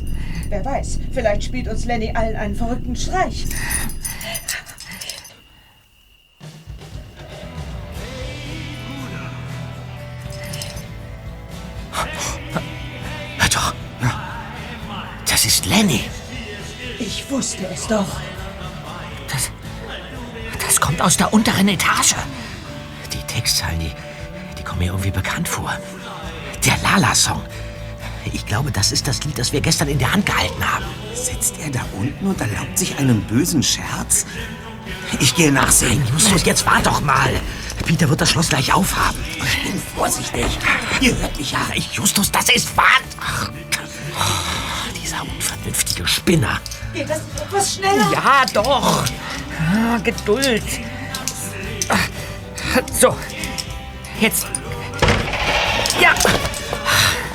Wer 0.49 0.65
weiß, 0.65 0.99
vielleicht 1.13 1.45
spielt 1.45 1.69
uns 1.69 1.85
Lenny 1.85 2.11
allen 2.17 2.35
einen 2.35 2.57
verrückten 2.57 2.97
Streich. 2.97 3.47
Lenny. 15.77 16.05
Ich 16.99 17.31
wusste 17.31 17.67
es 17.67 17.87
doch. 17.87 18.07
Das, 19.31 19.51
das 20.65 20.81
kommt 20.81 21.03
aus 21.03 21.19
der 21.19 21.35
unteren 21.35 21.69
Etage. 21.69 22.15
Die 23.13 23.21
Textzeilen, 23.31 23.81
die, 23.81 23.93
die 24.59 24.63
kommen 24.63 24.79
mir 24.79 24.87
irgendwie 24.87 25.11
bekannt 25.11 25.47
vor. 25.47 25.79
Der 26.65 26.79
Lala-Song. 26.79 27.43
Ich 28.33 28.47
glaube, 28.47 28.73
das 28.73 28.91
ist 28.91 29.07
das 29.07 29.23
Lied, 29.25 29.39
das 29.39 29.53
wir 29.53 29.61
gestern 29.61 29.89
in 29.89 29.99
der 29.99 30.15
Hand 30.15 30.25
gehalten 30.25 30.65
haben. 30.67 30.87
Sitzt 31.15 31.59
er 31.63 31.71
da 31.71 31.85
unten 31.99 32.27
und 32.27 32.41
erlaubt 32.41 32.79
sich 32.79 32.99
einen 32.99 33.21
bösen 33.25 33.63
Scherz? 33.63 34.25
Ich 35.21 35.35
gehe 35.35 35.53
nachsehen. 35.53 35.99
Nein, 35.99 36.13
Justus, 36.15 36.45
jetzt 36.47 36.65
wart 36.65 36.87
doch 36.87 37.03
mal. 37.03 37.39
Peter 37.85 38.09
wird 38.09 38.23
das 38.23 38.31
Schloss 38.31 38.49
gleich 38.49 38.73
aufhaben. 38.73 39.23
Ich 39.37 39.63
bin 39.63 39.81
vorsichtig. 39.95 40.47
Ihr 41.03 41.15
hört 41.19 41.37
mich 41.37 41.53
ja. 41.53 41.61
Ich, 41.75 41.93
Justus, 41.93 42.33
das 42.33 42.49
ist 42.49 42.75
wahr. 42.79 42.87
Dieser 45.17 45.33
unvernünftige 45.33 46.07
Spinner. 46.07 46.61
Geht 46.93 47.09
das 47.09 47.23
nicht 47.25 47.41
etwas 47.41 47.75
schneller? 47.75 48.13
Ja, 48.13 48.45
doch. 48.53 49.05
Ah, 49.59 49.99
Geduld. 50.03 50.63
So. 52.93 53.17
Jetzt. 54.21 54.47
Ja. 56.01 56.11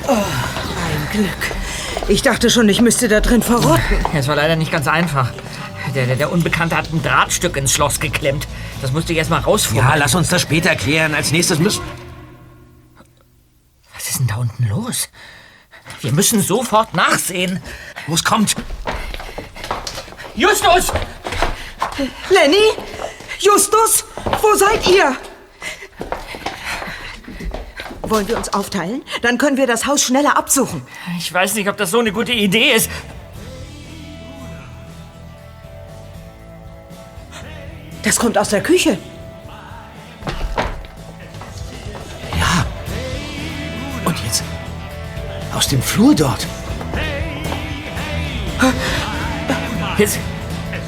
Oh, 0.06 0.12
ein 0.12 1.08
Glück. 1.12 2.08
Ich 2.08 2.22
dachte 2.22 2.50
schon, 2.50 2.68
ich 2.68 2.80
müsste 2.80 3.08
da 3.08 3.20
drin 3.20 3.42
verrotten. 3.42 3.82
Es 4.14 4.28
war 4.28 4.36
leider 4.36 4.56
nicht 4.56 4.70
ganz 4.70 4.86
einfach. 4.86 5.30
Der, 5.94 6.06
der, 6.06 6.16
der 6.16 6.32
Unbekannte 6.32 6.76
hat 6.76 6.92
ein 6.92 7.02
Drahtstück 7.02 7.56
ins 7.56 7.72
Schloss 7.72 8.00
geklemmt. 8.00 8.46
Das 8.80 8.92
musste 8.92 9.12
ich 9.12 9.18
erst 9.18 9.30
mal 9.30 9.40
rausfummeln. 9.40 9.88
Ja, 9.88 9.94
lass 9.96 10.14
uns 10.14 10.28
das 10.28 10.42
später 10.42 10.74
klären. 10.76 11.14
Als 11.14 11.32
nächstes 11.32 11.58
müssen... 11.58 11.82
Was 13.94 14.08
ist 14.08 14.20
denn 14.20 14.26
da 14.28 14.36
unten 14.36 14.68
los? 14.68 15.08
Wir 16.00 16.12
müssen 16.12 16.40
sofort 16.42 16.94
nachsehen. 16.94 17.62
Los, 18.06 18.24
kommt. 18.24 18.56
Justus! 20.34 20.92
Lenny? 22.30 22.72
Justus? 23.38 24.04
Wo 24.40 24.54
seid 24.54 24.86
ihr? 24.88 25.16
Wollen 28.02 28.26
wir 28.28 28.36
uns 28.36 28.52
aufteilen? 28.52 29.02
Dann 29.22 29.38
können 29.38 29.56
wir 29.56 29.66
das 29.66 29.86
Haus 29.86 30.02
schneller 30.02 30.36
absuchen. 30.36 30.82
Ich 31.18 31.32
weiß 31.32 31.54
nicht, 31.54 31.68
ob 31.68 31.76
das 31.76 31.90
so 31.90 32.00
eine 32.00 32.12
gute 32.12 32.32
Idee 32.32 32.72
ist. 32.72 32.90
Das 38.02 38.16
kommt 38.18 38.36
aus 38.36 38.48
der 38.48 38.62
Küche. 38.62 38.98
Aus 45.62 45.68
dem 45.68 45.80
Flur 45.80 46.12
dort. 46.12 46.44
Jetzt, 49.96 50.18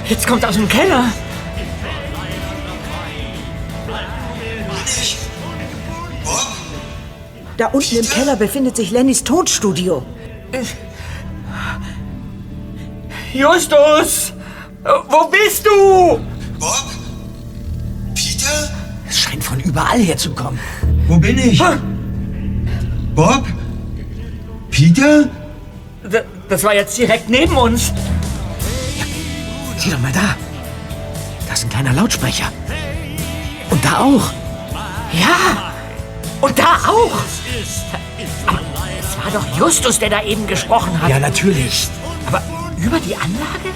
jetzt 0.08 0.26
kommt 0.26 0.44
aus 0.44 0.56
dem 0.56 0.68
Keller. 0.68 1.04
Da 7.56 7.66
unten 7.66 7.96
im 7.98 8.08
Keller 8.08 8.34
befindet 8.34 8.74
sich 8.74 8.90
Lennys 8.90 9.22
Tonstudio. 9.22 10.04
Justus! 13.32 14.32
Wo 14.82 15.28
bist 15.28 15.64
du? 15.64 16.18
Bob? 16.58 16.84
Peter? 18.12 18.70
Es 19.08 19.20
scheint 19.20 19.44
von 19.44 19.60
überall 19.60 20.00
her 20.00 20.16
zu 20.16 20.34
kommen. 20.34 20.58
Wo 21.06 21.16
bin 21.16 21.38
ich? 21.38 21.62
Bob? 23.14 23.44
Peter? 24.74 25.28
D 26.02 26.20
das 26.48 26.64
war 26.64 26.74
jetzt 26.74 26.98
direkt 26.98 27.30
neben 27.30 27.56
uns. 27.56 27.92
Sieh 29.78 29.90
doch 29.92 30.00
mal 30.00 30.10
da. 30.10 30.34
Da 31.46 31.54
ist 31.54 31.62
ein 31.62 31.70
kleiner 31.70 31.92
Lautsprecher. 31.92 32.46
Und 33.70 33.84
da 33.84 34.00
auch. 34.00 34.32
Ja. 35.12 35.72
Und 36.40 36.58
da 36.58 36.80
auch. 36.88 37.22
Aber 38.48 38.60
es 38.98 39.16
war 39.16 39.30
doch 39.40 39.56
Justus, 39.56 40.00
der 40.00 40.10
da 40.10 40.24
eben 40.24 40.44
gesprochen 40.48 41.00
hat. 41.00 41.08
Ja, 41.08 41.20
natürlich. 41.20 41.86
Aber 42.26 42.42
über 42.76 42.98
die 42.98 43.14
Anlage? 43.14 43.70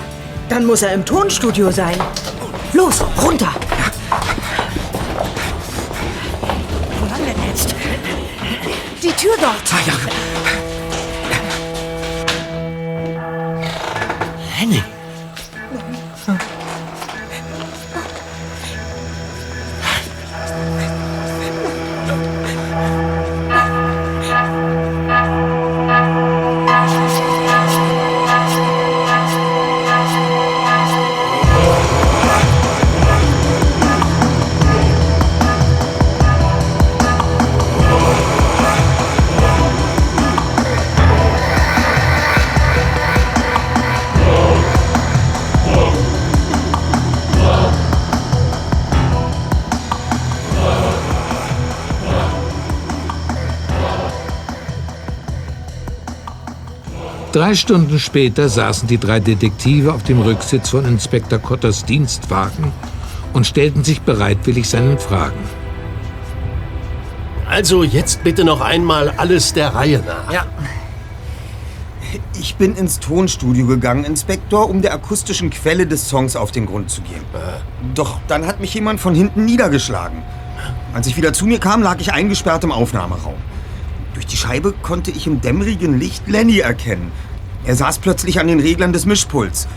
Dann 0.49 0.67
muss 0.67 0.83
er 0.83 0.95
im 0.95 1.05
Tonstudio 1.05 1.71
sein. 1.71 1.97
Los, 2.73 3.05
runter. 3.23 3.53
Wo 6.99 7.07
lang 7.07 7.25
denn 7.25 7.49
jetzt? 7.49 7.73
Die 9.01 9.13
Tür 9.13 9.37
dort. 9.41 9.63
Ah, 9.73 9.79
ja. 9.87 10.48
Lenny. 14.59 14.98
Drei 57.39 57.55
Stunden 57.55 58.01
später 58.01 58.49
saßen 58.49 58.89
die 58.89 58.99
drei 58.99 59.21
Detektive 59.21 59.95
auf 59.95 60.03
dem 60.03 60.21
Rücksitz 60.21 60.71
von 60.71 60.85
Inspektor 60.85 61.39
Kotters 61.39 61.85
Dienstwagen 61.85 62.73
und 63.33 63.47
stellten 63.47 63.85
sich 63.85 64.01
bereitwillig 64.01 64.69
seinen 64.69 64.99
Fragen. 64.99 65.39
Also 67.49 67.85
jetzt 67.85 68.25
bitte 68.25 68.43
noch 68.43 68.61
einmal 68.61 69.11
alles 69.11 69.53
der 69.53 69.73
Reihe 69.73 70.03
nach. 70.05 70.33
Ja. 70.33 70.47
Ich 72.41 72.57
bin 72.57 72.75
ins 72.75 72.99
Tonstudio 72.99 73.69
gegangen, 73.69 74.03
Inspektor, 74.03 74.69
um 74.69 74.83
der 74.83 74.93
akustischen 74.93 75.51
Quelle 75.51 75.87
des 75.87 76.09
Songs 76.09 76.35
auf 76.35 76.51
den 76.51 76.67
Grund 76.67 76.91
zu 76.91 77.03
gehen. 77.03 77.23
Doch 77.95 78.19
dann 78.27 78.49
hat 78.49 78.59
mich 78.59 78.75
jemand 78.75 78.99
von 78.99 79.15
hinten 79.15 79.45
niedergeschlagen. 79.45 80.25
Als 80.93 81.07
ich 81.07 81.17
wieder 81.17 81.33
zu 81.33 81.47
mir 81.47 81.61
kam, 81.61 81.85
lag 81.85 82.01
ich 82.01 82.13
eingesperrt 82.13 82.65
im 82.65 82.73
Aufnahmeraum. 82.73 83.37
Durch 84.15 84.27
die 84.27 84.37
Scheibe 84.37 84.75
konnte 84.83 85.13
ich 85.13 85.29
im 85.29 85.41
dämmerigen 85.41 86.01
Licht 86.01 86.27
Lenny 86.27 86.59
erkennen. 86.59 87.13
Er 87.69 87.77
saß 87.77 87.99
plötzlich 87.99 88.41
an 88.41 88.47
den 88.49 88.61
Reglern 88.61 88.95
des 88.95 89.05
Mischpuls. 89.05 89.69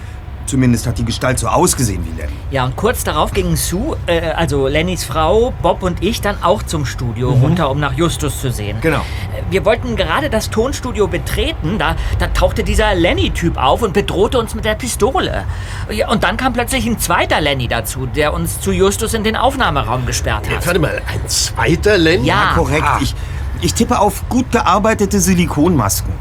Zumindest 0.46 0.88
hat 0.88 0.98
die 0.98 1.04
Gestalt 1.06 1.40
so 1.40 1.48
ausgesehen 1.48 2.04
wie 2.06 2.20
Lenny. 2.20 2.32
Ja, 2.52 2.64
und 2.66 2.76
kurz 2.78 3.04
darauf 3.04 3.32
gingen 3.32 3.56
Sue, 3.58 3.96
äh, 4.08 4.32
also 4.32 4.68
Lennys 4.68 5.04
Frau, 5.04 5.54
Bob 5.62 5.84
und 5.84 6.02
ich 6.04 6.20
dann 6.22 6.42
auch 6.42 6.64
zum 6.64 6.86
Studio 6.86 7.32
Mhm. 7.36 7.42
runter, 7.44 7.70
um 7.70 7.80
nach 7.82 7.94
Justus 7.94 8.40
zu 8.42 8.50
sehen. 8.52 8.78
Genau. 8.82 9.00
Äh, 9.00 9.44
Wir 9.50 9.66
wollten 9.66 9.96
gerade 9.98 10.30
das 10.30 10.50
Tonstudio 10.50 11.08
betreten, 11.08 11.78
da, 11.78 11.96
da 12.18 12.28
tauchte 12.28 12.64
dieser 12.64 12.96
Lenny-Typ 12.96 13.58
auf 13.58 13.82
und 13.82 13.92
bedrohte 13.94 14.40
uns 14.40 14.56
mit 14.56 14.64
der 14.66 14.76
Pistole. 14.76 15.44
Ja, 15.90 16.10
und 16.10 16.24
dann 16.24 16.38
kam 16.38 16.54
plötzlich 16.54 16.86
ein 16.86 16.98
zweiter 16.98 17.42
Lenny 17.42 17.68
dazu, 17.68 18.06
der 18.06 18.34
uns 18.34 18.60
zu 18.62 18.72
Justus 18.72 19.14
in 19.14 19.24
den 19.26 19.36
Aufnahmeraum 19.36 20.06
gesperrt 20.06 20.50
hat. 20.50 20.66
Warte 20.66 20.80
mal, 20.80 21.02
ein 21.14 21.28
zweiter 21.28 21.98
Lenny? 21.98 22.26
Ja. 22.28 22.54
korrekt. 22.56 22.86
Ich, 23.02 23.16
ich 23.62 23.74
tippe 23.74 24.00
auf 24.00 24.24
gut 24.30 24.50
gearbeitete 24.52 25.20
Silikonmasken. 25.20 26.14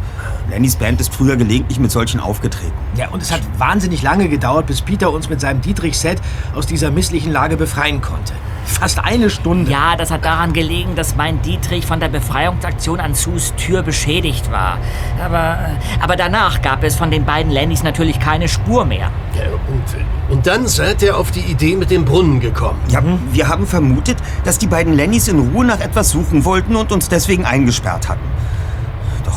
Lennys 0.50 0.76
Band 0.76 1.00
ist 1.00 1.14
früher 1.14 1.36
gelegentlich 1.36 1.78
mit 1.78 1.90
solchen 1.90 2.20
aufgetreten. 2.20 2.72
Ja, 2.96 3.08
und 3.08 3.22
es 3.22 3.32
hat 3.32 3.40
wahnsinnig 3.58 4.02
lange 4.02 4.28
gedauert, 4.28 4.66
bis 4.66 4.82
Peter 4.82 5.12
uns 5.12 5.28
mit 5.28 5.40
seinem 5.40 5.60
Dietrich-Set 5.60 6.20
aus 6.54 6.66
dieser 6.66 6.90
misslichen 6.90 7.32
Lage 7.32 7.56
befreien 7.56 8.00
konnte. 8.00 8.32
Fast 8.64 8.98
eine 8.98 9.30
Stunde. 9.30 9.70
Ja, 9.70 9.96
das 9.96 10.10
hat 10.10 10.24
daran 10.24 10.52
gelegen, 10.52 10.94
dass 10.94 11.16
mein 11.16 11.40
Dietrich 11.42 11.86
von 11.86 11.98
der 11.98 12.08
Befreiungsaktion 12.08 13.00
an 13.00 13.14
Sus 13.14 13.54
Tür 13.56 13.82
beschädigt 13.82 14.50
war. 14.50 14.78
Aber, 15.24 15.58
aber 16.00 16.16
danach 16.16 16.62
gab 16.62 16.82
es 16.84 16.96
von 16.96 17.10
den 17.10 17.24
beiden 17.24 17.50
Lennys 17.50 17.82
natürlich 17.82 18.20
keine 18.20 18.48
Spur 18.48 18.84
mehr. 18.84 19.10
Ja, 19.34 19.44
und, 19.68 20.34
und 20.34 20.46
dann 20.46 20.66
seid 20.66 21.02
ihr 21.02 21.16
auf 21.16 21.30
die 21.30 21.40
Idee 21.40 21.76
mit 21.76 21.90
dem 21.90 22.04
Brunnen 22.04 22.40
gekommen. 22.40 22.80
Ja, 22.88 23.02
wir 23.32 23.48
haben 23.48 23.66
vermutet, 23.66 24.18
dass 24.44 24.58
die 24.58 24.66
beiden 24.66 24.94
Lennys 24.94 25.28
in 25.28 25.38
Ruhe 25.38 25.64
nach 25.64 25.80
etwas 25.80 26.10
suchen 26.10 26.44
wollten 26.44 26.76
und 26.76 26.92
uns 26.92 27.08
deswegen 27.08 27.44
eingesperrt 27.44 28.08
hatten. 28.08 28.24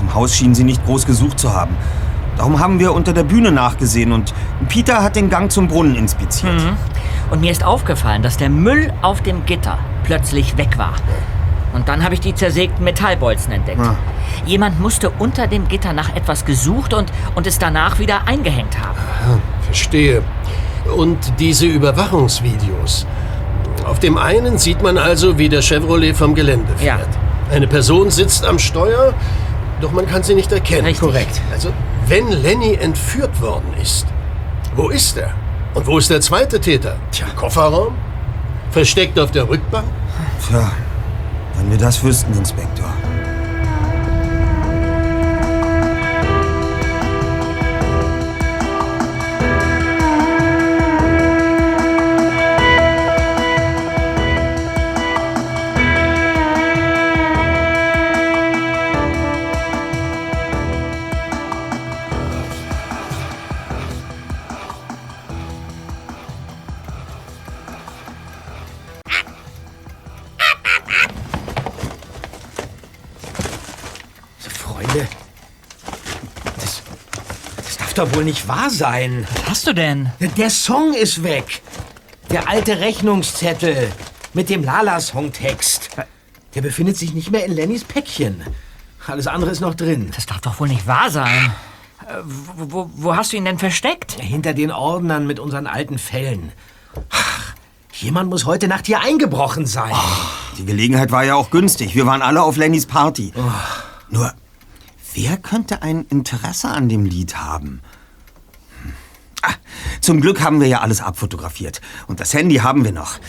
Im 0.04 0.14
Haus 0.14 0.36
schienen 0.36 0.54
sie 0.54 0.66
nicht 0.66 0.86
groß 0.86 1.06
gesucht 1.06 1.40
zu 1.40 1.54
haben. 1.54 1.76
Darum 2.36 2.60
haben 2.60 2.80
wir 2.80 2.94
unter 2.94 3.14
der 3.14 3.24
Bühne 3.24 3.52
nachgesehen 3.52 4.12
und 4.12 4.34
Peter 4.68 5.02
hat 5.02 5.16
den 5.16 5.30
Gang 5.30 5.52
zum 5.52 5.68
Brunnen 5.68 5.96
inspiziert. 5.96 6.54
Mhm. 6.54 6.78
Und 7.32 7.42
mir 7.42 7.52
ist 7.52 7.64
aufgefallen, 7.64 8.22
dass 8.22 8.38
der 8.38 8.50
Müll 8.50 8.92
auf 9.02 9.22
dem 9.22 9.46
Gitter 9.46 9.78
plötzlich 10.04 10.58
weg 10.58 10.78
war. 10.78 10.94
Und 11.74 11.88
dann 11.88 12.04
habe 12.04 12.14
ich 12.16 12.20
die 12.20 12.36
zersägten 12.36 12.84
Metallbolzen 12.84 13.54
entdeckt. 13.54 13.80
Ah. 13.80 13.96
Jemand 14.46 14.80
musste 14.80 15.10
unter 15.10 15.48
dem 15.48 15.68
Gitter 15.68 15.94
nach 15.94 16.16
etwas 16.16 16.46
gesucht 16.46 16.94
und, 16.94 17.12
und 17.34 17.48
es 17.48 17.60
danach 17.60 17.98
wieder 17.98 18.28
eingehängt 18.28 18.78
haben. 18.80 18.98
Aha, 18.98 19.40
verstehe. 19.66 20.22
Und 20.96 21.18
diese 21.40 21.66
Überwachungsvideos. 21.66 23.08
Auf 23.86 24.00
dem 24.00 24.18
einen 24.18 24.58
sieht 24.58 24.84
man 24.84 24.98
also, 24.98 25.38
wie 25.38 25.50
der 25.50 25.62
Chevrolet 25.62 26.14
vom 26.16 26.36
Gelände 26.36 26.74
fährt. 26.78 27.08
Eine 27.52 27.68
Person 27.68 28.12
sitzt 28.12 28.46
am 28.46 28.60
Steuer, 28.60 29.14
doch 29.82 29.92
man 29.92 30.08
kann 30.08 30.24
sie 30.24 30.36
nicht 30.36 30.52
erkennen. 30.52 30.86
Richtig. 30.86 31.02
Korrekt. 31.02 31.42
Also, 31.52 31.74
wenn 32.08 32.28
Lenny 32.30 32.76
entführt 32.76 33.42
worden 33.42 33.74
ist, 33.82 34.08
wo 34.76 34.90
ist 34.90 35.18
er? 35.18 35.34
Und 35.74 35.88
wo 35.88 35.98
ist 35.98 36.10
der 36.10 36.22
zweite 36.22 36.60
Täter? 36.60 36.96
Tja. 37.12 37.28
Kofferraum? 37.36 37.96
Versteckt 38.72 39.20
auf 39.20 39.32
der 39.32 39.48
Rückbank? 39.48 39.86
Tja, 40.48 40.72
wenn 41.58 41.72
wir 41.72 41.78
das 41.78 42.04
wüssten, 42.04 42.34
Inspektor. 42.38 42.94
Doch 78.04 78.16
wohl 78.16 78.26
nicht 78.26 78.48
wahr 78.48 78.70
sein. 78.70 79.26
Was 79.36 79.50
hast 79.50 79.68
du 79.68 79.74
denn? 79.74 80.12
Der 80.38 80.50
Song 80.50 80.94
ist 80.94 81.24
weg. 81.24 81.62
Der 82.32 82.50
alte 82.50 82.80
Rechnungszettel 82.80 83.90
mit 84.34 84.50
dem 84.50 84.64
Lala-Songtext. 84.64 85.90
Der 86.56 86.62
befindet 86.62 86.98
sich 86.98 87.14
nicht 87.14 87.32
mehr 87.32 87.46
in 87.46 87.54
Lennys 87.54 87.84
Päckchen. 87.86 88.44
Alles 89.08 89.28
andere 89.28 89.52
ist 89.52 89.62
noch 89.62 89.76
drin. 89.76 90.12
Das 90.16 90.26
darf 90.26 90.42
doch 90.42 90.60
wohl 90.60 90.68
nicht 90.68 90.86
wahr 90.86 91.12
sein. 91.12 91.54
Äh, 92.08 92.14
Wo, 92.26 92.72
wo, 92.72 92.90
wo 92.96 93.16
hast 93.16 93.32
du 93.32 93.38
ihn 93.38 93.46
denn 93.46 93.60
versteckt? 93.60 94.14
Hinter 94.20 94.54
den 94.54 94.72
Ordnern 94.72 95.26
mit 95.26 95.40
unseren 95.40 95.68
alten 95.68 95.98
Fällen. 95.98 96.52
Ach, 97.10 97.54
jemand 97.94 98.30
muss 98.30 98.46
heute 98.46 98.68
Nacht 98.68 98.86
hier 98.88 99.00
eingebrochen 99.02 99.66
sein. 99.66 99.94
Die 100.58 100.66
Gelegenheit 100.66 101.12
war 101.12 101.24
ja 101.24 101.36
auch 101.36 101.50
günstig. 101.52 101.96
Wir 101.96 102.06
waren 102.06 102.22
alle 102.22 102.42
auf 102.44 102.58
Lennys 102.58 102.86
Party. 102.86 103.32
Nur, 104.10 104.34
wer 105.14 105.38
könnte 105.38 105.82
ein 105.82 106.06
Interesse 106.10 106.70
an 106.70 106.90
dem 106.90 107.06
Lied 107.06 107.38
haben? 107.38 107.82
Hm. 108.82 108.94
Ah, 109.42 109.54
zum 110.02 110.22
Glück 110.22 110.42
haben 110.42 110.60
wir 110.60 110.68
ja 110.68 110.82
alles 110.82 111.02
abfotografiert. 111.02 111.82
Und 112.08 112.20
das 112.20 112.34
Handy 112.34 112.56
haben 112.56 112.84
wir 112.84 112.92
noch. 112.92 113.20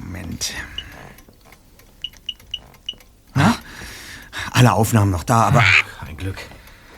Moment. 0.00 0.54
Na? 3.34 3.56
Alle 4.52 4.72
Aufnahmen 4.72 5.10
noch 5.10 5.24
da, 5.24 5.42
aber... 5.42 5.64
Ein 6.06 6.16
Glück. 6.16 6.38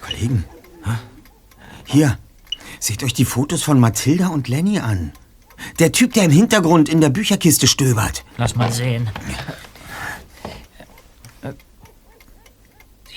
Kollegen, 0.00 0.44
hier, 1.90 2.18
seht 2.78 3.02
euch 3.02 3.14
die 3.14 3.24
Fotos 3.24 3.64
von 3.64 3.80
Mathilda 3.80 4.28
und 4.28 4.46
Lenny 4.46 4.78
an. 4.78 5.12
Der 5.80 5.90
Typ, 5.90 6.12
der 6.12 6.22
im 6.22 6.30
Hintergrund 6.30 6.88
in 6.88 7.00
der 7.00 7.10
Bücherkiste 7.10 7.66
stöbert. 7.66 8.24
Lass 8.36 8.54
mal 8.54 8.70
sehen. 8.70 9.10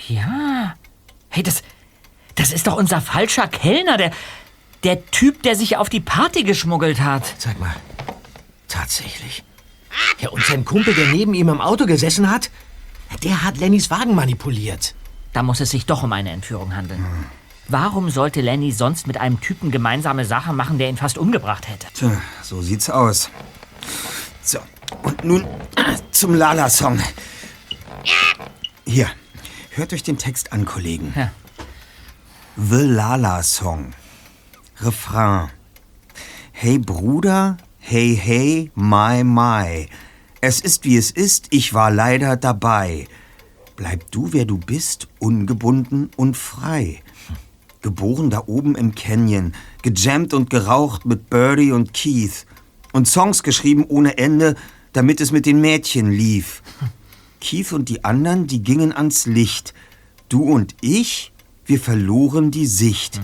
Ja. 0.08 0.74
Hey, 1.34 1.42
das, 1.42 1.64
das 2.36 2.52
ist 2.52 2.68
doch 2.68 2.78
unser 2.78 3.02
falscher 3.02 3.48
Kellner, 3.48 3.98
der, 3.98 4.12
der 4.84 5.04
Typ, 5.08 5.42
der 5.42 5.56
sich 5.56 5.78
auf 5.78 5.90
die 5.90 6.00
Party 6.00 6.44
geschmuggelt 6.44 7.00
hat. 7.00 7.24
Zeig 7.40 7.60
mal. 7.60 7.76
Tatsächlich. 8.68 9.44
Ja, 10.20 10.30
und 10.30 10.44
sein 10.44 10.64
Kumpel, 10.64 10.94
der 10.94 11.08
neben 11.08 11.34
ihm 11.34 11.50
im 11.50 11.60
Auto 11.60 11.88
gesessen 11.88 12.30
hat, 12.30 12.52
der 13.24 13.42
hat 13.42 13.58
Lennys 13.58 13.90
Wagen 13.90 14.14
manipuliert. 14.14 14.94
Da 15.34 15.42
muss 15.42 15.60
es 15.60 15.72
sich 15.72 15.88
doch 15.88 16.04
um 16.04 16.14
eine 16.14 16.30
Entführung 16.30 16.76
handeln. 16.76 17.04
Warum 17.68 18.12
sollte 18.12 18.42
Lenny 18.42 18.72
sonst 18.72 19.08
mit 19.08 19.18
einem 19.18 19.42
Typen 19.42 19.72
gemeinsame 19.72 20.26
Sachen 20.26 20.56
machen, 20.56 20.78
der 20.78 20.90
ihn 20.90 20.98
fast 20.98 21.18
umgebracht 21.18 21.68
hätte? 21.68 21.88
Tja, 21.96 22.22
so 22.44 22.62
sieht's 22.62 22.92
aus. 22.92 23.32
So, 24.44 24.60
und 25.02 25.24
nun 25.24 25.48
zum 26.12 26.36
Lala-Song. 26.36 27.02
Hier, 28.86 29.10
hört 29.76 29.94
euch 29.94 30.04
den 30.04 30.18
Text 30.18 30.54
an, 30.54 30.66
Kollegen. 30.66 31.14
Ja. 31.16 31.32
The 32.56 32.84
Lala 32.84 33.42
Song. 33.44 33.94
Refrain. 34.82 35.50
Hey 36.52 36.78
Bruder, 36.78 37.58
hey 37.80 38.16
hey, 38.16 38.72
my 38.76 39.24
my. 39.24 39.88
Es 40.42 40.60
ist 40.60 40.86
wie 40.86 40.98
es 40.98 41.10
ist, 41.10 41.48
ich 41.50 41.74
war 41.74 41.90
leider 41.90 42.38
dabei. 42.38 43.08
Bleib 43.76 44.12
du, 44.12 44.34
wer 44.34 44.46
du 44.46 44.58
bist, 44.58 45.08
ungebunden 45.20 46.12
und 46.16 46.38
frei. 46.38 47.02
Geboren 47.82 48.30
da 48.30 48.44
oben 48.46 48.76
im 48.76 48.94
Canyon, 48.94 49.54
gejammt 49.82 50.34
und 50.34 50.50
geraucht 50.50 51.06
mit 51.06 51.30
Birdie 51.30 51.72
und 51.72 51.94
Keith. 51.94 52.46
Und 52.92 53.08
Songs 53.08 53.42
geschrieben 53.42 53.86
ohne 53.88 54.18
Ende, 54.18 54.56
damit 54.94 55.20
es 55.20 55.32
mit 55.32 55.46
den 55.46 55.60
Mädchen 55.60 56.12
lief. 56.12 56.62
Keith 57.44 57.74
und 57.74 57.90
die 57.90 58.06
anderen, 58.06 58.48
die 58.48 58.64
gingen 58.64 58.94
ans 58.94 59.26
Licht. 59.26 59.74
Du 60.30 60.44
und 60.44 60.76
ich, 60.82 61.34
wir 61.66 61.80
verloren 61.80 62.52
die 62.52 62.66
Sicht. 62.66 63.22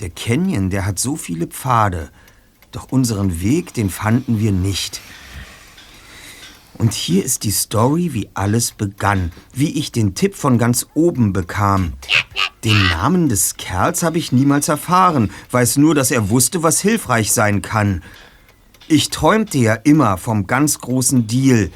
Der 0.00 0.10
Canyon, 0.10 0.70
der 0.70 0.86
hat 0.86 0.98
so 0.98 1.16
viele 1.16 1.46
Pfade. 1.46 2.10
Doch 2.72 2.90
unseren 2.90 3.40
Weg, 3.40 3.74
den 3.74 3.90
fanden 3.90 4.40
wir 4.40 4.50
nicht. 4.50 5.00
Und 6.76 6.92
hier 6.92 7.24
ist 7.24 7.44
die 7.44 7.52
Story, 7.52 8.14
wie 8.14 8.30
alles 8.34 8.72
begann. 8.72 9.30
Wie 9.52 9.78
ich 9.78 9.92
den 9.92 10.14
Tipp 10.14 10.34
von 10.34 10.58
ganz 10.58 10.88
oben 10.94 11.32
bekam. 11.32 11.92
Den 12.64 12.82
Namen 12.88 13.28
des 13.28 13.56
Kerls 13.56 14.02
habe 14.02 14.18
ich 14.18 14.32
niemals 14.32 14.68
erfahren, 14.68 15.30
weiß 15.50 15.76
nur, 15.76 15.94
dass 15.94 16.10
er 16.10 16.30
wusste, 16.30 16.62
was 16.62 16.80
hilfreich 16.80 17.30
sein 17.30 17.60
kann. 17.60 18.02
Ich 18.88 19.10
träumte 19.10 19.58
ja 19.58 19.74
immer 19.74 20.16
vom 20.16 20.46
ganz 20.46 20.78
großen 20.78 21.26
Deal. 21.26 21.70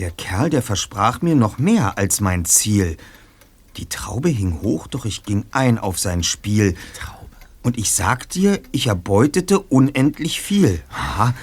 Der 0.00 0.10
Kerl, 0.10 0.48
der 0.48 0.62
versprach 0.62 1.20
mir 1.20 1.34
noch 1.34 1.58
mehr 1.58 1.98
als 1.98 2.22
mein 2.22 2.46
Ziel. 2.46 2.96
Die 3.76 3.84
Traube 3.84 4.30
hing 4.30 4.62
hoch, 4.62 4.86
doch 4.86 5.04
ich 5.04 5.24
ging 5.24 5.44
ein 5.50 5.78
auf 5.78 5.98
sein 5.98 6.22
Spiel. 6.22 6.74
Und 7.62 7.76
ich 7.76 7.90
sag 7.92 8.30
dir, 8.30 8.62
ich 8.72 8.86
erbeutete 8.86 9.60
unendlich 9.60 10.40
viel. 10.40 10.82
Aha. 10.90 11.34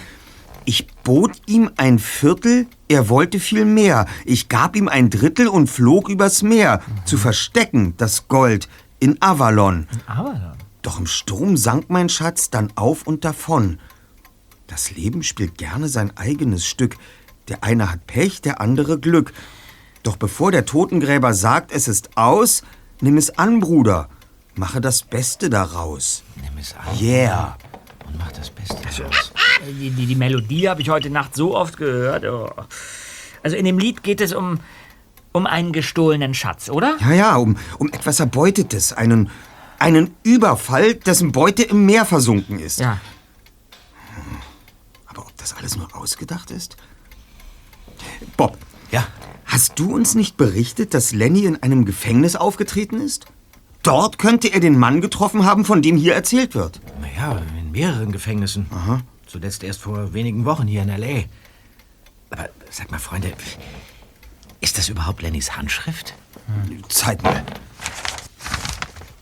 Ich 0.66 0.88
bot 1.04 1.34
ihm 1.46 1.70
ein 1.78 2.00
Viertel, 2.00 2.66
er 2.88 3.10
wollte 3.10 3.40
viel 3.40 3.64
mehr. 3.64 4.08
Ich 4.26 4.50
gab 4.50 4.76
ihm 4.76 4.88
ein 4.88 5.12
Drittel 5.12 5.48
und 5.48 5.70
flog 5.70 6.10
übers 6.10 6.42
Meer, 6.42 6.82
zu 7.06 7.20
verstecken 7.20 7.94
das 7.98 8.28
Gold 8.28 8.68
in 9.00 9.22
Avalon. 9.22 9.88
Avalon? 10.08 10.58
Doch 10.82 10.98
im 10.98 11.06
Sturm 11.06 11.58
sank 11.58 11.92
mein 11.92 12.10
Schatz 12.10 12.50
dann 12.50 12.74
auf 12.76 13.06
und 13.06 13.24
davon. 13.24 13.78
Das 14.66 14.90
Leben 14.90 15.22
spielt 15.22 15.60
gerne 15.60 15.90
sein 15.90 16.18
eigenes 16.18 16.66
Stück. 16.66 16.98
Der 17.50 17.64
eine 17.64 17.92
hat 17.92 18.08
Pech, 18.08 18.42
der 18.42 18.62
andere 18.62 19.00
Glück. 19.00 19.34
Doch 20.04 20.18
bevor 20.18 20.52
der 20.52 20.66
Totengräber 20.66 21.34
sagt, 21.34 21.72
es 21.72 21.88
ist 21.88 22.10
aus, 22.16 22.64
nimm 23.02 23.18
es 23.18 23.38
an, 23.38 23.60
Bruder. 23.60 24.10
Mache 24.56 24.82
das 24.82 25.04
Beste 25.04 25.50
daraus. 25.50 26.24
Nimm 26.36 26.58
es 26.60 26.76
an. 26.76 27.00
Yeah. 27.00 27.58
Und 28.06 28.18
mach 28.18 28.32
das 28.32 28.50
Beste 28.50 28.76
daraus. 28.76 29.32
Die, 29.68 29.90
die, 29.92 30.06
die 30.06 30.16
Melodie 30.16 30.70
habe 30.70 30.82
ich 30.82 30.90
heute 30.90 31.10
Nacht 31.10 31.36
so 31.36 31.56
oft 31.56 31.78
gehört. 31.78 32.26
Oh. 32.26 32.50
Also 33.44 33.56
in 33.56 33.66
dem 33.66 33.78
Lied 33.80 34.04
geht 34.04 34.22
es 34.22 34.34
um, 34.34 34.60
Um 35.32 35.46
einen 35.46 35.72
gestohlenen 35.72 36.34
Schatz, 36.34 36.70
oder? 36.70 36.98
Ja, 37.00 37.12
ja, 37.12 37.36
um, 37.36 37.58
um 37.78 37.88
etwas 37.90 38.20
Erbeutetes. 38.20 38.94
Einen, 38.94 39.30
einen 39.78 40.16
Überfall, 40.24 40.96
dessen 40.96 41.32
Beute 41.32 41.64
im 41.64 41.86
Meer 41.86 42.06
versunken 42.06 42.60
ist. 42.60 42.80
Ja. 42.80 43.00
Aber 45.06 45.22
ob 45.22 45.38
das 45.38 45.54
alles 45.56 45.76
nur 45.78 45.96
ausgedacht 45.96 46.50
ist? 46.50 46.78
Bob. 48.36 48.58
Ja? 48.92 49.08
Hast 49.46 49.80
du 49.80 49.96
uns 49.96 50.16
nicht 50.16 50.38
berichtet, 50.38 50.94
dass 50.94 51.14
Lenny 51.14 51.46
in 51.46 51.62
einem 51.64 51.86
Gefängnis 51.86 52.36
aufgetreten 52.36 53.00
ist? 53.00 53.26
Dort 53.82 54.18
könnte 54.18 54.50
er 54.50 54.60
den 54.60 54.78
Mann 54.78 55.00
getroffen 55.00 55.46
haben, 55.46 55.64
von 55.64 55.82
dem 55.82 55.96
hier 55.96 56.14
erzählt 56.14 56.56
wird. 56.56 56.82
Naja, 57.02 57.42
in 57.58 57.72
mehreren 57.72 58.12
Gefängnissen. 58.12 58.66
Aha. 58.72 59.02
Zuletzt 59.26 59.64
erst 59.64 59.82
vor 59.82 60.14
wenigen 60.14 60.46
Wochen 60.46 60.68
hier 60.68 60.82
in 60.82 60.90
L.A. 60.90 61.24
Aber 62.30 62.50
sag 62.70 62.92
mal, 62.92 63.00
Freunde, 63.00 63.32
ist 64.60 64.78
das 64.78 64.90
überhaupt 64.90 65.22
Lennys 65.22 65.56
Handschrift? 65.56 66.14
Zeit 66.90 67.24
mal. 67.24 67.44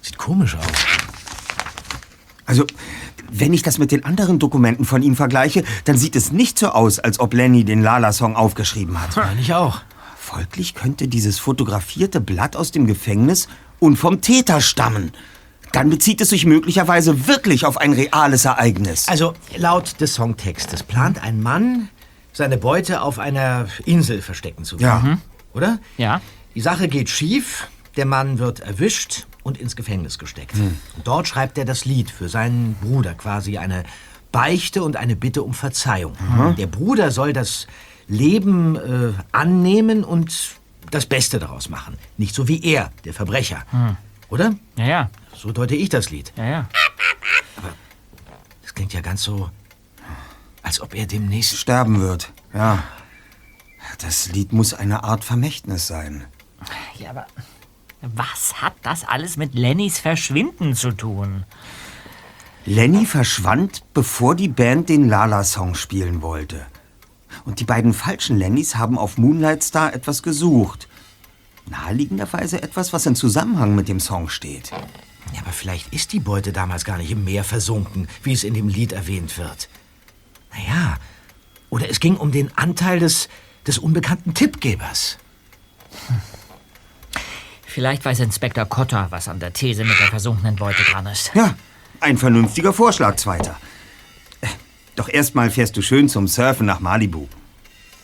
Sieht 0.01 0.17
komisch 0.17 0.55
aus. 0.55 0.65
Also, 2.45 2.65
wenn 3.31 3.53
ich 3.53 3.61
das 3.63 3.77
mit 3.77 3.91
den 3.91 4.03
anderen 4.05 4.39
Dokumenten 4.39 4.85
von 4.85 5.01
ihm 5.03 5.15
vergleiche, 5.15 5.63
dann 5.85 5.97
sieht 5.97 6.15
es 6.15 6.31
nicht 6.31 6.57
so 6.59 6.69
aus, 6.69 6.99
als 6.99 7.19
ob 7.19 7.33
Lenny 7.33 7.63
den 7.63 7.81
Lala-Song 7.81 8.35
aufgeschrieben 8.35 9.01
hat. 9.01 9.15
Meine 9.15 9.41
ich 9.41 9.53
auch. 9.53 9.81
Folglich 10.17 10.73
könnte 10.75 11.07
dieses 11.07 11.37
fotografierte 11.39 12.19
Blatt 12.21 12.55
aus 12.55 12.71
dem 12.71 12.87
Gefängnis 12.87 13.47
und 13.79 13.97
vom 13.97 14.21
Täter 14.21 14.59
stammen. 14.61 15.11
Dann 15.71 15.89
bezieht 15.89 16.21
es 16.21 16.29
sich 16.29 16.45
möglicherweise 16.45 17.27
wirklich 17.27 17.65
auf 17.65 17.77
ein 17.77 17.93
reales 17.93 18.45
Ereignis. 18.45 19.07
Also, 19.07 19.33
laut 19.57 19.99
des 19.99 20.13
Songtextes 20.15 20.83
plant 20.83 21.21
ein 21.21 21.41
Mann, 21.43 21.89
seine 22.33 22.57
Beute 22.57 23.01
auf 23.01 23.19
einer 23.19 23.67
Insel 23.85 24.21
verstecken 24.21 24.63
zu 24.63 24.77
Ja. 24.77 25.01
wollen. 25.03 25.11
Mhm. 25.13 25.21
Oder? 25.53 25.79
Ja. 25.97 26.21
Die 26.55 26.61
Sache 26.61 26.87
geht 26.87 27.09
schief, 27.09 27.67
der 27.97 28.05
Mann 28.05 28.39
wird 28.39 28.61
erwischt 28.61 29.25
und 29.45 29.59
ins 29.59 29.75
Gefängnis 29.75 30.17
gesteckt. 30.17 30.53
Hm. 30.55 30.77
Dort 31.03 31.27
schreibt 31.27 31.57
er 31.59 31.65
das 31.65 31.85
Lied 31.85 32.09
für 32.09 32.29
seinen 32.29 32.73
Bruder, 32.81 33.13
quasi 33.13 33.59
eine 33.59 33.83
Beichte 34.31 34.83
und 34.83 34.95
eine 34.95 35.15
Bitte 35.15 35.43
um 35.43 35.53
Verzeihung. 35.53 36.13
Mhm. 36.19 36.55
Der 36.55 36.65
Bruder 36.65 37.11
soll 37.11 37.31
das 37.31 37.67
Leben 38.07 38.75
äh, 38.75 39.13
annehmen 39.31 40.03
und 40.03 40.55
das 40.89 41.05
Beste 41.05 41.37
daraus 41.37 41.69
machen. 41.69 41.97
Nicht 42.17 42.33
so 42.33 42.47
wie 42.47 42.61
er, 42.63 42.91
der 43.05 43.13
Verbrecher. 43.13 43.65
Hm. 43.69 43.97
Oder? 44.29 44.55
Ja, 44.77 44.85
ja. 44.85 45.09
So 45.35 45.51
deute 45.51 45.75
ich 45.75 45.89
das 45.89 46.09
Lied. 46.09 46.33
Ja, 46.35 46.45
ja. 46.45 46.69
Das 48.63 48.73
klingt 48.73 48.93
ja 48.93 49.01
ganz 49.01 49.21
so, 49.21 49.51
als 50.63 50.81
ob 50.81 50.95
er 50.95 51.05
demnächst... 51.05 51.55
Sterben 51.55 52.01
wird, 52.01 52.31
ja. 52.51 52.83
Das 53.99 54.31
Lied 54.31 54.53
muss 54.53 54.73
eine 54.73 55.03
Art 55.03 55.23
Vermächtnis 55.23 55.85
sein. 55.85 56.25
Ja, 56.97 57.11
aber 57.11 57.27
was 58.01 58.61
hat 58.61 58.75
das 58.83 59.03
alles 59.03 59.37
mit 59.37 59.55
Lennys 59.55 59.99
Verschwinden 59.99 60.75
zu 60.75 60.91
tun? 60.91 61.45
Lenny 62.65 63.05
verschwand, 63.05 63.83
bevor 63.93 64.35
die 64.35 64.47
Band 64.47 64.89
den 64.89 65.07
Lala-Song 65.07 65.75
spielen 65.75 66.23
wollte. 66.23 66.65
Und 67.45 67.59
die 67.59 67.63
beiden 67.63 67.93
falschen 67.93 68.37
Lennys 68.37 68.75
haben 68.75 68.97
auf 68.97 69.19
Moonlight 69.19 69.63
Star 69.63 69.93
etwas 69.93 70.23
gesucht. 70.23 70.87
Naheliegenderweise 71.69 72.61
etwas, 72.63 72.91
was 72.91 73.05
in 73.05 73.15
Zusammenhang 73.15 73.75
mit 73.75 73.87
dem 73.87 73.99
Song 73.99 74.29
steht. 74.29 74.71
Ja, 75.33 75.41
aber 75.41 75.51
vielleicht 75.51 75.93
ist 75.93 76.13
die 76.13 76.19
Beute 76.19 76.53
damals 76.53 76.85
gar 76.85 76.97
nicht 76.97 77.11
im 77.11 77.23
Meer 77.23 77.43
versunken, 77.43 78.07
wie 78.23 78.33
es 78.33 78.43
in 78.43 78.55
dem 78.55 78.67
Lied 78.67 78.93
erwähnt 78.93 79.37
wird. 79.37 79.69
Naja, 80.51 80.97
oder 81.69 81.89
es 81.89 81.99
ging 81.99 82.17
um 82.17 82.31
den 82.31 82.55
Anteil 82.57 82.99
des, 82.99 83.29
des 83.67 83.77
unbekannten 83.77 84.33
Tippgebers. 84.33 85.17
Vielleicht 87.75 88.05
weiß 88.05 88.21
Inspektor 88.21 88.63
Cotter, 88.63 89.07
was 89.09 89.27
an 89.27 89.41
der 89.41 89.51
These 89.51 89.83
mit 89.83 89.99
der 89.99 90.07
versunkenen 90.07 90.55
Beute 90.55 90.81
dran 90.83 91.07
ist. 91.07 91.31
Ja, 91.35 91.55
ein 91.99 92.17
vernünftiger 92.17 92.71
Vorschlag, 92.71 93.17
Zweiter. 93.17 93.57
Äh, 94.39 94.47
Doch 94.95 95.09
erstmal 95.09 95.49
fährst 95.49 95.75
du 95.75 95.81
schön 95.81 96.07
zum 96.07 96.29
Surfen 96.29 96.65
nach 96.67 96.79
Malibu. 96.79 97.27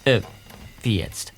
Äh, 0.04 0.20
wie 0.84 1.00
jetzt? 1.00 1.32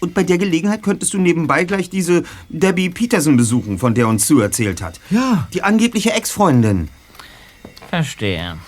Und 0.00 0.12
bei 0.12 0.22
der 0.22 0.36
Gelegenheit 0.36 0.82
könntest 0.82 1.14
du 1.14 1.18
nebenbei 1.18 1.64
gleich 1.64 1.88
diese 1.88 2.24
Debbie 2.50 2.90
Peterson 2.90 3.38
besuchen, 3.38 3.78
von 3.78 3.94
der 3.94 4.06
uns 4.06 4.26
Sue 4.26 4.42
erzählt 4.42 4.82
hat. 4.82 5.00
Ja. 5.08 5.48
Die 5.54 5.62
angebliche 5.62 6.12
Ex-Freundin. 6.12 6.90
Verstehe. 7.88 8.58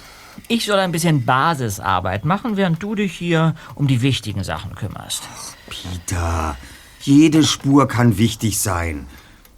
Ich 0.49 0.64
soll 0.64 0.79
ein 0.79 0.93
bisschen 0.93 1.27
Basisarbeit 1.27 2.25
machen, 2.25 2.57
während 2.57 2.83
du 2.83 2.95
dich 2.95 3.12
hier 3.18 3.55
um 3.75 3.87
die 3.87 4.01
wichtigen 4.01 4.45
Sachen 4.45 4.75
kümmerst. 4.77 5.25
Peter, 5.68 6.57
jede 7.01 7.44
Spur 7.44 7.88
kann 7.88 8.18
wichtig 8.18 8.61
sein. 8.61 9.07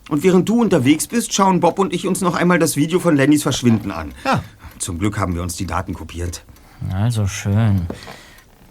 Und 0.08 0.22
während 0.22 0.48
du 0.48 0.60
unterwegs 0.60 1.06
bist, 1.06 1.32
schauen 1.32 1.60
Bob 1.60 1.78
und 1.78 1.92
ich 1.92 2.06
uns 2.06 2.20
noch 2.20 2.34
einmal 2.34 2.58
das 2.58 2.76
Video 2.76 3.00
von 3.00 3.16
Lennys 3.16 3.42
Verschwinden 3.42 3.90
an. 3.90 4.12
Ja. 4.24 4.42
Zum 4.78 4.98
Glück 4.98 5.18
haben 5.18 5.34
wir 5.34 5.42
uns 5.42 5.56
die 5.56 5.66
Daten 5.66 5.94
kopiert. 5.94 6.44
Also 6.92 7.26
schön. 7.26 7.86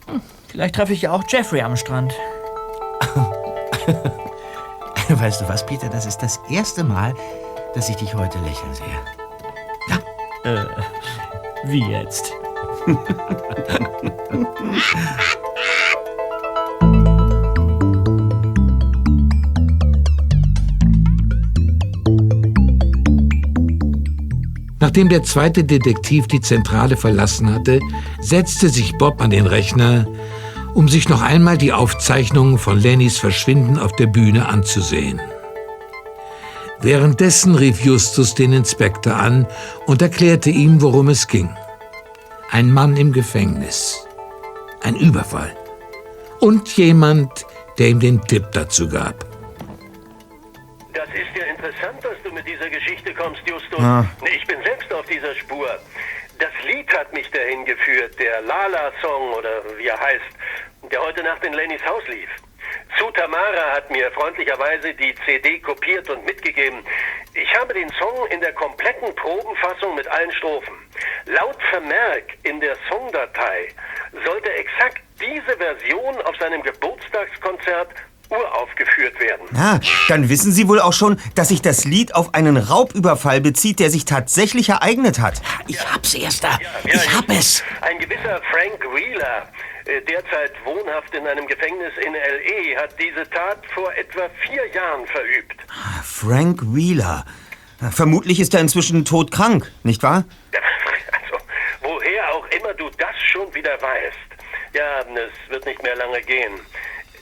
Hm, 0.08 0.22
Vielleicht 0.48 0.76
treffe 0.76 0.94
ich 0.94 1.04
ja 1.04 1.12
auch 1.12 1.24
Jeffrey 1.28 1.62
am 1.62 1.78
Strand. 1.78 2.14
Weißt 5.10 5.42
du 5.42 5.50
was, 5.50 5.66
Peter? 5.66 5.90
Das 5.90 6.06
ist 6.06 6.20
das 6.20 6.40
erste 6.50 6.84
Mal, 6.84 7.14
dass 7.76 7.90
ich 7.90 7.96
dich 7.96 8.14
heute 8.14 8.38
lächeln 8.40 8.74
sehe. 8.74 8.86
Äh, 10.44 10.66
wie 11.66 11.84
jetzt? 11.90 12.32
Nachdem 24.82 25.10
der 25.10 25.22
zweite 25.22 25.64
Detektiv 25.64 26.28
die 26.28 26.42
Zentrale 26.42 26.98
verlassen 26.98 27.54
hatte, 27.54 27.80
setzte 28.20 28.68
sich 28.70 28.98
Bob 28.98 29.22
an 29.22 29.30
den 29.30 29.46
Rechner, 29.46 30.08
um 30.74 30.90
sich 30.90 31.08
noch 31.08 31.22
einmal 31.22 31.58
die 31.60 31.72
Aufzeichnungen 31.72 32.58
von 32.58 32.80
Lennys 32.80 33.20
Verschwinden 33.20 33.78
auf 33.78 33.96
der 33.96 34.08
Bühne 34.08 34.48
anzusehen. 34.48 35.22
Währenddessen 36.82 37.54
rief 37.54 37.86
Justus 37.86 38.34
den 38.34 38.54
Inspektor 38.54 39.16
an 39.16 39.46
und 39.86 40.02
erklärte 40.02 40.50
ihm, 40.50 40.82
worum 40.82 41.10
es 41.10 41.28
ging. 41.28 41.56
Ein 42.50 42.72
Mann 42.72 42.98
im 42.98 43.14
Gefängnis. 43.14 44.08
Ein 44.82 44.96
Überfall. 44.96 45.56
Und 46.40 46.76
jemand, 46.76 47.46
der 47.78 47.90
ihm 47.90 48.00
den 48.00 48.20
Tipp 48.22 48.48
dazu 48.54 48.90
gab. 48.90 49.26
Das 50.94 51.08
ist 51.10 51.38
ja 51.38 51.46
interessant, 51.46 52.04
dass 52.04 52.21
mit 52.42 52.56
dieser 52.56 52.70
Geschichte 52.70 53.14
kommst, 53.14 53.42
Justus. 53.48 53.80
Ah. 53.80 54.06
Ich 54.26 54.46
bin 54.48 54.62
selbst 54.64 54.92
auf 54.94 55.06
dieser 55.06 55.36
Spur. 55.36 55.78
Das 56.40 56.52
Lied 56.66 56.92
hat 56.98 57.14
mich 57.14 57.30
dahin 57.32 57.66
geführt, 57.66 58.18
der 58.20 58.42
Lala-Song 58.42 59.34
oder 59.34 59.62
wie 59.78 59.88
er 59.88 60.00
heißt, 60.00 60.26
der 60.92 61.02
heute 61.02 61.24
Nacht 61.24 61.44
in 61.44 61.54
Lennys 61.54 61.84
Haus 61.86 62.02
lief. 62.08 62.30
Sue 62.98 63.14
Tamara 63.14 63.76
hat 63.76 63.92
mir 63.92 64.10
freundlicherweise 64.12 64.94
die 64.94 65.14
CD 65.26 65.60
kopiert 65.60 66.10
und 66.10 66.26
mitgegeben. 66.26 66.84
Ich 67.34 67.60
habe 67.60 67.74
den 67.74 67.90
Song 68.00 68.28
in 68.32 68.40
der 68.42 68.54
kompletten 68.54 69.14
Probenfassung 69.16 69.96
mit 69.96 70.08
allen 70.08 70.32
Strophen. 70.32 70.74
Laut 71.26 71.62
Vermerk 71.70 72.26
in 72.44 72.60
der 72.60 72.76
Songdatei 72.90 73.68
sollte 74.26 74.52
exakt 74.54 75.02
diese 75.20 75.58
Version 75.58 76.20
auf 76.24 76.36
seinem 76.38 76.64
Geburtstagskonzert 76.64 77.90
uraufgeführt 78.32 79.20
werden. 79.20 79.46
Ah, 79.56 79.80
dann 80.08 80.30
wissen 80.30 80.52
Sie 80.52 80.68
wohl 80.68 80.80
auch 80.80 80.94
schon, 80.94 81.20
dass 81.36 81.50
sich 81.50 81.62
das 81.62 81.86
Lied 81.86 82.16
auf 82.16 82.34
einen 82.34 82.58
Raubüberfall 82.58 83.42
bezieht, 83.42 83.80
der 83.80 83.90
sich 83.90 84.06
tatsächlich 84.06 84.70
ereignet 84.70 85.20
hat. 85.20 85.42
Ich 85.68 85.80
hab's, 85.86 86.14
Erster. 86.14 86.58
ich 86.86 87.16
hab 87.16 87.30
es. 87.30 87.64
Ein 87.82 88.00
gewisser 88.00 88.42
Frank 88.52 88.82
Wheeler, 88.96 89.50
äh, 89.86 90.02
derzeit 90.02 90.54
wohnhaft 90.64 91.14
in 91.14 91.28
einem 91.28 91.46
Gefängnis 91.48 91.94
in 92.06 92.16
L.E., 92.16 92.78
hat 92.78 92.96
diese 93.00 93.30
Tat 93.30 93.60
vor 93.74 93.94
etwa 93.94 94.30
vier 94.48 94.66
Jahren 94.74 95.06
verübt. 95.08 95.56
Frank 96.04 96.62
Wheeler. 96.74 97.26
Vermutlich 97.92 98.40
ist 98.40 98.54
er 98.54 98.62
inzwischen 98.62 99.06
todkrank, 99.06 99.72
nicht 99.84 100.04
wahr? 100.04 100.24
Also, 100.54 101.44
woher 101.82 102.34
auch 102.36 102.46
immer 102.48 102.74
du 102.76 102.90
das 102.98 103.16
schon 103.32 103.54
wieder 103.56 103.74
weißt. 103.82 104.18
Ja, 104.74 105.00
es 105.00 105.50
wird 105.50 105.66
nicht 105.66 105.82
mehr 105.84 105.96
lange 105.96 106.22
gehen. 106.22 106.60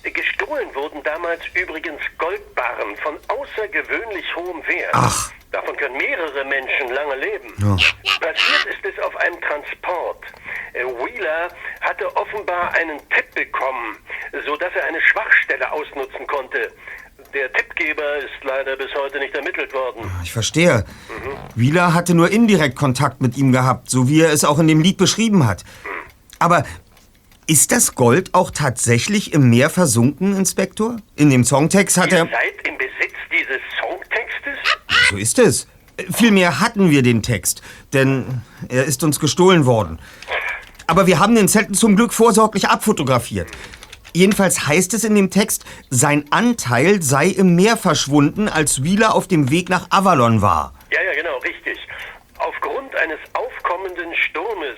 Gestohlen 0.04 0.74
wurden 0.74 1.04
damals 1.04 1.42
übrigens 1.54 2.02
Goldbarren 2.18 2.96
von 2.98 3.18
außergewöhnlich 3.28 4.26
hohem 4.36 4.66
Wert. 4.68 4.94
Ach. 4.94 5.32
Davon 5.52 5.76
können 5.78 5.98
mehrere 5.98 6.46
Menschen 6.46 6.94
lange 6.94 7.16
leben. 7.16 7.54
Ja. 7.58 7.76
Passiert 8.20 8.66
ist 8.70 8.86
es 8.86 9.04
auf 9.04 9.16
einem 9.18 9.42
Transport. 9.42 10.24
Äh, 10.74 10.86
Wheeler 10.86 11.50
hatte 11.82 12.16
offenbar 12.16 12.74
einen 12.76 13.00
Tipp 13.10 13.34
bekommen, 13.34 13.98
sodass 14.46 14.72
er 14.76 14.86
eine 14.86 15.02
Schwachstelle 15.02 15.72
ausnutzen 15.72 16.28
konnte. 16.28 16.72
Der 17.34 17.52
Tippgeber 17.52 18.18
ist 18.18 18.44
leider 18.44 18.76
bis 18.76 18.94
heute 18.96 19.20
nicht 19.20 19.36
ermittelt 19.36 19.74
worden. 19.74 20.10
Ich 20.24 20.32
verstehe. 20.32 20.86
Wheeler 21.56 21.94
hatte 21.94 22.14
nur 22.14 22.30
indirekt 22.32 22.76
Kontakt 22.76 23.22
mit 23.22 23.38
ihm 23.38 23.52
gehabt, 23.52 23.90
so 23.90 24.08
wie 24.08 24.22
er 24.22 24.32
es 24.32 24.46
auch 24.46 24.60
in 24.60 24.68
dem 24.68 24.82
Lied 24.82 24.98
beschrieben 24.98 25.48
hat. 25.48 25.64
Aber 26.40 26.64
Ist 27.50 27.72
das 27.72 27.96
Gold 27.96 28.36
auch 28.36 28.52
tatsächlich 28.52 29.34
im 29.34 29.50
Meer 29.50 29.72
versunken, 29.72 30.38
Inspektor? 30.38 30.98
In 31.16 31.32
dem 31.32 31.44
Songtext 31.44 31.98
hat 31.98 32.14
er... 32.14 32.26
Ihr 32.26 32.30
seid 32.32 32.68
im 32.68 32.78
Besitz 32.78 33.16
dieses 33.32 33.60
Songtextes? 33.82 34.58
So 35.10 35.18
ist 35.18 35.40
es. 35.40 35.68
Vielmehr 36.16 36.60
hatten 36.60 36.92
wir 36.92 37.02
den 37.02 37.24
Text, 37.24 37.64
denn 37.92 38.44
er 38.70 38.86
ist 38.86 39.04
uns 39.04 39.20
gestohlen 39.20 39.66
worden. 39.66 39.98
Aber 40.86 41.08
wir 41.08 41.18
haben 41.18 41.34
den 41.34 41.48
Zettel 41.48 41.74
zum 41.74 41.96
Glück 41.96 42.14
vorsorglich 42.14 42.68
abfotografiert. 42.68 43.48
Jedenfalls 44.14 44.68
heißt 44.68 44.94
es 44.94 45.04
in 45.04 45.16
dem 45.16 45.32
Text, 45.32 45.66
sein 45.90 46.26
Anteil 46.30 47.02
sei 47.02 47.30
im 47.30 47.56
Meer 47.56 47.78
verschwunden, 47.78 48.48
als 48.48 48.84
Wheeler 48.84 49.16
auf 49.16 49.28
dem 49.28 49.50
Weg 49.50 49.70
nach 49.70 49.88
Avalon 49.90 50.44
war. 50.44 50.76
Ja, 50.92 51.02
ja, 51.02 51.16
genau, 51.16 51.40
richtig. 51.40 51.80
Aufgrund 52.38 52.96
eines 52.96 53.18
aufkommenden 53.34 54.14
Sturmes 54.16 54.78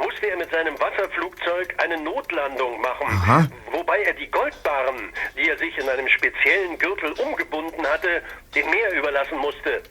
musste 0.00 0.30
er 0.30 0.36
mit 0.36 0.50
seinem 0.50 0.78
Wasserflugzeug 0.80 1.74
eine 1.78 2.00
Notlandung 2.02 2.80
machen. 2.80 3.06
Aha. 3.06 3.46
Wobei 3.72 4.02
er 4.02 4.14
die 4.14 4.30
Goldbarren, 4.30 5.12
die 5.36 5.48
er 5.48 5.58
sich 5.58 5.76
in 5.78 5.88
einem 5.88 6.08
speziellen 6.08 6.78
Gürtel 6.78 7.12
umgebunden 7.12 7.86
hatte, 7.86 8.22
dem 8.54 8.68
Meer 8.70 8.92
überlassen 8.92 9.38
musste. 9.38 9.82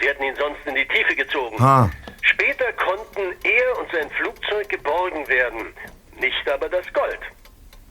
Sie 0.00 0.06
hätten 0.06 0.24
ihn 0.24 0.36
sonst 0.36 0.60
in 0.66 0.74
die 0.74 0.86
Tiefe 0.86 1.14
gezogen. 1.14 1.56
Ah. 1.62 1.90
Später 2.22 2.72
konnten 2.72 3.34
er 3.42 3.78
und 3.78 3.90
sein 3.92 4.10
Flugzeug 4.10 4.68
geborgen 4.68 5.26
werden. 5.28 5.74
Nicht 6.20 6.48
aber 6.48 6.68
das 6.68 6.86
Gold. 6.92 7.20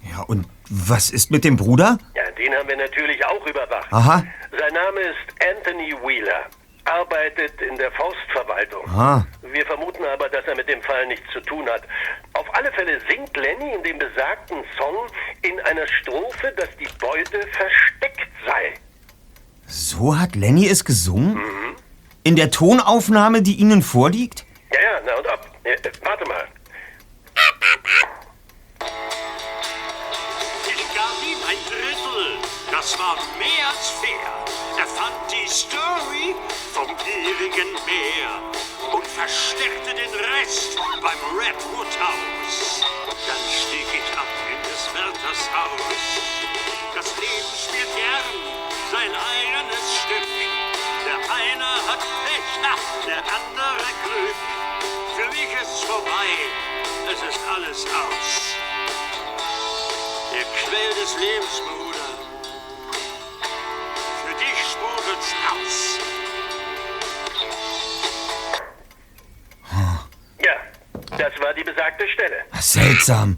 Ja, 0.10 0.22
und 0.24 0.46
was 0.70 1.10
ist 1.10 1.32
mit 1.32 1.44
dem 1.44 1.58
Bruder? 1.58 1.98
Ja, 2.16 2.32
den 2.32 2.54
haben 2.56 2.68
wir 2.68 2.78
natürlich 2.78 3.24
auch 3.26 3.46
überwacht. 3.46 3.92
Aha. 3.92 4.24
Sein 4.58 4.74
Name 4.74 5.02
ist 5.02 5.58
Anthony 5.58 5.94
Wheeler. 6.04 6.46
Arbeitet 6.92 7.62
in 7.62 7.78
der 7.78 7.92
Forstverwaltung. 7.94 8.86
Ah. 8.90 9.26
Wir 9.42 9.66
vermuten 9.66 10.04
aber, 10.04 10.28
dass 10.30 10.46
er 10.46 10.56
mit 10.56 10.68
dem 10.68 10.82
Fall 10.82 11.08
nichts 11.08 11.26
zu 11.32 11.40
tun 11.42 11.68
hat. 11.70 11.84
Auf 12.34 12.46
alle 12.54 12.72
Fälle 12.74 13.00
singt 13.10 13.36
Lenny 13.38 13.74
in 13.74 13.84
dem 13.84 13.98
besagten 13.98 14.64
Song 14.78 15.08
in 15.42 15.60
einer 15.62 15.88
Strophe, 15.88 16.54
dass 16.58 16.70
die 16.78 16.90
Beute 17.00 17.48
versteckt 17.52 18.28
sei. 18.46 18.74
So 19.68 20.20
hat 20.20 20.36
Lenny 20.36 20.68
es 20.68 20.84
gesungen? 20.84 21.36
Mhm. 21.36 21.76
In 22.24 22.36
der 22.36 22.52
Tonaufnahme, 22.52 23.42
die 23.42 23.56
Ihnen 23.56 23.82
vorliegt? 23.82 24.46
Ja, 24.74 24.80
ja, 24.82 25.02
na 25.06 25.16
und 25.16 25.28
ab. 25.28 25.48
Äh, 25.64 25.72
äh, 25.72 25.92
warte 26.04 26.28
mal. 26.28 26.48
Ich 30.66 30.96
gab 30.96 31.16
ihm 31.24 31.40
ein 31.48 31.58
Drittel, 31.70 32.38
das 32.70 33.00
war 33.00 33.16
mehr 33.40 33.68
als 33.70 33.90
fair. 33.90 34.51
Er 34.82 34.88
fand 34.88 35.14
die 35.30 35.48
Story 35.48 36.34
vom 36.74 36.88
gierigen 37.06 37.72
Meer 37.86 38.42
und 38.92 39.06
versteckte 39.06 39.94
den 39.94 40.10
Rest 40.10 40.76
beim 41.00 41.22
Redwood 41.38 41.94
House. 42.02 42.82
Dann 43.06 43.44
stieg 43.46 43.86
ich 43.94 44.18
ab 44.18 44.26
in 44.50 44.58
des 44.66 44.90
Wärters 44.96 45.44
Haus. 45.54 46.02
Das 46.96 47.16
Leben 47.18 47.54
spielt 47.54 47.96
gern 47.96 48.26
sein 48.90 49.12
eigenes 49.14 49.86
Stück. 50.02 50.28
Der 51.06 51.20
eine 51.30 51.70
hat 51.86 52.00
Pech, 52.26 53.06
der 53.06 53.20
andere 53.20 53.88
Glück. 54.02 54.36
Für 55.16 55.28
mich 55.30 55.62
ist's 55.62 55.84
vorbei, 55.84 56.30
es 57.06 57.22
ist 57.22 57.40
alles 57.56 57.86
aus. 57.86 58.58
Der 60.34 60.44
Quell 60.44 60.90
des 60.96 61.16
Lebens, 61.20 61.62
Bruder. 61.68 61.91
Das 71.82 71.98
war 71.98 71.98
die 71.98 72.06
besagte 72.06 72.08
Stelle. 72.10 72.36
Seltsam. 72.60 73.38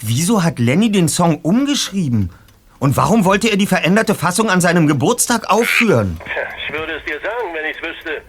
Wieso 0.00 0.42
hat 0.42 0.58
Lenny 0.58 0.90
den 0.90 1.08
Song 1.08 1.40
umgeschrieben? 1.42 2.30
Und 2.78 2.96
warum 2.96 3.24
wollte 3.24 3.48
er 3.48 3.56
die 3.56 3.66
veränderte 3.66 4.14
Fassung 4.14 4.50
an 4.50 4.60
seinem 4.60 4.86
Geburtstag 4.86 5.48
aufführen? 5.48 6.20
Ich 6.66 6.72
würde 6.72 6.94
es 6.96 7.04
dir 7.04 7.18
sagen, 7.20 7.54
wenn 7.54 7.64
ich's 7.70 7.80
wüsste. 7.80 8.22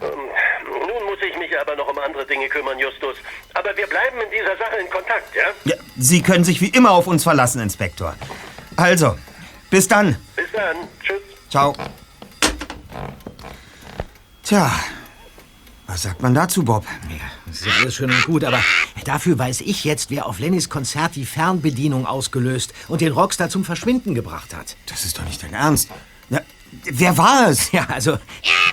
Ähm, 0.00 0.08
nun 0.80 1.04
muss 1.04 1.18
ich 1.20 1.38
mich 1.38 1.50
aber 1.60 1.76
noch 1.76 1.88
um 1.88 1.98
andere 1.98 2.24
Dinge 2.26 2.48
kümmern, 2.48 2.78
Justus. 2.78 3.16
Aber 3.52 3.76
wir 3.76 3.86
bleiben 3.86 4.16
in 4.24 4.30
dieser 4.30 4.56
Sache 4.56 4.76
in 4.76 4.88
Kontakt, 4.88 5.34
ja? 5.34 5.42
Ja, 5.64 5.76
Sie 5.98 6.22
können 6.22 6.44
sich 6.44 6.60
wie 6.62 6.68
immer 6.68 6.92
auf 6.92 7.06
uns 7.06 7.22
verlassen, 7.22 7.60
Inspektor. 7.60 8.14
Also, 8.76 9.18
bis 9.68 9.86
dann. 9.88 10.16
Bis 10.36 10.50
dann. 10.52 10.76
Tschüss. 11.02 11.20
Ciao. 11.50 11.74
Tja, 14.42 14.70
was 15.92 16.02
sagt 16.02 16.22
man 16.22 16.32
dazu, 16.32 16.64
Bob? 16.64 16.86
Das 17.44 17.60
ist 17.60 17.66
ja 17.66 17.72
alles 17.82 17.94
schön 17.94 18.10
und 18.10 18.24
gut, 18.24 18.44
aber 18.44 18.58
dafür 19.04 19.38
weiß 19.38 19.60
ich 19.60 19.84
jetzt, 19.84 20.10
wer 20.10 20.24
auf 20.24 20.38
Lennys 20.38 20.70
Konzert 20.70 21.16
die 21.16 21.26
Fernbedienung 21.26 22.06
ausgelöst 22.06 22.72
und 22.88 23.02
den 23.02 23.12
Rockstar 23.12 23.50
zum 23.50 23.62
Verschwinden 23.62 24.14
gebracht 24.14 24.54
hat. 24.54 24.76
Das 24.86 25.04
ist 25.04 25.18
doch 25.18 25.24
nicht 25.26 25.42
dein 25.42 25.52
Ernst. 25.52 25.90
Na, 26.30 26.40
wer 26.84 27.18
war 27.18 27.50
es? 27.50 27.72
Ja, 27.72 27.84
also, 27.88 28.16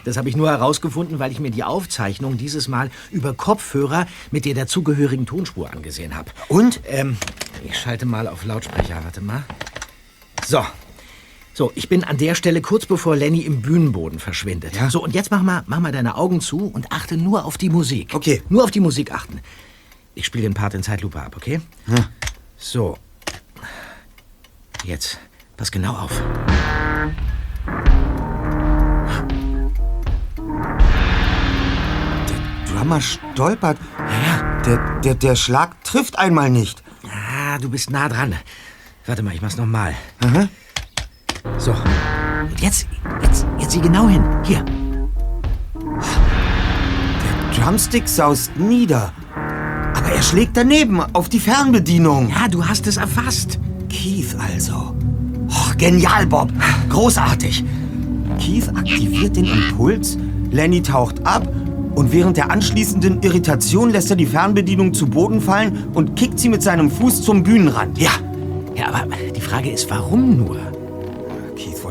das 0.06 0.16
habe 0.16 0.30
ich 0.30 0.38
nur 0.38 0.50
herausgefunden, 0.50 1.20
weil 1.20 1.34
ich 1.34 1.42
mir 1.42 1.52
die 1.52 1.66
Aufzeichnung 1.66 2.38
dieses 2.38 2.70
Mal 2.70 2.90
über 3.12 3.34
Kopfhörer 3.34 4.08
mit 4.32 4.46
der 4.46 4.54
dazugehörigen 4.54 5.26
Tonspur 5.26 5.70
angesehen 5.72 6.16
habe. 6.16 6.32
Und? 6.48 6.80
Ähm, 6.88 7.18
ich 7.66 7.78
schalte 7.78 8.06
mal 8.06 8.30
auf 8.30 8.46
Lautsprecher, 8.46 9.04
warte 9.04 9.20
mal. 9.20 9.44
So. 10.46 10.66
So, 11.54 11.72
ich 11.76 11.90
bin 11.90 12.04
an 12.04 12.18
der 12.18 12.36
Stelle 12.36 12.62
kurz 12.62 12.86
bevor 12.86 13.16
Lenny 13.16 13.42
im 13.42 13.62
Bühnenboden 13.62 14.20
verschwindet. 14.20 14.74
So, 14.90 15.04
und 15.04 15.14
jetzt 15.14 15.30
mach 15.32 15.42
mal, 15.42 15.64
mach 15.68 15.80
mal 15.80 15.92
deine 15.92 16.16
Augen 16.16 16.40
zu 16.42 16.68
und 16.68 16.92
achte 16.92 17.18
nur 17.18 17.46
auf 17.46 17.58
die 17.58 17.70
Musik. 17.70 18.14
Okay. 18.14 18.42
Nur 18.50 18.64
auf 18.64 18.72
die 18.72 18.80
Musik 18.80 19.12
achten. 19.12 19.40
Ich 20.16 20.26
spiele 20.26 20.44
den 20.44 20.54
Part 20.54 20.74
in 20.74 20.84
Zeitlupe 20.84 21.22
ab, 21.22 21.36
okay? 21.36 21.60
So. 22.58 22.98
Jetzt, 24.86 25.20
pass 25.58 25.72
genau 25.72 25.94
auf. 25.96 26.22
Drummer 32.68 33.02
stolpert. 33.02 33.78
Ja, 33.98 34.62
Der, 34.66 35.00
der, 35.02 35.16
der 35.16 35.36
Schlag 35.36 35.84
trifft 35.84 36.18
einmal 36.18 36.50
nicht. 36.50 36.84
Ah, 37.10 37.58
du 37.58 37.70
bist 37.70 37.90
nah 37.90 38.10
dran. 38.10 38.36
Warte 39.06 39.24
mal, 39.24 39.34
ich 39.34 39.42
mach's 39.42 39.58
nochmal. 39.58 39.96
So. 41.58 41.72
Und 41.72 42.62
jetzt, 42.62 42.88
jetzt, 43.22 43.46
jetzt 43.60 43.72
sieh 43.72 43.82
genau 43.82 44.08
hin. 44.08 44.24
Hier. 44.44 44.64
Der 47.24 47.64
Drumstick 47.64 48.08
saust 48.08 48.56
nieder. 48.58 49.12
Aber 49.96 50.10
er 50.10 50.22
schlägt 50.22 50.56
daneben 50.56 51.02
auf 51.14 51.30
die 51.30 51.40
Fernbedienung. 51.40 52.30
Ja, 52.30 52.48
du 52.48 52.66
hast 52.66 52.88
es 52.88 52.98
erfasst. 52.98 53.60
Keith 53.90 54.36
also. 54.40 54.96
Oh, 55.50 55.72
genial, 55.78 56.26
Bob. 56.28 56.52
Großartig. 56.90 57.64
Keith 58.40 58.70
aktiviert 58.70 59.36
den 59.36 59.46
Impuls, 59.46 60.18
Lenny 60.52 60.82
taucht 60.82 61.26
ab 61.26 61.48
und 61.96 62.14
während 62.14 62.38
der 62.38 62.50
anschließenden 62.52 63.22
Irritation 63.22 63.90
lässt 63.90 64.10
er 64.10 64.16
die 64.16 64.26
Fernbedienung 64.26 64.94
zu 64.94 65.08
Boden 65.08 65.42
fallen 65.42 65.88
und 65.94 66.16
kickt 66.16 66.40
sie 66.40 66.50
mit 66.50 66.64
seinem 66.64 66.90
Fuß 66.90 67.24
zum 67.24 67.44
Bühnenrand. 67.44 67.98
Ja. 67.98 68.12
Ja, 68.76 68.88
aber 68.88 69.08
die 69.36 69.42
Frage 69.42 69.72
ist, 69.72 69.90
warum 69.90 70.38
nur? 70.38 70.58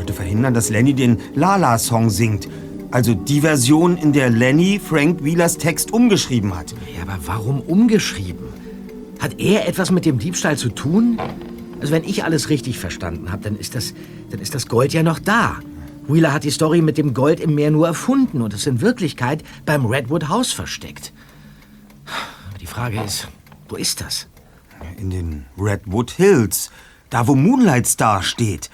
Wollte 0.09 0.23
verhindern, 0.23 0.55
dass 0.55 0.71
Lenny 0.71 0.95
den 0.95 1.19
Lala-Song 1.35 2.09
singt. 2.09 2.49
Also 2.89 3.13
die 3.13 3.41
Version, 3.41 3.95
in 3.95 4.11
der 4.11 4.31
Lenny 4.31 4.81
Frank 4.83 5.23
Wheelers 5.23 5.57
Text 5.57 5.93
umgeschrieben 5.93 6.57
hat. 6.57 6.73
Ja, 6.95 7.03
aber 7.03 7.19
warum 7.27 7.61
umgeschrieben? 7.61 8.45
Hat 9.19 9.39
er 9.39 9.67
etwas 9.67 9.91
mit 9.91 10.05
dem 10.05 10.17
Diebstahl 10.17 10.57
zu 10.57 10.69
tun? 10.69 11.19
Also 11.79 11.93
wenn 11.93 12.03
ich 12.03 12.23
alles 12.23 12.49
richtig 12.49 12.79
verstanden 12.79 13.31
habe, 13.31 13.43
dann 13.43 13.55
ist 13.55 13.75
das, 13.75 13.93
dann 14.31 14.39
ist 14.39 14.55
das 14.55 14.65
Gold 14.65 14.93
ja 14.93 15.03
noch 15.03 15.19
da. 15.19 15.57
Wheeler 16.07 16.33
hat 16.33 16.43
die 16.43 16.49
Story 16.49 16.81
mit 16.81 16.97
dem 16.97 17.13
Gold 17.13 17.39
im 17.39 17.53
Meer 17.53 17.69
nur 17.69 17.85
erfunden 17.85 18.41
und 18.41 18.55
ist 18.55 18.65
in 18.65 18.81
Wirklichkeit 18.81 19.43
beim 19.67 19.85
Redwood 19.85 20.27
House 20.27 20.51
versteckt. 20.51 21.13
Aber 22.49 22.57
die 22.57 22.65
Frage 22.65 22.99
ist, 23.03 23.27
wo 23.67 23.75
ist 23.75 24.01
das? 24.01 24.27
In 24.97 25.11
den 25.11 25.45
Redwood 25.55 26.09
Hills. 26.09 26.71
Da, 27.11 27.27
wo 27.27 27.35
Moonlight 27.35 27.85
Star 27.85 28.23
steht. 28.23 28.71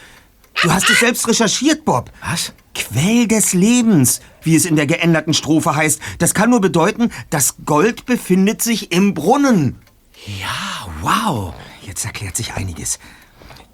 Du 0.62 0.72
hast 0.72 0.90
es 0.90 1.00
selbst 1.00 1.28
recherchiert, 1.28 1.86
Bob. 1.86 2.12
Was? 2.28 2.54
Quell 2.74 3.28
des 3.28 3.54
Lebens, 3.54 4.22
wie 4.42 4.56
es 4.56 4.66
in 4.66 4.76
der 4.76 4.88
geänderten 4.88 5.34
Strophe 5.34 5.76
heißt. 5.76 6.02
Das 6.20 6.34
kann 6.34 6.50
nur 6.50 6.62
bedeuten, 6.62 7.12
das 7.30 7.56
Gold 7.66 8.06
befindet 8.06 8.62
sich 8.62 8.92
im 8.92 9.14
Brunnen. 9.14 9.78
Ja, 10.26 10.88
wow. 11.02 11.54
Jetzt 11.82 12.06
erklärt 12.06 12.36
sich 12.36 12.54
einiges. 12.54 13.00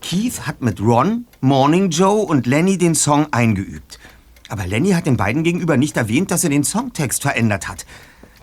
Keith 0.01 0.41
hat 0.45 0.61
mit 0.61 0.81
Ron, 0.81 1.25
Morning 1.39 1.89
Joe 1.91 2.25
und 2.25 2.45
Lenny 2.47 2.77
den 2.77 2.95
Song 2.95 3.27
eingeübt. 3.31 3.99
Aber 4.49 4.67
Lenny 4.67 4.91
hat 4.91 5.05
den 5.05 5.17
beiden 5.17 5.43
gegenüber 5.43 5.77
nicht 5.77 5.95
erwähnt, 5.95 6.31
dass 6.31 6.43
er 6.43 6.49
den 6.49 6.63
Songtext 6.63 7.21
verändert 7.21 7.67
hat. 7.67 7.85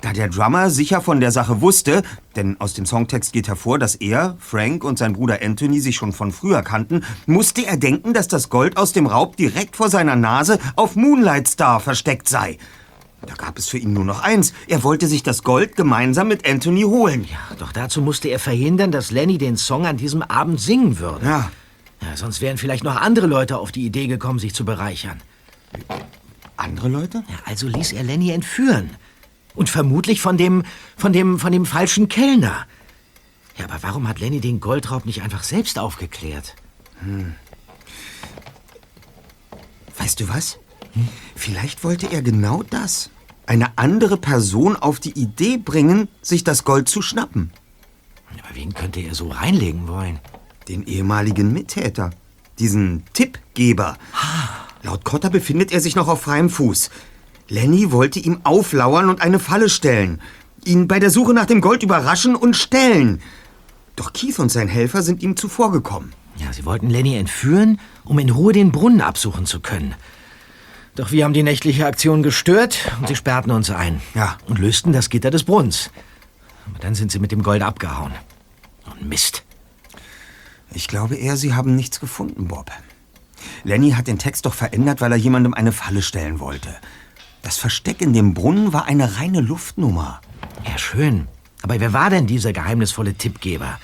Da 0.01 0.13
der 0.13 0.29
Drummer 0.29 0.71
sicher 0.71 1.01
von 1.01 1.19
der 1.19 1.33
Sache 1.33 1.61
wusste, 1.61 2.03
denn 2.37 2.61
aus 2.61 2.73
dem 2.73 2.87
Songtext 2.87 3.33
geht 3.33 3.49
hervor, 3.49 3.81
dass 3.81 3.97
er, 3.97 4.37
Frank 4.39 4.85
und 4.85 4.97
sein 4.97 5.15
Bruder 5.15 5.41
Anthony 5.43 5.81
sich 5.81 5.97
schon 5.97 6.13
von 6.13 6.31
früher 6.31 6.63
kannten, 6.63 7.05
musste 7.27 7.67
er 7.67 7.77
denken, 7.77 8.15
dass 8.15 8.29
das 8.29 8.49
Gold 8.49 8.77
aus 8.77 8.93
dem 8.93 9.07
Raub 9.07 9.37
direkt 9.37 9.75
vor 9.75 9.91
seiner 9.91 10.15
Nase 10.15 10.61
auf 10.77 10.95
Moonlight 10.95 11.49
Star 11.49 11.81
versteckt 11.81 12.29
sei. 12.29 12.59
Da 13.27 13.35
gab 13.35 13.59
es 13.59 13.69
für 13.69 13.79
ihn 13.79 13.93
nur 13.93 14.05
noch 14.05 14.23
eins. 14.23 14.53
Er 14.69 14.85
wollte 14.85 15.09
sich 15.09 15.25
das 15.25 15.43
Gold 15.43 15.75
gemeinsam 15.75 16.29
mit 16.29 16.49
Anthony 16.49 16.83
holen. 16.83 17.25
Ja, 17.25 17.57
doch 17.59 17.73
dazu 17.73 18.01
musste 18.01 18.29
er 18.29 18.39
verhindern, 18.39 18.93
dass 18.93 19.11
Lenny 19.11 19.39
den 19.39 19.57
Song 19.57 19.85
an 19.85 19.97
diesem 19.97 20.23
Abend 20.23 20.61
singen 20.61 21.01
würde. 21.01 21.27
Ja. 21.27 21.51
ja 22.01 22.17
sonst 22.17 22.41
wären 22.41 22.59
vielleicht 22.59 22.85
noch 22.85 22.95
andere 22.95 23.27
Leute 23.27 23.59
auf 23.59 23.73
die 23.73 23.85
Idee 23.85 24.07
gekommen, 24.07 24.39
sich 24.39 24.55
zu 24.55 24.65
bereichern. 24.65 25.21
Andere 26.57 26.89
Leute? 26.89 27.25
Ja, 27.29 27.37
also 27.45 27.67
ließ 27.67 27.93
er 27.93 28.05
Lenny 28.05 28.31
entführen. 28.31 28.91
Und 29.55 29.69
vermutlich 29.69 30.21
von 30.21 30.37
dem, 30.37 30.63
von 30.97 31.13
dem, 31.13 31.39
von 31.39 31.53
dem 31.53 31.67
falschen 31.67 32.09
Kellner. 32.09 32.67
Ja, 33.57 33.65
aber 33.65 33.83
warum 33.83 34.09
hat 34.09 34.21
Lenny 34.21 34.41
den 34.41 34.61
Goldraub 34.61 35.05
nicht 35.05 35.23
einfach 35.23 35.43
selbst 35.43 35.79
aufgeklärt? 35.79 36.55
Hm. 37.01 37.35
Weißt 39.99 40.21
du 40.21 40.29
was? 40.29 40.59
Hm? 40.93 41.09
Vielleicht 41.35 41.83
wollte 41.83 42.11
er 42.11 42.23
genau 42.23 42.63
das. 42.63 43.11
Eine 43.47 43.77
andere 43.77 44.17
Person 44.17 44.77
auf 44.77 45.01
die 45.01 45.19
Idee 45.19 45.57
bringen, 45.57 46.09
sich 46.23 46.45
das 46.45 46.65
Gold 46.65 46.89
zu 46.89 47.03
schnappen. 47.03 47.51
Aber 48.49 48.55
wen 48.55 48.75
könnte 48.75 49.01
er 49.01 49.15
so 49.15 49.29
reinlegen 49.29 49.89
wollen? 49.89 50.21
Den 50.69 50.87
ehemaligen 50.87 51.53
Mittäter. 51.53 52.11
Diesen 52.59 53.05
Tippgeber. 53.13 53.97
Laut 54.83 55.05
Cotter 55.05 55.31
befindet 55.31 55.73
er 55.73 55.81
sich 55.81 55.97
noch 55.97 56.09
auf 56.09 56.23
freiem 56.23 56.51
Fuß. 56.51 56.91
Lenny 57.49 57.91
wollte 57.91 58.19
ihm 58.19 58.41
auflauern 58.45 59.09
und 59.09 59.23
eine 59.23 59.39
Falle 59.39 59.69
stellen. 59.69 60.21
Ihn 60.65 60.87
bei 60.87 60.99
der 60.99 61.11
Suche 61.11 61.33
nach 61.33 61.47
dem 61.47 61.61
Gold 61.61 61.83
überraschen 61.83 62.37
und 62.37 62.57
stellen. 62.57 63.21
Doch 63.97 64.13
Keith 64.13 64.39
und 64.39 64.51
sein 64.51 64.69
Helfer 64.69 65.03
sind 65.03 65.23
ihm 65.23 65.37
zuvorgekommen. 65.37 66.13
Ja, 66.37 66.53
sie 66.53 66.65
wollten 66.65 66.91
Lenny 66.91 67.17
entführen, 67.17 67.81
um 68.05 68.19
in 68.19 68.31
Ruhe 68.31 68.53
den 68.53 68.71
Brunnen 68.71 69.01
absuchen 69.01 69.47
zu 69.47 69.61
können. 69.61 69.95
Doch 70.95 71.11
wir 71.11 71.25
haben 71.25 71.33
die 71.33 71.43
nächtliche 71.43 71.87
Aktion 71.87 72.23
gestört 72.23 72.93
und 73.01 73.09
sie 73.09 73.17
sperrten 73.17 73.51
uns 73.51 73.71
ein. 73.71 74.01
Ja. 74.15 74.37
Und 74.47 74.59
lösten 74.59 74.93
das 74.93 75.11
Gitter 75.11 75.31
des 75.31 75.45
Brunnens. 75.45 75.91
Aber 76.67 76.79
dann 76.81 76.95
sind 76.95 77.11
sie 77.11 77.19
mit 77.19 77.33
dem 77.33 77.43
Gold 77.43 77.63
abgehauen. 77.63 78.13
Und 78.85 79.09
Mist. 79.09 79.45
Ich 80.75 80.87
glaube 80.87 81.17
eher, 81.17 81.37
sie 81.37 81.55
haben 81.55 81.77
nichts 81.77 81.99
gefunden, 81.99 82.49
Bob. 82.49 82.71
Lenny 83.65 83.93
hat 83.93 84.07
den 84.07 84.19
Text 84.19 84.45
doch 84.45 84.55
verändert, 84.55 85.01
weil 85.01 85.13
er 85.13 85.19
jemandem 85.19 85.55
eine 85.55 85.73
Falle 85.73 86.03
stellen 86.03 86.41
wollte. 86.41 86.77
Das 87.43 87.59
Versteck 87.59 88.01
in 88.01 88.13
dem 88.13 88.35
Brunnen 88.35 88.73
war 88.73 88.87
eine 88.87 89.17
reine 89.17 89.41
Luftnummer. 89.41 90.21
Ja, 90.67 90.79
schön. 90.79 91.29
Aber 91.63 91.81
wer 91.81 91.93
war 91.93 92.11
denn 92.11 92.27
dieser 92.27 92.53
geheimnisvolle 92.53 93.15
Tippgeber? 93.15 93.79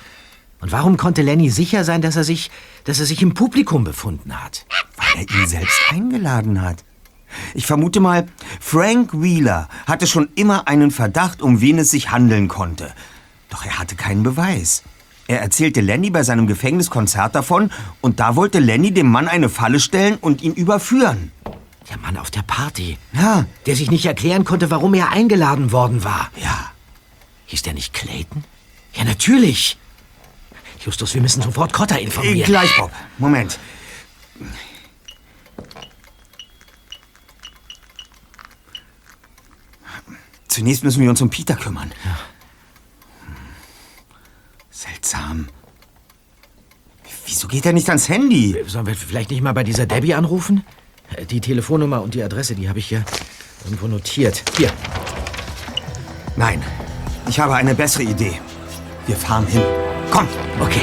Und 0.61 0.71
warum 0.71 0.97
konnte 0.97 1.21
Lenny 1.21 1.49
sicher 1.49 1.83
sein, 1.83 2.01
dass 2.01 2.15
er 2.15 2.23
sich, 2.23 2.49
dass 2.85 2.99
er 2.99 3.05
sich 3.05 3.21
im 3.21 3.33
Publikum 3.33 3.83
befunden 3.83 4.33
hat? 4.43 4.65
Weil 4.97 5.25
er 5.25 5.41
ihn 5.41 5.47
selbst 5.47 5.79
eingeladen 5.89 6.61
hat. 6.61 6.83
Ich 7.53 7.65
vermute 7.65 7.99
mal, 7.99 8.27
Frank 8.59 9.11
Wheeler 9.13 9.67
hatte 9.85 10.07
schon 10.07 10.29
immer 10.35 10.67
einen 10.67 10.91
Verdacht, 10.91 11.41
um 11.41 11.61
wen 11.61 11.79
es 11.79 11.91
sich 11.91 12.11
handeln 12.11 12.47
konnte. 12.47 12.93
Doch 13.49 13.65
er 13.65 13.77
hatte 13.77 13.95
keinen 13.95 14.23
Beweis. 14.23 14.83
Er 15.27 15.41
erzählte 15.41 15.81
Lenny 15.81 16.11
bei 16.11 16.23
seinem 16.23 16.47
Gefängniskonzert 16.47 17.33
davon 17.33 17.71
und 17.99 18.19
da 18.19 18.35
wollte 18.35 18.59
Lenny 18.59 18.91
dem 18.91 19.09
Mann 19.09 19.27
eine 19.27 19.49
Falle 19.49 19.79
stellen 19.79 20.17
und 20.21 20.43
ihn 20.43 20.53
überführen. 20.53 21.31
Der 21.89 21.97
Mann 21.97 22.17
auf 22.17 22.31
der 22.31 22.41
Party. 22.41 22.97
Ja. 23.13 23.45
Der 23.65 23.75
sich 23.75 23.91
nicht 23.91 24.05
erklären 24.05 24.43
konnte, 24.43 24.71
warum 24.71 24.93
er 24.93 25.11
eingeladen 25.11 25.71
worden 25.71 26.03
war. 26.03 26.31
Ja. 26.41 26.71
Hieß 27.45 27.61
der 27.61 27.73
nicht 27.73 27.93
Clayton? 27.93 28.43
Ja, 28.93 29.03
natürlich. 29.03 29.77
Justus, 30.83 31.13
wir 31.13 31.21
müssen 31.21 31.41
sofort 31.41 31.73
Cotter 31.73 31.99
informieren. 31.99 32.39
Äh, 32.39 32.43
gleich, 32.43 32.75
Bob. 32.77 32.91
Moment. 33.17 33.59
Zunächst 40.47 40.83
müssen 40.83 41.01
wir 41.01 41.09
uns 41.09 41.21
um 41.21 41.29
Peter 41.29 41.55
kümmern. 41.55 41.91
Ja. 42.05 42.17
Seltsam. 44.69 45.49
Wieso 47.25 47.47
geht 47.47 47.65
er 47.65 47.73
nicht 47.73 47.89
ans 47.89 48.07
Handy? 48.07 48.63
Sollen 48.65 48.85
wir 48.85 48.95
vielleicht 48.95 49.31
nicht 49.31 49.41
mal 49.41 49.53
bei 49.53 49.63
dieser 49.63 49.85
Debbie 49.85 50.13
anrufen? 50.13 50.63
Die 51.29 51.41
Telefonnummer 51.41 52.01
und 52.01 52.13
die 52.13 52.23
Adresse, 52.23 52.55
die 52.55 52.67
habe 52.69 52.79
ich 52.79 52.87
hier 52.87 53.03
irgendwo 53.63 53.87
notiert. 53.87 54.43
Hier. 54.57 54.71
Nein, 56.35 56.61
ich 57.27 57.39
habe 57.39 57.55
eine 57.55 57.73
bessere 57.73 58.03
Idee. 58.03 58.39
Wir 59.07 59.15
fahren 59.15 59.47
hin. 59.47 59.61
Komm. 60.11 60.27
Okay. 60.59 60.81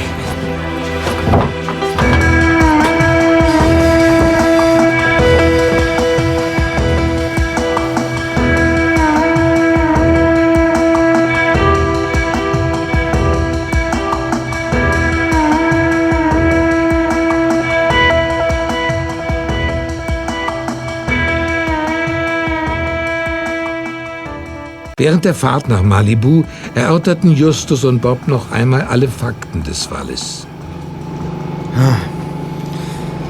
Während 25.03 25.25
der 25.25 25.33
Fahrt 25.33 25.67
nach 25.67 25.83
Malibu 25.83 26.45
erörterten 26.75 27.35
Justus 27.35 27.83
und 27.83 28.01
Bob 28.01 28.25
noch 28.29 28.53
einmal 28.53 28.83
alle 28.83 29.09
Fakten 29.09 29.61
des 29.61 29.87
Falles. 29.87 30.47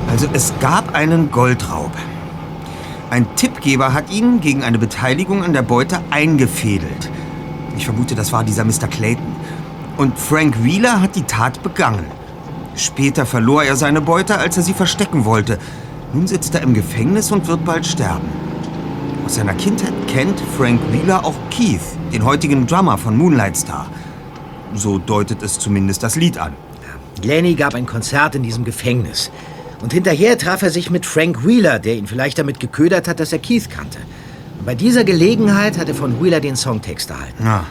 Also 0.07 0.27
es 0.33 0.53
gab 0.59 0.93
einen 0.93 1.31
Goldraub. 1.31 1.89
Ein 3.09 3.25
Tippgeber 3.35 3.91
hat 3.91 4.11
ihn 4.11 4.39
gegen 4.39 4.63
eine 4.63 4.77
Beteiligung 4.77 5.43
an 5.43 5.53
der 5.53 5.63
Beute 5.63 5.99
eingefädelt. 6.11 7.09
Ich 7.75 7.85
vermute, 7.85 8.13
das 8.13 8.31
war 8.31 8.43
dieser 8.43 8.65
Mr. 8.65 8.87
Clayton. 8.87 9.35
Und 9.97 10.19
Frank 10.19 10.63
Wheeler 10.63 11.01
hat 11.01 11.15
die 11.15 11.23
Tat 11.23 11.63
begangen. 11.63 12.05
Später 12.75 13.25
verlor 13.25 13.63
er 13.63 13.77
seine 13.77 14.01
Beute, 14.01 14.37
als 14.37 14.57
er 14.57 14.63
sie 14.63 14.73
verstecken 14.73 15.25
wollte. 15.25 15.57
Nun 16.13 16.27
sitzt 16.27 16.53
er 16.53 16.61
im 16.61 16.75
Gefängnis 16.75 17.31
und 17.31 17.47
wird 17.47 17.65
bald 17.65 17.87
sterben. 17.87 18.42
Aus 19.25 19.35
seiner 19.35 19.53
Kindheit 19.53 19.93
kennt 20.07 20.41
Frank 20.57 20.81
Wheeler 20.91 21.23
auch 21.23 21.35
Keith, 21.49 21.79
den 22.11 22.25
heutigen 22.25 22.67
Drummer 22.67 22.97
von 22.97 23.17
Moonlight 23.17 23.55
Star. 23.55 23.89
So 24.73 24.97
deutet 24.97 25.41
es 25.41 25.59
zumindest 25.59 26.03
das 26.03 26.15
Lied 26.15 26.37
an. 26.37 26.53
Lenny 27.21 27.55
gab 27.55 27.73
ein 27.73 27.85
Konzert 27.85 28.35
in 28.35 28.43
diesem 28.43 28.65
Gefängnis. 28.65 29.31
Und 29.81 29.93
hinterher 29.93 30.37
traf 30.37 30.61
er 30.61 30.71
sich 30.71 30.89
mit 30.89 31.05
Frank 31.05 31.45
Wheeler, 31.45 31.79
der 31.79 31.95
ihn 31.95 32.07
vielleicht 32.07 32.37
damit 32.37 32.59
geködert 32.59 33.07
hat, 33.07 33.19
dass 33.19 33.31
er 33.31 33.39
Keith 33.39 33.69
kannte. 33.69 33.99
Und 34.59 34.65
bei 34.65 34.75
dieser 34.75 35.05
Gelegenheit 35.05 35.77
hat 35.77 35.87
er 35.87 35.95
von 35.95 36.21
Wheeler 36.21 36.41
den 36.41 36.57
Songtext 36.57 37.09
erhalten. 37.09 37.45
Ja. 37.45 37.65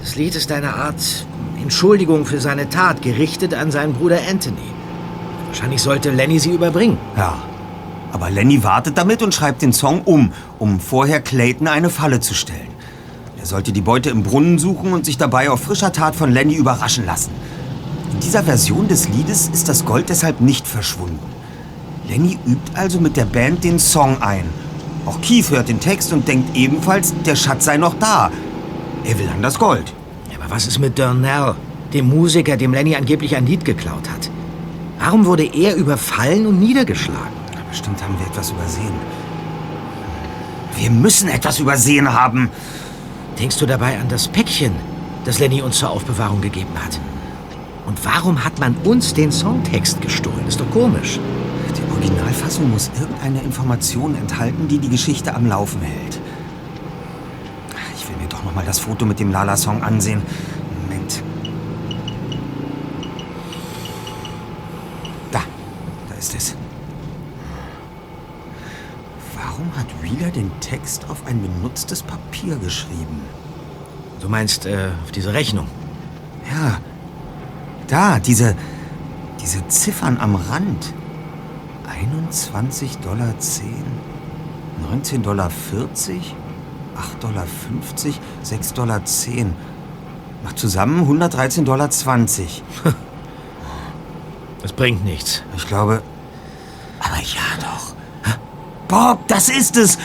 Das 0.00 0.16
Lied 0.16 0.34
ist 0.34 0.50
eine 0.50 0.74
Art 0.74 1.26
Entschuldigung 1.60 2.26
für 2.26 2.40
seine 2.40 2.68
Tat, 2.68 3.02
gerichtet 3.02 3.54
an 3.54 3.70
seinen 3.70 3.92
Bruder 3.92 4.18
Anthony. 4.28 4.56
Wahrscheinlich 5.46 5.80
sollte 5.80 6.10
Lenny 6.10 6.40
sie 6.40 6.50
überbringen. 6.50 6.98
Ja. 7.16 7.40
Aber 8.12 8.30
Lenny 8.30 8.62
wartet 8.62 8.98
damit 8.98 9.22
und 9.22 9.34
schreibt 9.34 9.62
den 9.62 9.72
Song 9.72 10.02
um, 10.02 10.32
um 10.58 10.78
vorher 10.80 11.20
Clayton 11.20 11.66
eine 11.66 11.88
Falle 11.88 12.20
zu 12.20 12.34
stellen. 12.34 12.68
Er 13.38 13.46
sollte 13.46 13.72
die 13.72 13.80
Beute 13.80 14.10
im 14.10 14.22
Brunnen 14.22 14.58
suchen 14.58 14.92
und 14.92 15.06
sich 15.06 15.16
dabei 15.16 15.50
auf 15.50 15.62
frischer 15.62 15.92
Tat 15.92 16.14
von 16.14 16.30
Lenny 16.30 16.54
überraschen 16.54 17.06
lassen. 17.06 17.30
In 18.12 18.20
dieser 18.20 18.44
Version 18.44 18.86
des 18.86 19.08
Liedes 19.08 19.48
ist 19.48 19.68
das 19.68 19.84
Gold 19.84 20.10
deshalb 20.10 20.40
nicht 20.40 20.68
verschwunden. 20.68 21.18
Lenny 22.08 22.38
übt 22.46 22.72
also 22.74 23.00
mit 23.00 23.16
der 23.16 23.24
Band 23.24 23.64
den 23.64 23.78
Song 23.78 24.20
ein. 24.20 24.44
Auch 25.06 25.20
Keith 25.22 25.50
hört 25.50 25.68
den 25.68 25.80
Text 25.80 26.12
und 26.12 26.28
denkt 26.28 26.54
ebenfalls, 26.54 27.14
der 27.24 27.34
Schatz 27.34 27.64
sei 27.64 27.78
noch 27.78 27.94
da. 27.98 28.30
Er 29.04 29.18
will 29.18 29.28
an 29.28 29.42
das 29.42 29.58
Gold. 29.58 29.92
Aber 30.42 30.54
was 30.54 30.66
ist 30.66 30.78
mit 30.80 30.98
Durnell, 30.98 31.54
dem 31.92 32.08
Musiker, 32.08 32.56
dem 32.56 32.74
Lenny 32.74 32.96
angeblich 32.96 33.36
ein 33.36 33.46
Lied 33.46 33.64
geklaut 33.64 34.10
hat? 34.10 34.30
Warum 34.98 35.24
wurde 35.24 35.44
er 35.44 35.76
überfallen 35.76 36.46
und 36.46 36.60
niedergeschlagen? 36.60 37.41
Bestimmt 37.72 38.02
haben 38.02 38.18
wir 38.18 38.26
etwas 38.26 38.50
übersehen. 38.50 38.92
Wir 40.76 40.90
müssen 40.90 41.30
etwas 41.30 41.58
übersehen 41.58 42.12
haben. 42.12 42.50
Denkst 43.38 43.56
du 43.56 43.64
dabei 43.64 43.98
an 43.98 44.10
das 44.10 44.28
Päckchen, 44.28 44.72
das 45.24 45.38
Lenny 45.38 45.62
uns 45.62 45.78
zur 45.78 45.88
Aufbewahrung 45.88 46.42
gegeben 46.42 46.74
hat? 46.74 47.00
Und 47.86 48.04
warum 48.04 48.44
hat 48.44 48.58
man 48.58 48.76
uns 48.84 49.14
den 49.14 49.32
Songtext 49.32 50.02
gestohlen? 50.02 50.46
Ist 50.46 50.60
doch 50.60 50.70
komisch. 50.70 51.18
Die 51.74 51.90
Originalfassung 51.90 52.70
muss 52.70 52.90
irgendeine 53.00 53.40
Information 53.40 54.16
enthalten, 54.16 54.68
die 54.68 54.78
die 54.78 54.90
Geschichte 54.90 55.34
am 55.34 55.46
Laufen 55.46 55.80
hält. 55.80 56.20
Ich 57.96 58.06
will 58.06 58.16
mir 58.20 58.28
doch 58.28 58.44
noch 58.44 58.54
mal 58.54 58.66
das 58.66 58.80
Foto 58.80 59.06
mit 59.06 59.18
dem 59.18 59.30
Lala-Song 59.32 59.82
ansehen. 59.82 60.20
Moment. 60.82 61.22
Da, 65.30 65.40
da 66.10 66.14
ist 66.16 66.34
es. 66.34 66.54
Warum 69.62 69.76
hat 69.76 69.86
Wheeler 70.02 70.30
den 70.30 70.50
Text 70.72 71.04
auf 71.10 71.26
ein 71.26 71.42
benutztes 71.42 72.02
Papier 72.02 72.56
geschrieben? 72.56 73.20
Du 74.20 74.30
meinst 74.30 74.64
äh, 74.64 74.88
auf 75.04 75.12
diese 75.12 75.34
Rechnung? 75.34 75.66
Ja. 76.50 76.78
Da, 77.88 78.18
diese, 78.18 78.56
diese 79.38 79.68
Ziffern 79.68 80.16
am 80.16 80.34
Rand. 80.34 80.94
21,10 82.08 83.02
Dollar, 83.02 83.34
19,40 84.90 85.18
Dollar, 85.20 85.50
8,50 85.50 87.20
Dollar, 87.20 87.44
6,10 88.42 88.74
Dollar. 88.74 89.02
Macht 90.42 90.58
zusammen 90.58 91.06
113,20 91.06 91.64
Dollar. 91.64 91.90
Das 94.62 94.72
bringt 94.72 95.04
nichts. 95.04 95.42
Ich 95.54 95.66
glaube. 95.66 96.02
Aber 96.98 97.16
ja 97.16 97.58
doch. 97.60 97.94
Bob, 98.88 99.28
das 99.28 99.50
ist 99.50 99.76
es. 99.76 99.98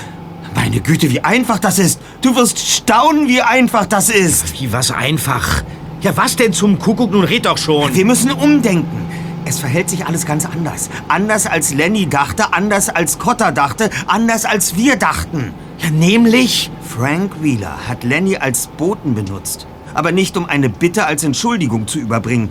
Meine 0.58 0.82
Güte, 0.82 1.12
wie 1.12 1.24
einfach 1.24 1.60
das 1.60 1.78
ist. 1.78 2.00
Du 2.22 2.36
wirst 2.36 2.58
staunen, 2.58 3.28
wie 3.28 3.44
einfach 3.44 3.86
das 3.86 4.10
ist. 4.10 4.60
Wie 4.60 4.74
was 4.74 4.90
einfach? 4.90 5.64
Ja, 6.02 6.18
was 6.18 6.36
denn 6.36 6.52
zum 6.52 6.80
Kuckuck? 6.80 7.12
Nun 7.12 7.24
red 7.24 7.46
doch 7.46 7.60
schon. 7.60 7.94
Wir 7.94 8.06
müssen 8.06 8.32
umdenken. 8.32 9.06
Es 9.46 9.60
verhält 9.60 9.88
sich 9.88 10.08
alles 10.08 10.26
ganz 10.26 10.48
anders. 10.48 10.90
Anders 11.10 11.46
als 11.46 11.76
Lenny 11.76 12.10
dachte, 12.10 12.54
anders 12.54 12.90
als 12.90 13.20
Cotter 13.20 13.52
dachte, 13.52 13.92
anders 14.08 14.46
als 14.46 14.76
wir 14.76 14.96
dachten. 14.96 15.54
Ja, 15.78 15.92
nämlich? 15.92 16.72
Frank 16.82 17.34
Wheeler 17.44 17.78
hat 17.88 18.04
Lenny 18.04 18.38
als 18.38 18.66
Boten 18.66 19.14
benutzt. 19.14 19.68
Aber 19.94 20.12
nicht 20.12 20.38
um 20.38 20.46
eine 20.48 20.70
Bitte 20.70 21.06
als 21.06 21.24
Entschuldigung 21.24 21.88
zu 21.88 22.00
überbringen. 22.00 22.50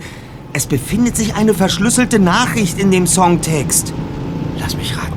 Es 0.53 0.65
befindet 0.65 1.17
sich 1.17 1.35
eine 1.35 1.53
verschlüsselte 1.53 2.19
Nachricht 2.19 2.79
in 2.79 2.89
dem 2.89 3.05
Songtext. 3.05 3.93
Lass 4.57 4.77
mich 4.77 4.95
raten. 4.97 5.16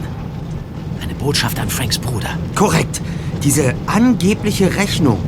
Botschaft 1.20 1.58
an 1.58 1.68
Franks 1.68 1.98
Bruder. 1.98 2.30
Korrekt. 2.54 3.00
Diese 3.44 3.74
angebliche 3.86 4.76
Rechnung. 4.76 5.18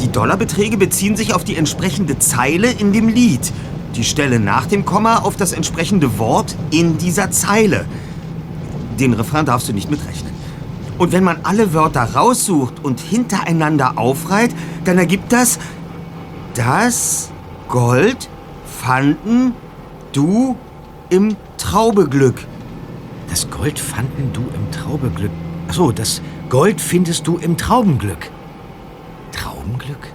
Die 0.00 0.10
Dollarbeträge 0.10 0.76
beziehen 0.76 1.16
sich 1.16 1.34
auf 1.34 1.44
die 1.44 1.56
entsprechende 1.56 2.18
Zeile 2.18 2.70
in 2.70 2.92
dem 2.92 3.08
Lied. 3.08 3.52
Die 3.96 4.04
Stelle 4.04 4.38
nach 4.40 4.66
dem 4.66 4.84
Komma 4.84 5.18
auf 5.18 5.36
das 5.36 5.52
entsprechende 5.52 6.18
Wort 6.18 6.54
in 6.70 6.96
dieser 6.98 7.30
Zeile. 7.30 7.86
Den 9.00 9.12
Refrain 9.14 9.46
darfst 9.46 9.68
du 9.68 9.72
nicht 9.72 9.90
mitrechnen. 9.90 10.32
Und 10.96 11.12
wenn 11.12 11.24
man 11.24 11.38
alle 11.42 11.74
Wörter 11.74 12.14
raussucht 12.14 12.84
und 12.84 13.00
hintereinander 13.00 13.98
aufreiht, 13.98 14.54
dann 14.84 14.96
ergibt 14.96 15.32
das 15.32 15.58
das 16.54 17.30
Gold 17.68 18.30
fanden 18.64 19.52
du 20.12 20.56
im 21.10 21.36
Traubeglück. 21.58 22.46
Das 23.28 23.50
Gold 23.50 23.78
fanden 23.78 24.32
du 24.32 24.42
im 24.54 24.70
Traubeglück. 24.70 25.30
Ach 25.68 25.74
so, 25.74 25.92
das 25.92 26.22
Gold 26.48 26.80
findest 26.80 27.26
du 27.26 27.38
im 27.38 27.56
Traubenglück. 27.56 28.30
Traubenglück? 29.32 30.12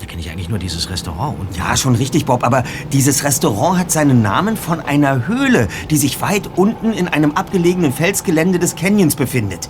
Da 0.00 0.06
kenne 0.06 0.20
ich 0.20 0.30
eigentlich 0.30 0.48
nur 0.48 0.58
dieses 0.58 0.90
Restaurant. 0.90 1.38
Und 1.38 1.56
Ja, 1.56 1.76
schon 1.76 1.94
richtig, 1.94 2.26
Bob, 2.26 2.44
aber 2.44 2.64
dieses 2.92 3.22
Restaurant 3.22 3.78
hat 3.78 3.90
seinen 3.92 4.20
Namen 4.20 4.56
von 4.56 4.80
einer 4.80 5.28
Höhle, 5.28 5.68
die 5.90 5.96
sich 5.96 6.20
weit 6.20 6.50
unten 6.56 6.92
in 6.92 7.06
einem 7.08 7.32
abgelegenen 7.32 7.92
Felsgelände 7.92 8.58
des 8.58 8.74
Canyons 8.74 9.14
befindet. 9.14 9.68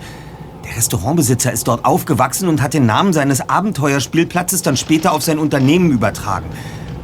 Der 0.64 0.76
Restaurantbesitzer 0.76 1.52
ist 1.52 1.68
dort 1.68 1.84
aufgewachsen 1.84 2.48
und 2.48 2.62
hat 2.62 2.72
den 2.72 2.86
Namen 2.86 3.12
seines 3.12 3.46
Abenteuerspielplatzes 3.46 4.62
dann 4.62 4.78
später 4.78 5.12
auf 5.12 5.22
sein 5.22 5.38
Unternehmen 5.38 5.90
übertragen. 5.90 6.46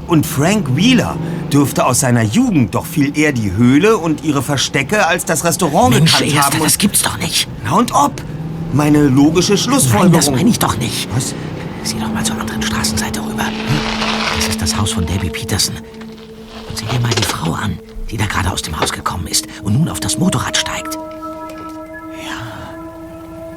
Und 0.08 0.26
Frank 0.26 0.74
Wheeler 0.74 1.16
dürfte 1.52 1.84
aus 1.84 2.00
seiner 2.00 2.22
Jugend 2.22 2.74
doch 2.74 2.86
viel 2.86 3.16
eher 3.16 3.32
die 3.32 3.52
Höhle 3.52 3.98
und 3.98 4.24
ihre 4.24 4.42
Verstecke 4.42 5.06
als 5.06 5.26
das 5.26 5.44
Restaurant 5.44 5.94
Mensch, 5.94 6.12
gekannt 6.12 6.34
Erster, 6.34 6.54
haben. 6.54 6.64
das 6.64 6.78
gibt's 6.78 7.02
doch 7.02 7.18
nicht. 7.18 7.46
Na 7.62 7.72
und 7.72 7.92
ob? 7.92 8.12
Meine 8.72 9.06
logische 9.06 9.58
Schlussfolgerung. 9.58 10.12
Nein, 10.12 10.20
das 10.20 10.30
meine 10.30 10.48
ich 10.48 10.58
doch 10.58 10.76
nicht. 10.78 11.08
Was? 11.14 11.34
Sieh 11.84 11.98
doch 12.00 12.12
mal 12.12 12.24
zur 12.24 12.40
anderen 12.40 12.62
Straßenseite 12.62 13.20
rüber. 13.20 13.44
Das 14.36 14.48
ist 14.48 14.60
das 14.62 14.76
Haus 14.76 14.92
von 14.92 15.04
Debbie 15.04 15.30
Peterson. 15.30 15.76
Und 16.68 16.78
sieh 16.78 16.86
dir 16.86 17.00
mal 17.00 17.12
die 17.12 17.22
Frau 17.22 17.52
an, 17.52 17.78
die 18.10 18.16
da 18.16 18.24
gerade 18.24 18.50
aus 18.50 18.62
dem 18.62 18.80
Haus 18.80 18.92
gekommen 18.92 19.26
ist 19.26 19.46
und 19.62 19.74
nun 19.74 19.88
auf 19.90 20.00
das 20.00 20.18
Motorrad 20.18 20.56
steigt. 20.56 20.98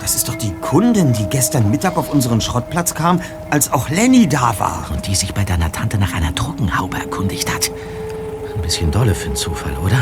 Das 0.02 0.16
ist 0.16 0.28
doch 0.28 0.36
die 0.36 0.52
Kundin, 0.52 1.14
die 1.14 1.26
gestern 1.26 1.70
Mittag 1.70 1.96
auf 1.96 2.12
unseren 2.12 2.42
Schrottplatz 2.42 2.96
kam, 2.96 3.22
als 3.52 3.72
auch 3.72 3.90
Lenny 3.90 4.28
da 4.28 4.56
war. 4.58 4.90
Und 4.92 5.06
die 5.06 5.14
sich 5.14 5.36
bei 5.36 5.44
deiner 5.44 5.72
Tante 5.72 6.00
nach 6.00 6.14
einer 6.14 6.34
Trockenhaube 6.34 6.98
erkundigt 6.98 7.54
hat. 7.54 7.72
Ein 8.56 8.62
bisschen 8.64 8.90
dolle 8.90 9.14
für 9.14 9.28
einen 9.28 9.36
Zufall, 9.36 9.78
oder? 9.78 10.00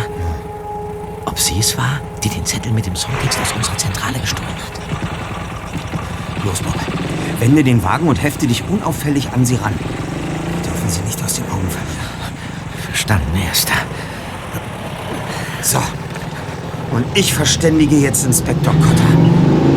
Ob 1.25 1.37
sie 1.37 1.59
es 1.59 1.77
war, 1.77 1.99
die 2.23 2.29
den 2.29 2.45
Zettel 2.45 2.71
mit 2.71 2.85
dem 2.85 2.95
Songtext 2.95 3.39
aus 3.41 3.51
unserer 3.51 3.77
Zentrale 3.77 4.19
gestohlen 4.19 4.47
hat? 4.47 6.45
Los, 6.45 6.61
Bob. 6.61 6.75
Wende 7.39 7.63
den 7.63 7.83
Wagen 7.83 8.07
und 8.07 8.23
hefte 8.23 8.47
dich 8.47 8.63
unauffällig 8.69 9.29
an 9.33 9.45
sie 9.45 9.55
ran. 9.55 9.73
Wir 9.77 10.63
dürfen 10.63 10.89
sie 10.89 11.01
nicht 11.01 11.21
aus 11.21 11.33
den 11.35 11.45
Augen 11.45 11.69
verlieren. 11.69 11.99
Verstanden, 12.85 13.37
Erster. 13.47 13.73
So. 15.61 15.79
Und 16.91 17.05
ich 17.15 17.33
verständige 17.33 17.97
jetzt 17.97 18.25
Inspektor 18.25 18.73
Cotter. 18.73 19.68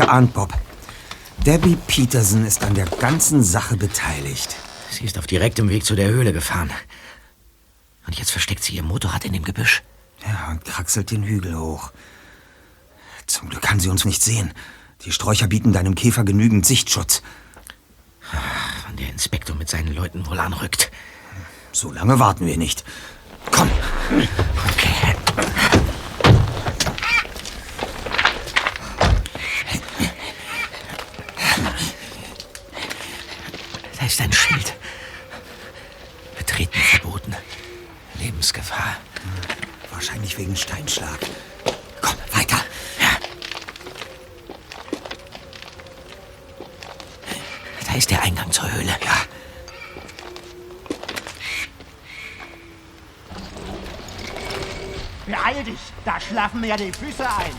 Geahnt, 0.00 0.32
Bob. 0.32 0.52
Debbie 1.44 1.76
Peterson 1.86 2.46
ist 2.46 2.62
an 2.64 2.74
der 2.74 2.86
ganzen 2.86 3.42
Sache 3.42 3.76
beteiligt. 3.76 4.56
Sie 4.90 5.04
ist 5.04 5.18
auf 5.18 5.26
direktem 5.26 5.68
Weg 5.68 5.84
zu 5.84 5.94
der 5.94 6.08
Höhle 6.08 6.32
gefahren. 6.32 6.70
Und 8.06 8.18
jetzt 8.18 8.30
versteckt 8.30 8.64
sie 8.64 8.74
ihr 8.74 8.82
Motorrad 8.82 9.24
in 9.24 9.32
dem 9.32 9.44
Gebüsch. 9.44 9.82
Ja, 10.26 10.50
und 10.50 10.64
kraxelt 10.64 11.10
den 11.10 11.22
Hügel 11.24 11.56
hoch. 11.56 11.92
Zum 13.26 13.48
Glück 13.50 13.62
kann 13.62 13.78
sie 13.78 13.88
uns 13.88 14.04
nicht 14.04 14.22
sehen. 14.22 14.52
Die 15.04 15.12
Sträucher 15.12 15.46
bieten 15.46 15.72
deinem 15.72 15.94
Käfer 15.94 16.24
genügend 16.24 16.66
Sichtschutz. 16.66 17.22
Wann 18.86 18.96
der 18.96 19.08
Inspektor 19.08 19.56
mit 19.56 19.68
seinen 19.68 19.94
Leuten 19.94 20.26
wohl 20.26 20.38
anrückt. 20.38 20.90
So 21.72 21.92
lange 21.92 22.18
warten 22.18 22.46
wir 22.46 22.56
nicht. 22.56 22.84
Komm. 23.50 23.70
Okay. 24.10 25.14
Da 33.98 34.06
ist 34.06 34.20
ein 34.20 34.32
Schild. 34.32 34.74
Betreten 36.38 36.78
verboten. 36.78 37.36
Lebensgefahr. 38.20 38.96
Wahrscheinlich 39.90 40.36
wegen 40.38 40.56
Steinschlag. 40.56 41.18
Komm, 42.00 42.14
weiter. 42.32 42.58
Da 47.86 47.96
ist 47.96 48.10
der 48.10 48.22
Eingang 48.22 48.50
zur 48.52 48.70
Höhle. 48.72 48.94
Ja. 49.04 49.16
Beeil 55.26 55.64
dich, 55.64 55.78
da 56.04 56.20
schlafen 56.20 56.60
mir 56.60 56.68
ja 56.68 56.76
die 56.76 56.92
Füße 56.92 57.24
ein. 57.24 57.52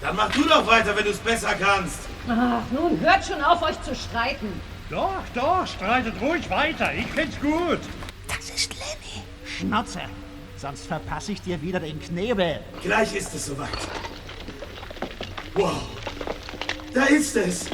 Dann 0.00 0.16
mach 0.16 0.30
du 0.30 0.44
doch 0.44 0.66
weiter, 0.66 0.96
wenn 0.96 1.04
du 1.04 1.10
es 1.10 1.18
besser 1.18 1.54
kannst. 1.54 2.00
Ach, 2.28 2.62
nun 2.70 2.98
hört 3.00 3.24
schon 3.24 3.42
auf, 3.42 3.62
euch 3.62 3.80
zu 3.82 3.94
streiten. 3.94 4.60
Doch, 4.90 5.22
doch, 5.34 5.66
streitet 5.66 6.14
ruhig 6.20 6.48
weiter. 6.50 6.92
Ich 6.94 7.06
find's 7.06 7.38
gut. 7.40 7.80
Schnauze, 9.68 10.00
sonst 10.56 10.86
verpasse 10.86 11.32
ich 11.32 11.42
dir 11.42 11.60
wieder 11.62 11.80
den 11.80 12.00
Knebel. 12.00 12.60
Gleich 12.82 13.14
ist 13.14 13.34
es 13.34 13.46
soweit. 13.46 13.68
Wow. 15.54 15.72
Da 16.92 17.04
ist 17.04 17.36
es. 17.36 17.66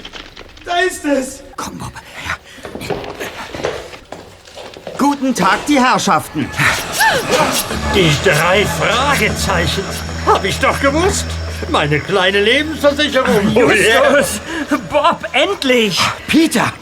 Da 0.65 0.79
ist 0.79 1.05
es. 1.05 1.43
Komm, 1.57 1.79
Bob. 1.79 1.93
Guten 4.99 5.35
Tag, 5.35 5.65
die 5.67 5.81
Herrschaften. 5.81 6.49
Die 7.95 8.12
drei 8.23 8.65
Fragezeichen. 8.67 9.85
Hab 10.27 10.45
ich 10.45 10.59
doch 10.59 10.79
gewusst. 10.81 11.27
Meine 11.71 12.01
kleine 12.01 12.41
Lebensversicherung. 12.41 13.51
Justus! 13.55 14.41
Bob, 14.91 15.25
endlich! 15.33 15.99
Peter! 16.27 16.73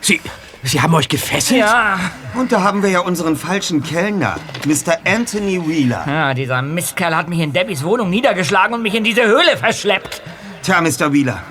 Sie, 0.00 0.20
Sie 0.62 0.80
haben 0.80 0.94
euch 0.94 1.08
gefesselt? 1.08 1.60
Ja. 1.60 1.98
Und 2.34 2.50
da 2.50 2.62
haben 2.62 2.82
wir 2.82 2.90
ja 2.90 3.00
unseren 3.00 3.36
falschen 3.36 3.82
Kellner, 3.82 4.36
Mr. 4.66 4.98
Anthony 5.04 5.66
Wheeler. 5.68 6.04
Ja, 6.06 6.34
dieser 6.34 6.62
Mistkerl 6.62 7.14
hat 7.16 7.28
mich 7.28 7.38
in 7.38 7.52
Debbys 7.52 7.84
Wohnung 7.84 8.10
niedergeschlagen 8.10 8.74
und 8.74 8.82
mich 8.82 8.94
in 8.94 9.04
diese 9.04 9.24
Höhle 9.24 9.56
verschleppt. 9.56 10.20
Tja, 10.62 10.80
Mr. 10.80 11.12
Wheeler, 11.12 11.42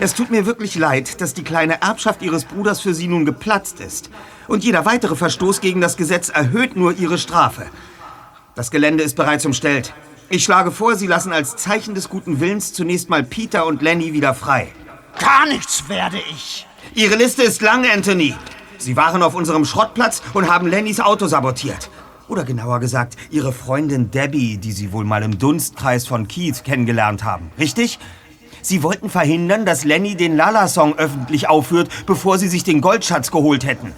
Es 0.00 0.12
tut 0.12 0.30
mir 0.30 0.44
wirklich 0.44 0.74
leid, 0.74 1.20
dass 1.20 1.34
die 1.34 1.44
kleine 1.44 1.80
Erbschaft 1.82 2.20
Ihres 2.22 2.44
Bruders 2.46 2.80
für 2.80 2.94
Sie 2.94 3.06
nun 3.06 3.24
geplatzt 3.24 3.78
ist. 3.78 4.10
Und 4.48 4.64
jeder 4.64 4.84
weitere 4.84 5.14
Verstoß 5.14 5.60
gegen 5.60 5.80
das 5.80 5.96
Gesetz 5.96 6.30
erhöht 6.30 6.74
nur 6.74 6.94
Ihre 6.98 7.16
Strafe. 7.16 7.66
Das 8.56 8.72
Gelände 8.72 9.04
ist 9.04 9.14
bereits 9.16 9.46
umstellt. 9.46 9.94
Ich 10.30 10.42
schlage 10.42 10.72
vor, 10.72 10.96
Sie 10.96 11.06
lassen 11.06 11.32
als 11.32 11.54
Zeichen 11.56 11.94
des 11.94 12.08
guten 12.08 12.40
Willens 12.40 12.72
zunächst 12.72 13.08
mal 13.08 13.22
Peter 13.22 13.66
und 13.66 13.82
Lenny 13.82 14.12
wieder 14.12 14.34
frei. 14.34 14.72
Gar 15.20 15.46
nichts 15.46 15.88
werde 15.88 16.18
ich. 16.30 16.66
Ihre 16.94 17.14
Liste 17.14 17.44
ist 17.44 17.62
lang, 17.62 17.86
Anthony. 17.88 18.34
Sie 18.84 18.96
waren 18.96 19.22
auf 19.22 19.34
unserem 19.34 19.64
Schrottplatz 19.64 20.20
und 20.34 20.50
haben 20.50 20.66
Lennys 20.66 21.00
Auto 21.00 21.26
sabotiert. 21.26 21.88
Oder 22.28 22.44
genauer 22.44 22.80
gesagt, 22.80 23.16
Ihre 23.30 23.50
Freundin 23.50 24.10
Debbie, 24.10 24.58
die 24.58 24.72
Sie 24.72 24.92
wohl 24.92 25.04
mal 25.04 25.22
im 25.22 25.38
Dunstkreis 25.38 26.06
von 26.06 26.28
Keith 26.28 26.64
kennengelernt 26.64 27.24
haben. 27.24 27.50
Richtig? 27.58 27.98
Sie 28.60 28.82
wollten 28.82 29.08
verhindern, 29.08 29.64
dass 29.64 29.84
Lenny 29.84 30.16
den 30.16 30.36
Lala-Song 30.36 30.98
öffentlich 30.98 31.48
aufführt, 31.48 31.88
bevor 32.04 32.36
Sie 32.36 32.48
sich 32.48 32.62
den 32.62 32.82
Goldschatz 32.82 33.30
geholt 33.30 33.64
hätten. 33.64 33.92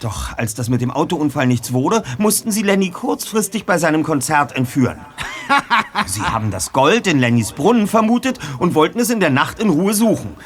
Doch 0.00 0.36
als 0.36 0.54
das 0.54 0.68
mit 0.68 0.82
dem 0.82 0.90
Autounfall 0.90 1.46
nichts 1.46 1.72
wurde, 1.72 2.02
mussten 2.18 2.50
Sie 2.50 2.62
Lenny 2.62 2.90
kurzfristig 2.90 3.64
bei 3.64 3.78
seinem 3.78 4.02
Konzert 4.02 4.54
entführen. 4.54 5.00
Sie 6.06 6.20
haben 6.20 6.50
das 6.50 6.74
Gold 6.74 7.06
in 7.06 7.18
Lennys 7.18 7.52
Brunnen 7.52 7.86
vermutet 7.86 8.38
und 8.58 8.74
wollten 8.74 9.00
es 9.00 9.08
in 9.08 9.20
der 9.20 9.30
Nacht 9.30 9.58
in 9.58 9.70
Ruhe 9.70 9.94
suchen. 9.94 10.36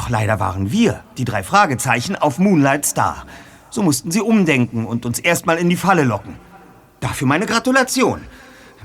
Doch 0.00 0.08
leider 0.08 0.40
waren 0.40 0.72
wir, 0.72 1.04
die 1.18 1.26
drei 1.26 1.42
Fragezeichen, 1.42 2.16
auf 2.16 2.38
Moonlight 2.38 2.86
Star. 2.86 3.26
So 3.68 3.82
mussten 3.82 4.10
Sie 4.10 4.22
umdenken 4.22 4.86
und 4.86 5.04
uns 5.04 5.18
erstmal 5.18 5.58
in 5.58 5.68
die 5.68 5.76
Falle 5.76 6.04
locken. 6.04 6.36
Dafür 7.00 7.28
meine 7.28 7.44
Gratulation. 7.44 8.22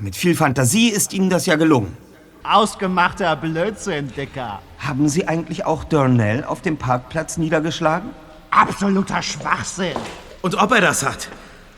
Mit 0.01 0.17
viel 0.17 0.35
Fantasie 0.35 0.89
ist 0.89 1.13
Ihnen 1.13 1.29
das 1.29 1.45
ja 1.45 1.55
gelungen. 1.55 1.95
Ausgemachter 2.43 3.33
Blödsinn, 3.37 4.11
Dicker. 4.13 4.59
Haben 4.79 5.07
Sie 5.07 5.25
eigentlich 5.25 5.65
auch 5.65 5.85
Darnell 5.85 6.43
auf 6.43 6.61
dem 6.61 6.75
Parkplatz 6.75 7.37
niedergeschlagen? 7.37 8.09
Absoluter 8.51 9.21
Schwachsinn. 9.21 9.95
Und 10.41 10.55
ob 10.55 10.73
er 10.73 10.81
das 10.81 11.05
hat, 11.05 11.29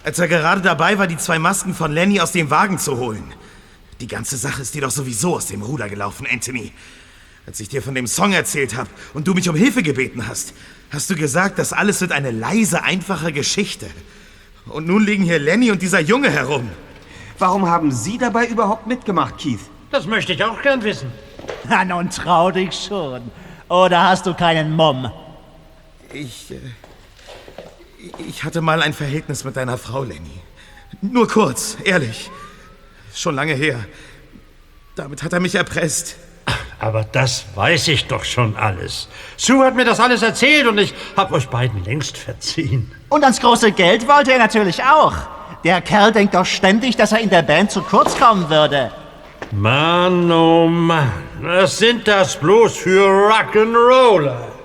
als 0.03 0.17
er 0.17 0.29
gerade 0.29 0.61
dabei 0.61 0.97
war, 0.97 1.05
die 1.05 1.17
zwei 1.17 1.37
Masken 1.37 1.75
von 1.75 1.91
Lenny 1.91 2.19
aus 2.21 2.31
dem 2.31 2.49
Wagen 2.49 2.79
zu 2.79 2.97
holen. 2.97 3.31
Die 4.01 4.07
ganze 4.07 4.35
Sache 4.35 4.63
ist 4.63 4.73
dir 4.73 4.81
doch 4.81 4.91
sowieso 4.91 5.35
aus 5.35 5.45
dem 5.45 5.61
Ruder 5.61 5.89
gelaufen, 5.89 6.25
Anthony. 6.27 6.71
Als 7.47 7.61
ich 7.61 7.69
dir 7.69 7.81
von 7.81 7.95
dem 7.95 8.07
Song 8.07 8.33
erzählt 8.33 8.75
habe 8.75 8.89
und 9.13 9.25
du 9.25 9.33
mich 9.33 9.47
um 9.47 9.55
Hilfe 9.55 9.81
gebeten 9.81 10.27
hast, 10.27 10.53
hast 10.91 11.09
du 11.09 11.15
gesagt, 11.15 11.57
das 11.57 11.71
alles 11.71 12.01
wird 12.01 12.11
eine 12.11 12.31
leise, 12.31 12.83
einfache 12.83 13.31
Geschichte. 13.31 13.87
Und 14.65 14.85
nun 14.85 15.05
liegen 15.05 15.23
hier 15.23 15.39
Lenny 15.39 15.71
und 15.71 15.81
dieser 15.81 16.01
Junge 16.01 16.29
herum. 16.29 16.69
Warum 17.39 17.69
haben 17.69 17.89
Sie 17.89 18.17
dabei 18.17 18.47
überhaupt 18.47 18.85
mitgemacht, 18.85 19.37
Keith? 19.37 19.61
Das 19.91 20.05
möchte 20.05 20.33
ich 20.33 20.43
auch 20.43 20.61
gern 20.61 20.83
wissen. 20.83 21.09
Na, 21.69 21.85
nun 21.85 22.09
trau 22.09 22.51
dich 22.51 22.73
schon. 22.73 23.31
Oder 23.69 24.03
hast 24.03 24.25
du 24.25 24.33
keinen 24.33 24.73
Mumm? 24.73 25.09
Ich. 26.11 26.51
Äh, 26.51 26.59
ich 28.27 28.43
hatte 28.43 28.59
mal 28.59 28.81
ein 28.81 28.93
Verhältnis 28.93 29.45
mit 29.45 29.55
deiner 29.55 29.77
Frau, 29.77 30.03
Lenny. 30.03 30.41
Nur 31.01 31.29
kurz, 31.29 31.77
ehrlich. 31.85 32.29
Schon 33.13 33.35
lange 33.35 33.53
her. 33.53 33.85
Damit 34.95 35.23
hat 35.23 35.31
er 35.31 35.39
mich 35.39 35.55
erpresst. 35.55 36.17
Aber 36.79 37.03
das 37.03 37.45
weiß 37.55 37.87
ich 37.87 38.05
doch 38.05 38.23
schon 38.23 38.55
alles. 38.55 39.07
Sue 39.35 39.65
hat 39.65 39.75
mir 39.75 39.85
das 39.85 39.99
alles 39.99 40.21
erzählt 40.21 40.67
und 40.67 40.77
ich 40.77 40.93
hab 41.15 41.31
euch 41.31 41.47
beiden 41.47 41.83
längst 41.83 42.17
verziehen. 42.17 42.91
Und 43.09 43.23
ans 43.23 43.39
große 43.39 43.71
Geld 43.71 44.07
wollte 44.07 44.33
er 44.33 44.37
natürlich 44.37 44.83
auch. 44.83 45.15
Der 45.63 45.81
Kerl 45.81 46.11
denkt 46.11 46.35
doch 46.35 46.45
ständig, 46.45 46.95
dass 46.95 47.11
er 47.11 47.19
in 47.19 47.29
der 47.29 47.41
Band 47.41 47.71
zu 47.71 47.81
kurz 47.81 48.17
kommen 48.17 48.49
würde. 48.49 48.91
Mann, 49.51 50.31
oh 50.31 50.67
Mann, 50.67 51.11
was 51.41 51.77
sind 51.77 52.07
das 52.07 52.35
bloß 52.35 52.77
für 52.77 53.07
Rock'n'Roller? 53.07 54.56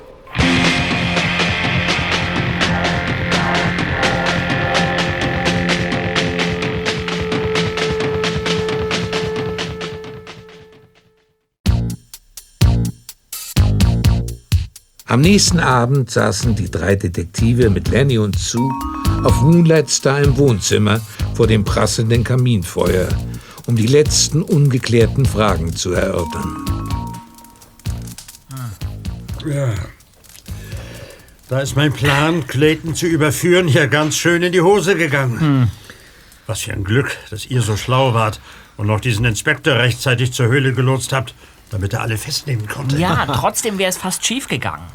Am 15.12 15.20
nächsten 15.20 15.60
Abend 15.60 16.10
saßen 16.10 16.54
die 16.54 16.70
drei 16.70 16.96
Detektive 16.96 17.68
mit 17.68 17.88
Lenny 17.88 18.16
und 18.16 18.38
Sue 18.38 18.72
auf 19.22 19.42
Moonlight 19.42 19.90
Star 19.90 20.22
im 20.22 20.38
Wohnzimmer 20.38 21.02
vor 21.34 21.46
dem 21.46 21.64
prasselnden 21.64 22.24
Kaminfeuer, 22.24 23.08
um 23.66 23.76
die 23.76 23.88
letzten 23.88 24.40
ungeklärten 24.40 25.26
Fragen 25.26 25.76
zu 25.76 25.92
erörtern. 25.92 26.64
Ja. 29.44 29.74
Da 31.50 31.60
ist 31.60 31.76
mein 31.76 31.92
Plan, 31.92 32.46
Clayton 32.46 32.94
zu 32.94 33.04
überführen, 33.04 33.68
hier 33.68 33.88
ganz 33.88 34.16
schön 34.16 34.42
in 34.42 34.52
die 34.52 34.62
Hose 34.62 34.96
gegangen. 34.96 35.70
Was 36.46 36.62
für 36.62 36.72
ein 36.72 36.84
Glück, 36.84 37.14
dass 37.28 37.44
ihr 37.44 37.60
so 37.60 37.76
schlau 37.76 38.14
wart 38.14 38.40
und 38.78 38.86
noch 38.86 39.00
diesen 39.00 39.26
Inspektor 39.26 39.74
rechtzeitig 39.74 40.32
zur 40.32 40.46
Höhle 40.46 40.72
gelotst 40.72 41.12
habt, 41.12 41.34
damit 41.72 41.92
er 41.92 42.02
alle 42.02 42.18
festnehmen 42.18 42.68
konnte. 42.68 42.98
Ja, 42.98 43.26
trotzdem 43.34 43.78
wäre 43.78 43.90
es 43.90 43.96
fast 43.96 44.24
schief 44.24 44.48
gegangen. 44.48 44.86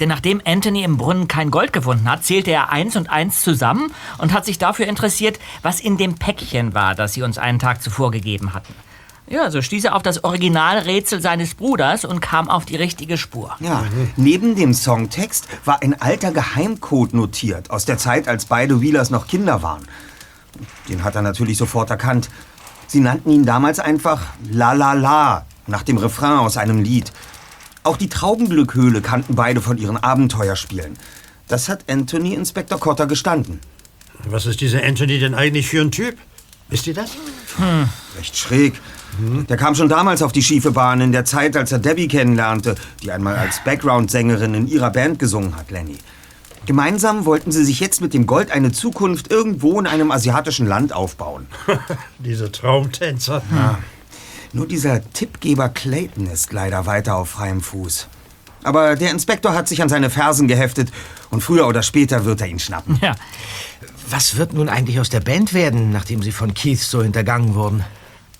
Denn 0.00 0.08
nachdem 0.08 0.40
Anthony 0.44 0.84
im 0.84 0.96
Brunnen 0.96 1.26
kein 1.26 1.50
Gold 1.50 1.72
gefunden 1.72 2.08
hat, 2.08 2.24
zählte 2.24 2.52
er 2.52 2.70
eins 2.70 2.94
und 2.94 3.10
eins 3.10 3.40
zusammen 3.40 3.92
und 4.18 4.32
hat 4.32 4.44
sich 4.44 4.58
dafür 4.58 4.86
interessiert, 4.86 5.40
was 5.62 5.80
in 5.80 5.96
dem 5.96 6.14
Päckchen 6.14 6.74
war, 6.74 6.94
das 6.94 7.14
sie 7.14 7.22
uns 7.22 7.36
einen 7.36 7.58
Tag 7.58 7.82
zuvor 7.82 8.10
gegeben 8.10 8.54
hatten. 8.54 8.74
Ja, 9.30 9.50
so 9.50 9.60
stieß 9.60 9.84
er 9.84 9.94
auf 9.94 10.02
das 10.02 10.24
Originalrätsel 10.24 11.20
seines 11.20 11.54
Bruders 11.54 12.06
und 12.06 12.20
kam 12.20 12.48
auf 12.48 12.64
die 12.64 12.76
richtige 12.76 13.18
Spur. 13.18 13.56
Ja, 13.60 13.84
neben 14.16 14.54
dem 14.54 14.72
Songtext 14.72 15.46
war 15.66 15.82
ein 15.82 16.00
alter 16.00 16.32
Geheimcode 16.32 17.12
notiert, 17.12 17.70
aus 17.70 17.84
der 17.84 17.98
Zeit, 17.98 18.26
als 18.26 18.46
beide 18.46 18.80
Wheelers 18.80 19.10
noch 19.10 19.26
Kinder 19.26 19.62
waren. 19.62 19.86
Den 20.88 21.04
hat 21.04 21.14
er 21.14 21.22
natürlich 21.22 21.58
sofort 21.58 21.90
erkannt. 21.90 22.30
Sie 22.86 23.00
nannten 23.00 23.30
ihn 23.30 23.44
damals 23.44 23.80
einfach 23.80 24.22
La 24.50 24.72
La 24.72 24.94
La, 24.94 25.44
nach 25.68 25.82
dem 25.82 25.98
Refrain 25.98 26.38
aus 26.38 26.56
einem 26.56 26.82
Lied. 26.82 27.12
Auch 27.84 27.96
die 27.96 28.08
Traubenglückhöhle 28.08 29.00
kannten 29.00 29.34
beide 29.34 29.60
von 29.60 29.78
ihren 29.78 29.96
Abenteuerspielen. 29.96 30.98
Das 31.46 31.68
hat 31.68 31.84
Anthony 31.88 32.34
Inspektor 32.34 32.78
Cotter 32.78 33.06
gestanden. 33.06 33.60
Was 34.26 34.46
ist 34.46 34.60
dieser 34.60 34.82
Anthony 34.84 35.18
denn 35.18 35.34
eigentlich 35.34 35.68
für 35.68 35.80
ein 35.80 35.90
Typ? 35.90 36.16
Wisst 36.68 36.86
ihr 36.86 36.94
das? 36.94 37.12
Hm. 37.56 37.88
Recht 38.18 38.36
schräg. 38.36 38.80
Der 39.48 39.56
kam 39.56 39.74
schon 39.74 39.88
damals 39.88 40.22
auf 40.22 40.32
die 40.32 40.42
schiefe 40.42 40.70
Bahn, 40.70 41.00
in 41.00 41.12
der 41.12 41.24
Zeit, 41.24 41.56
als 41.56 41.72
er 41.72 41.78
Debbie 41.78 42.08
kennenlernte, 42.08 42.74
die 43.02 43.10
einmal 43.10 43.36
als 43.36 43.64
Background-Sängerin 43.64 44.54
in 44.54 44.68
ihrer 44.68 44.90
Band 44.90 45.18
gesungen 45.18 45.56
hat, 45.56 45.70
Lenny. 45.70 45.96
Gemeinsam 46.66 47.24
wollten 47.24 47.50
sie 47.50 47.64
sich 47.64 47.80
jetzt 47.80 48.02
mit 48.02 48.12
dem 48.12 48.26
Gold 48.26 48.50
eine 48.50 48.72
Zukunft 48.72 49.30
irgendwo 49.30 49.80
in 49.80 49.86
einem 49.86 50.10
asiatischen 50.10 50.66
Land 50.66 50.92
aufbauen. 50.92 51.46
Diese 52.18 52.52
Traumtänzer. 52.52 53.42
Ja. 53.50 53.78
Nur 54.52 54.66
dieser 54.66 55.02
Tippgeber 55.12 55.68
Clayton 55.68 56.26
ist 56.26 56.52
leider 56.52 56.86
weiter 56.86 57.16
auf 57.16 57.30
freiem 57.30 57.60
Fuß. 57.60 58.08
Aber 58.64 58.96
der 58.96 59.10
Inspektor 59.10 59.54
hat 59.54 59.68
sich 59.68 59.82
an 59.82 59.88
seine 59.88 60.10
Fersen 60.10 60.48
geheftet 60.48 60.90
und 61.30 61.42
früher 61.42 61.66
oder 61.66 61.82
später 61.82 62.24
wird 62.24 62.40
er 62.40 62.48
ihn 62.48 62.58
schnappen. 62.58 62.98
Ja. 63.02 63.14
Was 64.10 64.36
wird 64.36 64.54
nun 64.54 64.68
eigentlich 64.68 65.00
aus 65.00 65.10
der 65.10 65.20
Band 65.20 65.52
werden, 65.52 65.92
nachdem 65.92 66.22
sie 66.22 66.32
von 66.32 66.54
Keith 66.54 66.80
so 66.80 67.02
hintergangen 67.02 67.54
wurden? 67.54 67.84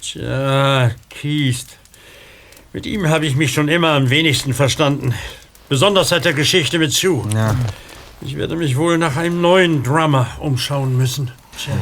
Tja, 0.00 0.90
Keith. 1.10 1.66
Mit 2.72 2.86
ihm 2.86 3.08
habe 3.08 3.26
ich 3.26 3.36
mich 3.36 3.52
schon 3.52 3.68
immer 3.68 3.90
am 3.90 4.10
wenigsten 4.10 4.54
verstanden. 4.54 5.14
Besonders 5.68 6.08
seit 6.08 6.24
der 6.24 6.32
Geschichte 6.32 6.78
mit 6.78 6.92
Sue. 6.92 7.28
Ja. 7.34 7.54
Ich 8.20 8.36
werde 8.36 8.56
mich 8.56 8.76
wohl 8.76 8.98
nach 8.98 9.16
einem 9.16 9.40
neuen 9.40 9.82
Drummer 9.82 10.26
umschauen 10.40 10.96
müssen. 10.96 11.30
Tja. 11.56 11.74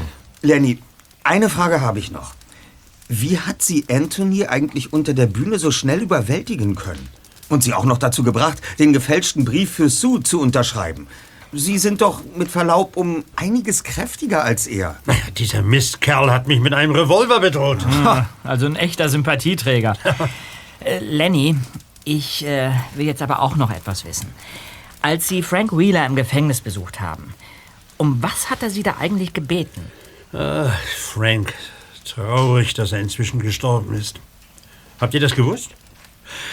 Lenny, 0.42 0.78
eine 1.24 1.48
Frage 1.48 1.80
habe 1.80 1.98
ich 1.98 2.10
noch. 2.10 2.34
Wie 3.08 3.38
hat 3.38 3.62
sie 3.62 3.84
Anthony 3.88 4.46
eigentlich 4.46 4.92
unter 4.92 5.14
der 5.14 5.26
Bühne 5.26 5.58
so 5.58 5.70
schnell 5.70 6.00
überwältigen 6.00 6.74
können? 6.74 7.08
Und 7.48 7.62
sie 7.62 7.72
auch 7.72 7.84
noch 7.84 7.98
dazu 7.98 8.24
gebracht, 8.24 8.60
den 8.78 8.92
gefälschten 8.92 9.44
Brief 9.44 9.70
für 9.70 9.88
Sue 9.88 10.22
zu 10.22 10.40
unterschreiben. 10.40 11.06
Sie 11.52 11.78
sind 11.78 12.00
doch 12.00 12.22
mit 12.36 12.50
Verlaub 12.50 12.96
um 12.96 13.24
einiges 13.36 13.84
kräftiger 13.84 14.42
als 14.42 14.66
er. 14.66 14.96
Naja, 15.06 15.20
dieser 15.36 15.62
Mistkerl 15.62 16.32
hat 16.32 16.48
mich 16.48 16.58
mit 16.58 16.74
einem 16.74 16.92
Revolver 16.92 17.38
bedroht. 17.38 17.86
Ha, 17.86 18.28
also 18.42 18.66
ein 18.66 18.74
echter 18.74 19.08
Sympathieträger. 19.08 19.96
äh, 20.84 20.98
Lenny, 20.98 21.56
ich 22.04 22.44
äh, 22.44 22.72
will 22.96 23.06
jetzt 23.06 23.22
aber 23.22 23.40
auch 23.40 23.54
noch 23.54 23.70
etwas 23.70 24.04
wissen. 24.04 24.26
Als 25.00 25.28
Sie 25.28 25.42
Frank 25.42 25.76
Wheeler 25.76 26.04
im 26.04 26.16
Gefängnis 26.16 26.60
besucht 26.60 27.00
haben, 27.00 27.32
um 27.96 28.20
was 28.20 28.50
hat 28.50 28.64
er 28.64 28.70
Sie 28.70 28.82
da 28.82 28.96
eigentlich 28.98 29.32
gebeten? 29.32 29.82
Ah, 30.32 30.70
Frank. 30.96 31.54
Traurig, 32.06 32.74
dass 32.74 32.92
er 32.92 33.00
inzwischen 33.00 33.40
gestorben 33.40 33.94
ist. 33.94 34.20
Habt 35.00 35.14
ihr 35.14 35.20
das 35.20 35.34
gewusst? 35.34 35.70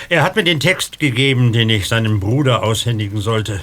Er 0.10 0.24
hat 0.24 0.36
mir 0.36 0.44
den 0.44 0.60
Text 0.60 1.00
gegeben, 1.00 1.54
den 1.54 1.70
ich 1.70 1.88
seinem 1.88 2.20
Bruder 2.20 2.64
aushändigen 2.64 3.22
sollte. 3.22 3.62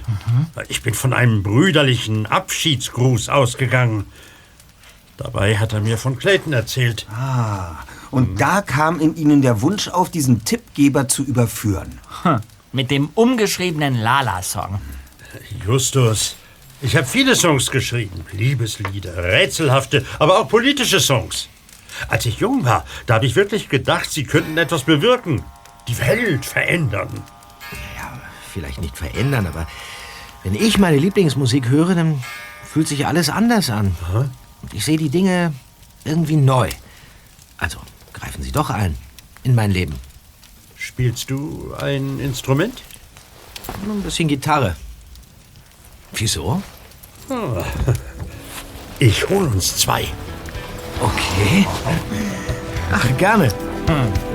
Ich 0.69 0.83
bin 0.83 0.95
von 0.95 1.13
einem 1.13 1.43
brüderlichen 1.43 2.27
Abschiedsgruß 2.27 3.29
ausgegangen. 3.29 4.07
Dabei 5.17 5.59
hat 5.59 5.73
er 5.73 5.81
mir 5.81 5.99
von 5.99 6.19
Clayton 6.19 6.53
erzählt. 6.53 7.07
Ah, 7.11 7.77
und 8.11 8.41
da 8.41 8.63
kam 8.63 9.01
in 9.01 9.17
Ihnen 9.17 9.43
der 9.43 9.63
Wunsch 9.63 9.89
auf, 9.89 10.11
diesen 10.11 10.45
Tippgeber 10.45 11.09
zu 11.09 11.23
überführen. 11.23 12.01
Hm. 12.23 12.41
Mit 12.73 12.91
dem 12.91 13.11
umgeschriebenen 13.15 13.97
Lala-Song. 13.97 14.81
Justus, 15.65 16.37
ich 16.83 16.97
habe 16.97 17.07
viele 17.07 17.37
Songs 17.37 17.71
geschrieben. 17.71 18.25
Liebeslieder, 18.33 19.23
rätselhafte, 19.23 20.05
aber 20.19 20.41
auch 20.41 20.49
politische 20.49 20.99
Songs. 20.99 21.49
Als 22.09 22.27
ich 22.27 22.39
jung 22.39 22.65
war, 22.65 22.85
da 23.07 23.15
habe 23.15 23.27
ich 23.27 23.37
wirklich 23.37 23.69
gedacht, 23.69 24.11
sie 24.11 24.25
könnten 24.25 24.57
etwas 24.59 24.85
bewirken. 24.85 25.43
Die 25.89 25.99
Welt 25.99 26.45
verändern. 26.45 27.23
Ja, 27.97 28.21
vielleicht 28.53 28.81
nicht 28.81 28.97
verändern, 28.97 29.47
aber 29.47 29.67
wenn 30.43 30.55
ich 30.55 30.79
meine 30.79 30.97
Lieblingsmusik 30.97 31.69
höre, 31.69 31.95
dann 31.95 32.23
fühlt 32.65 32.89
sich 32.89 33.07
alles 33.07 33.29
anders 33.29 33.71
an. 33.71 33.97
Und 34.63 34.75
ich 34.75 34.85
sehe 34.85 34.97
die 34.97 35.11
Dinge 35.11 35.53
irgendwie 36.05 36.37
neu. 36.37 36.71
Also 37.59 37.79
greifen 38.13 38.43
Sie 38.43 38.53
doch 38.53 38.71
ein 38.71 38.97
in 39.43 39.55
mein 39.55 39.71
Leben. 39.71 39.95
Spielst 40.77 41.31
du 41.31 41.75
ein 41.79 42.21
Instrument? 42.21 42.83
Ein 43.85 44.03
bisschen 44.03 44.29
Gitarre. 44.29 44.77
Wieso? 46.13 46.63
Ah. 47.29 47.65
Ich 48.99 49.29
hol 49.29 49.47
uns 49.47 49.77
zwei. 49.79 50.07
Okay. 51.01 51.67
Ach, 52.93 53.17
gerne. 53.17 53.49
Hm. 53.89 54.31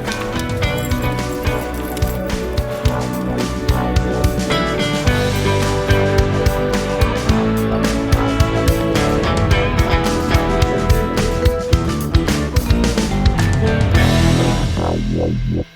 Yeah. 15.15 15.74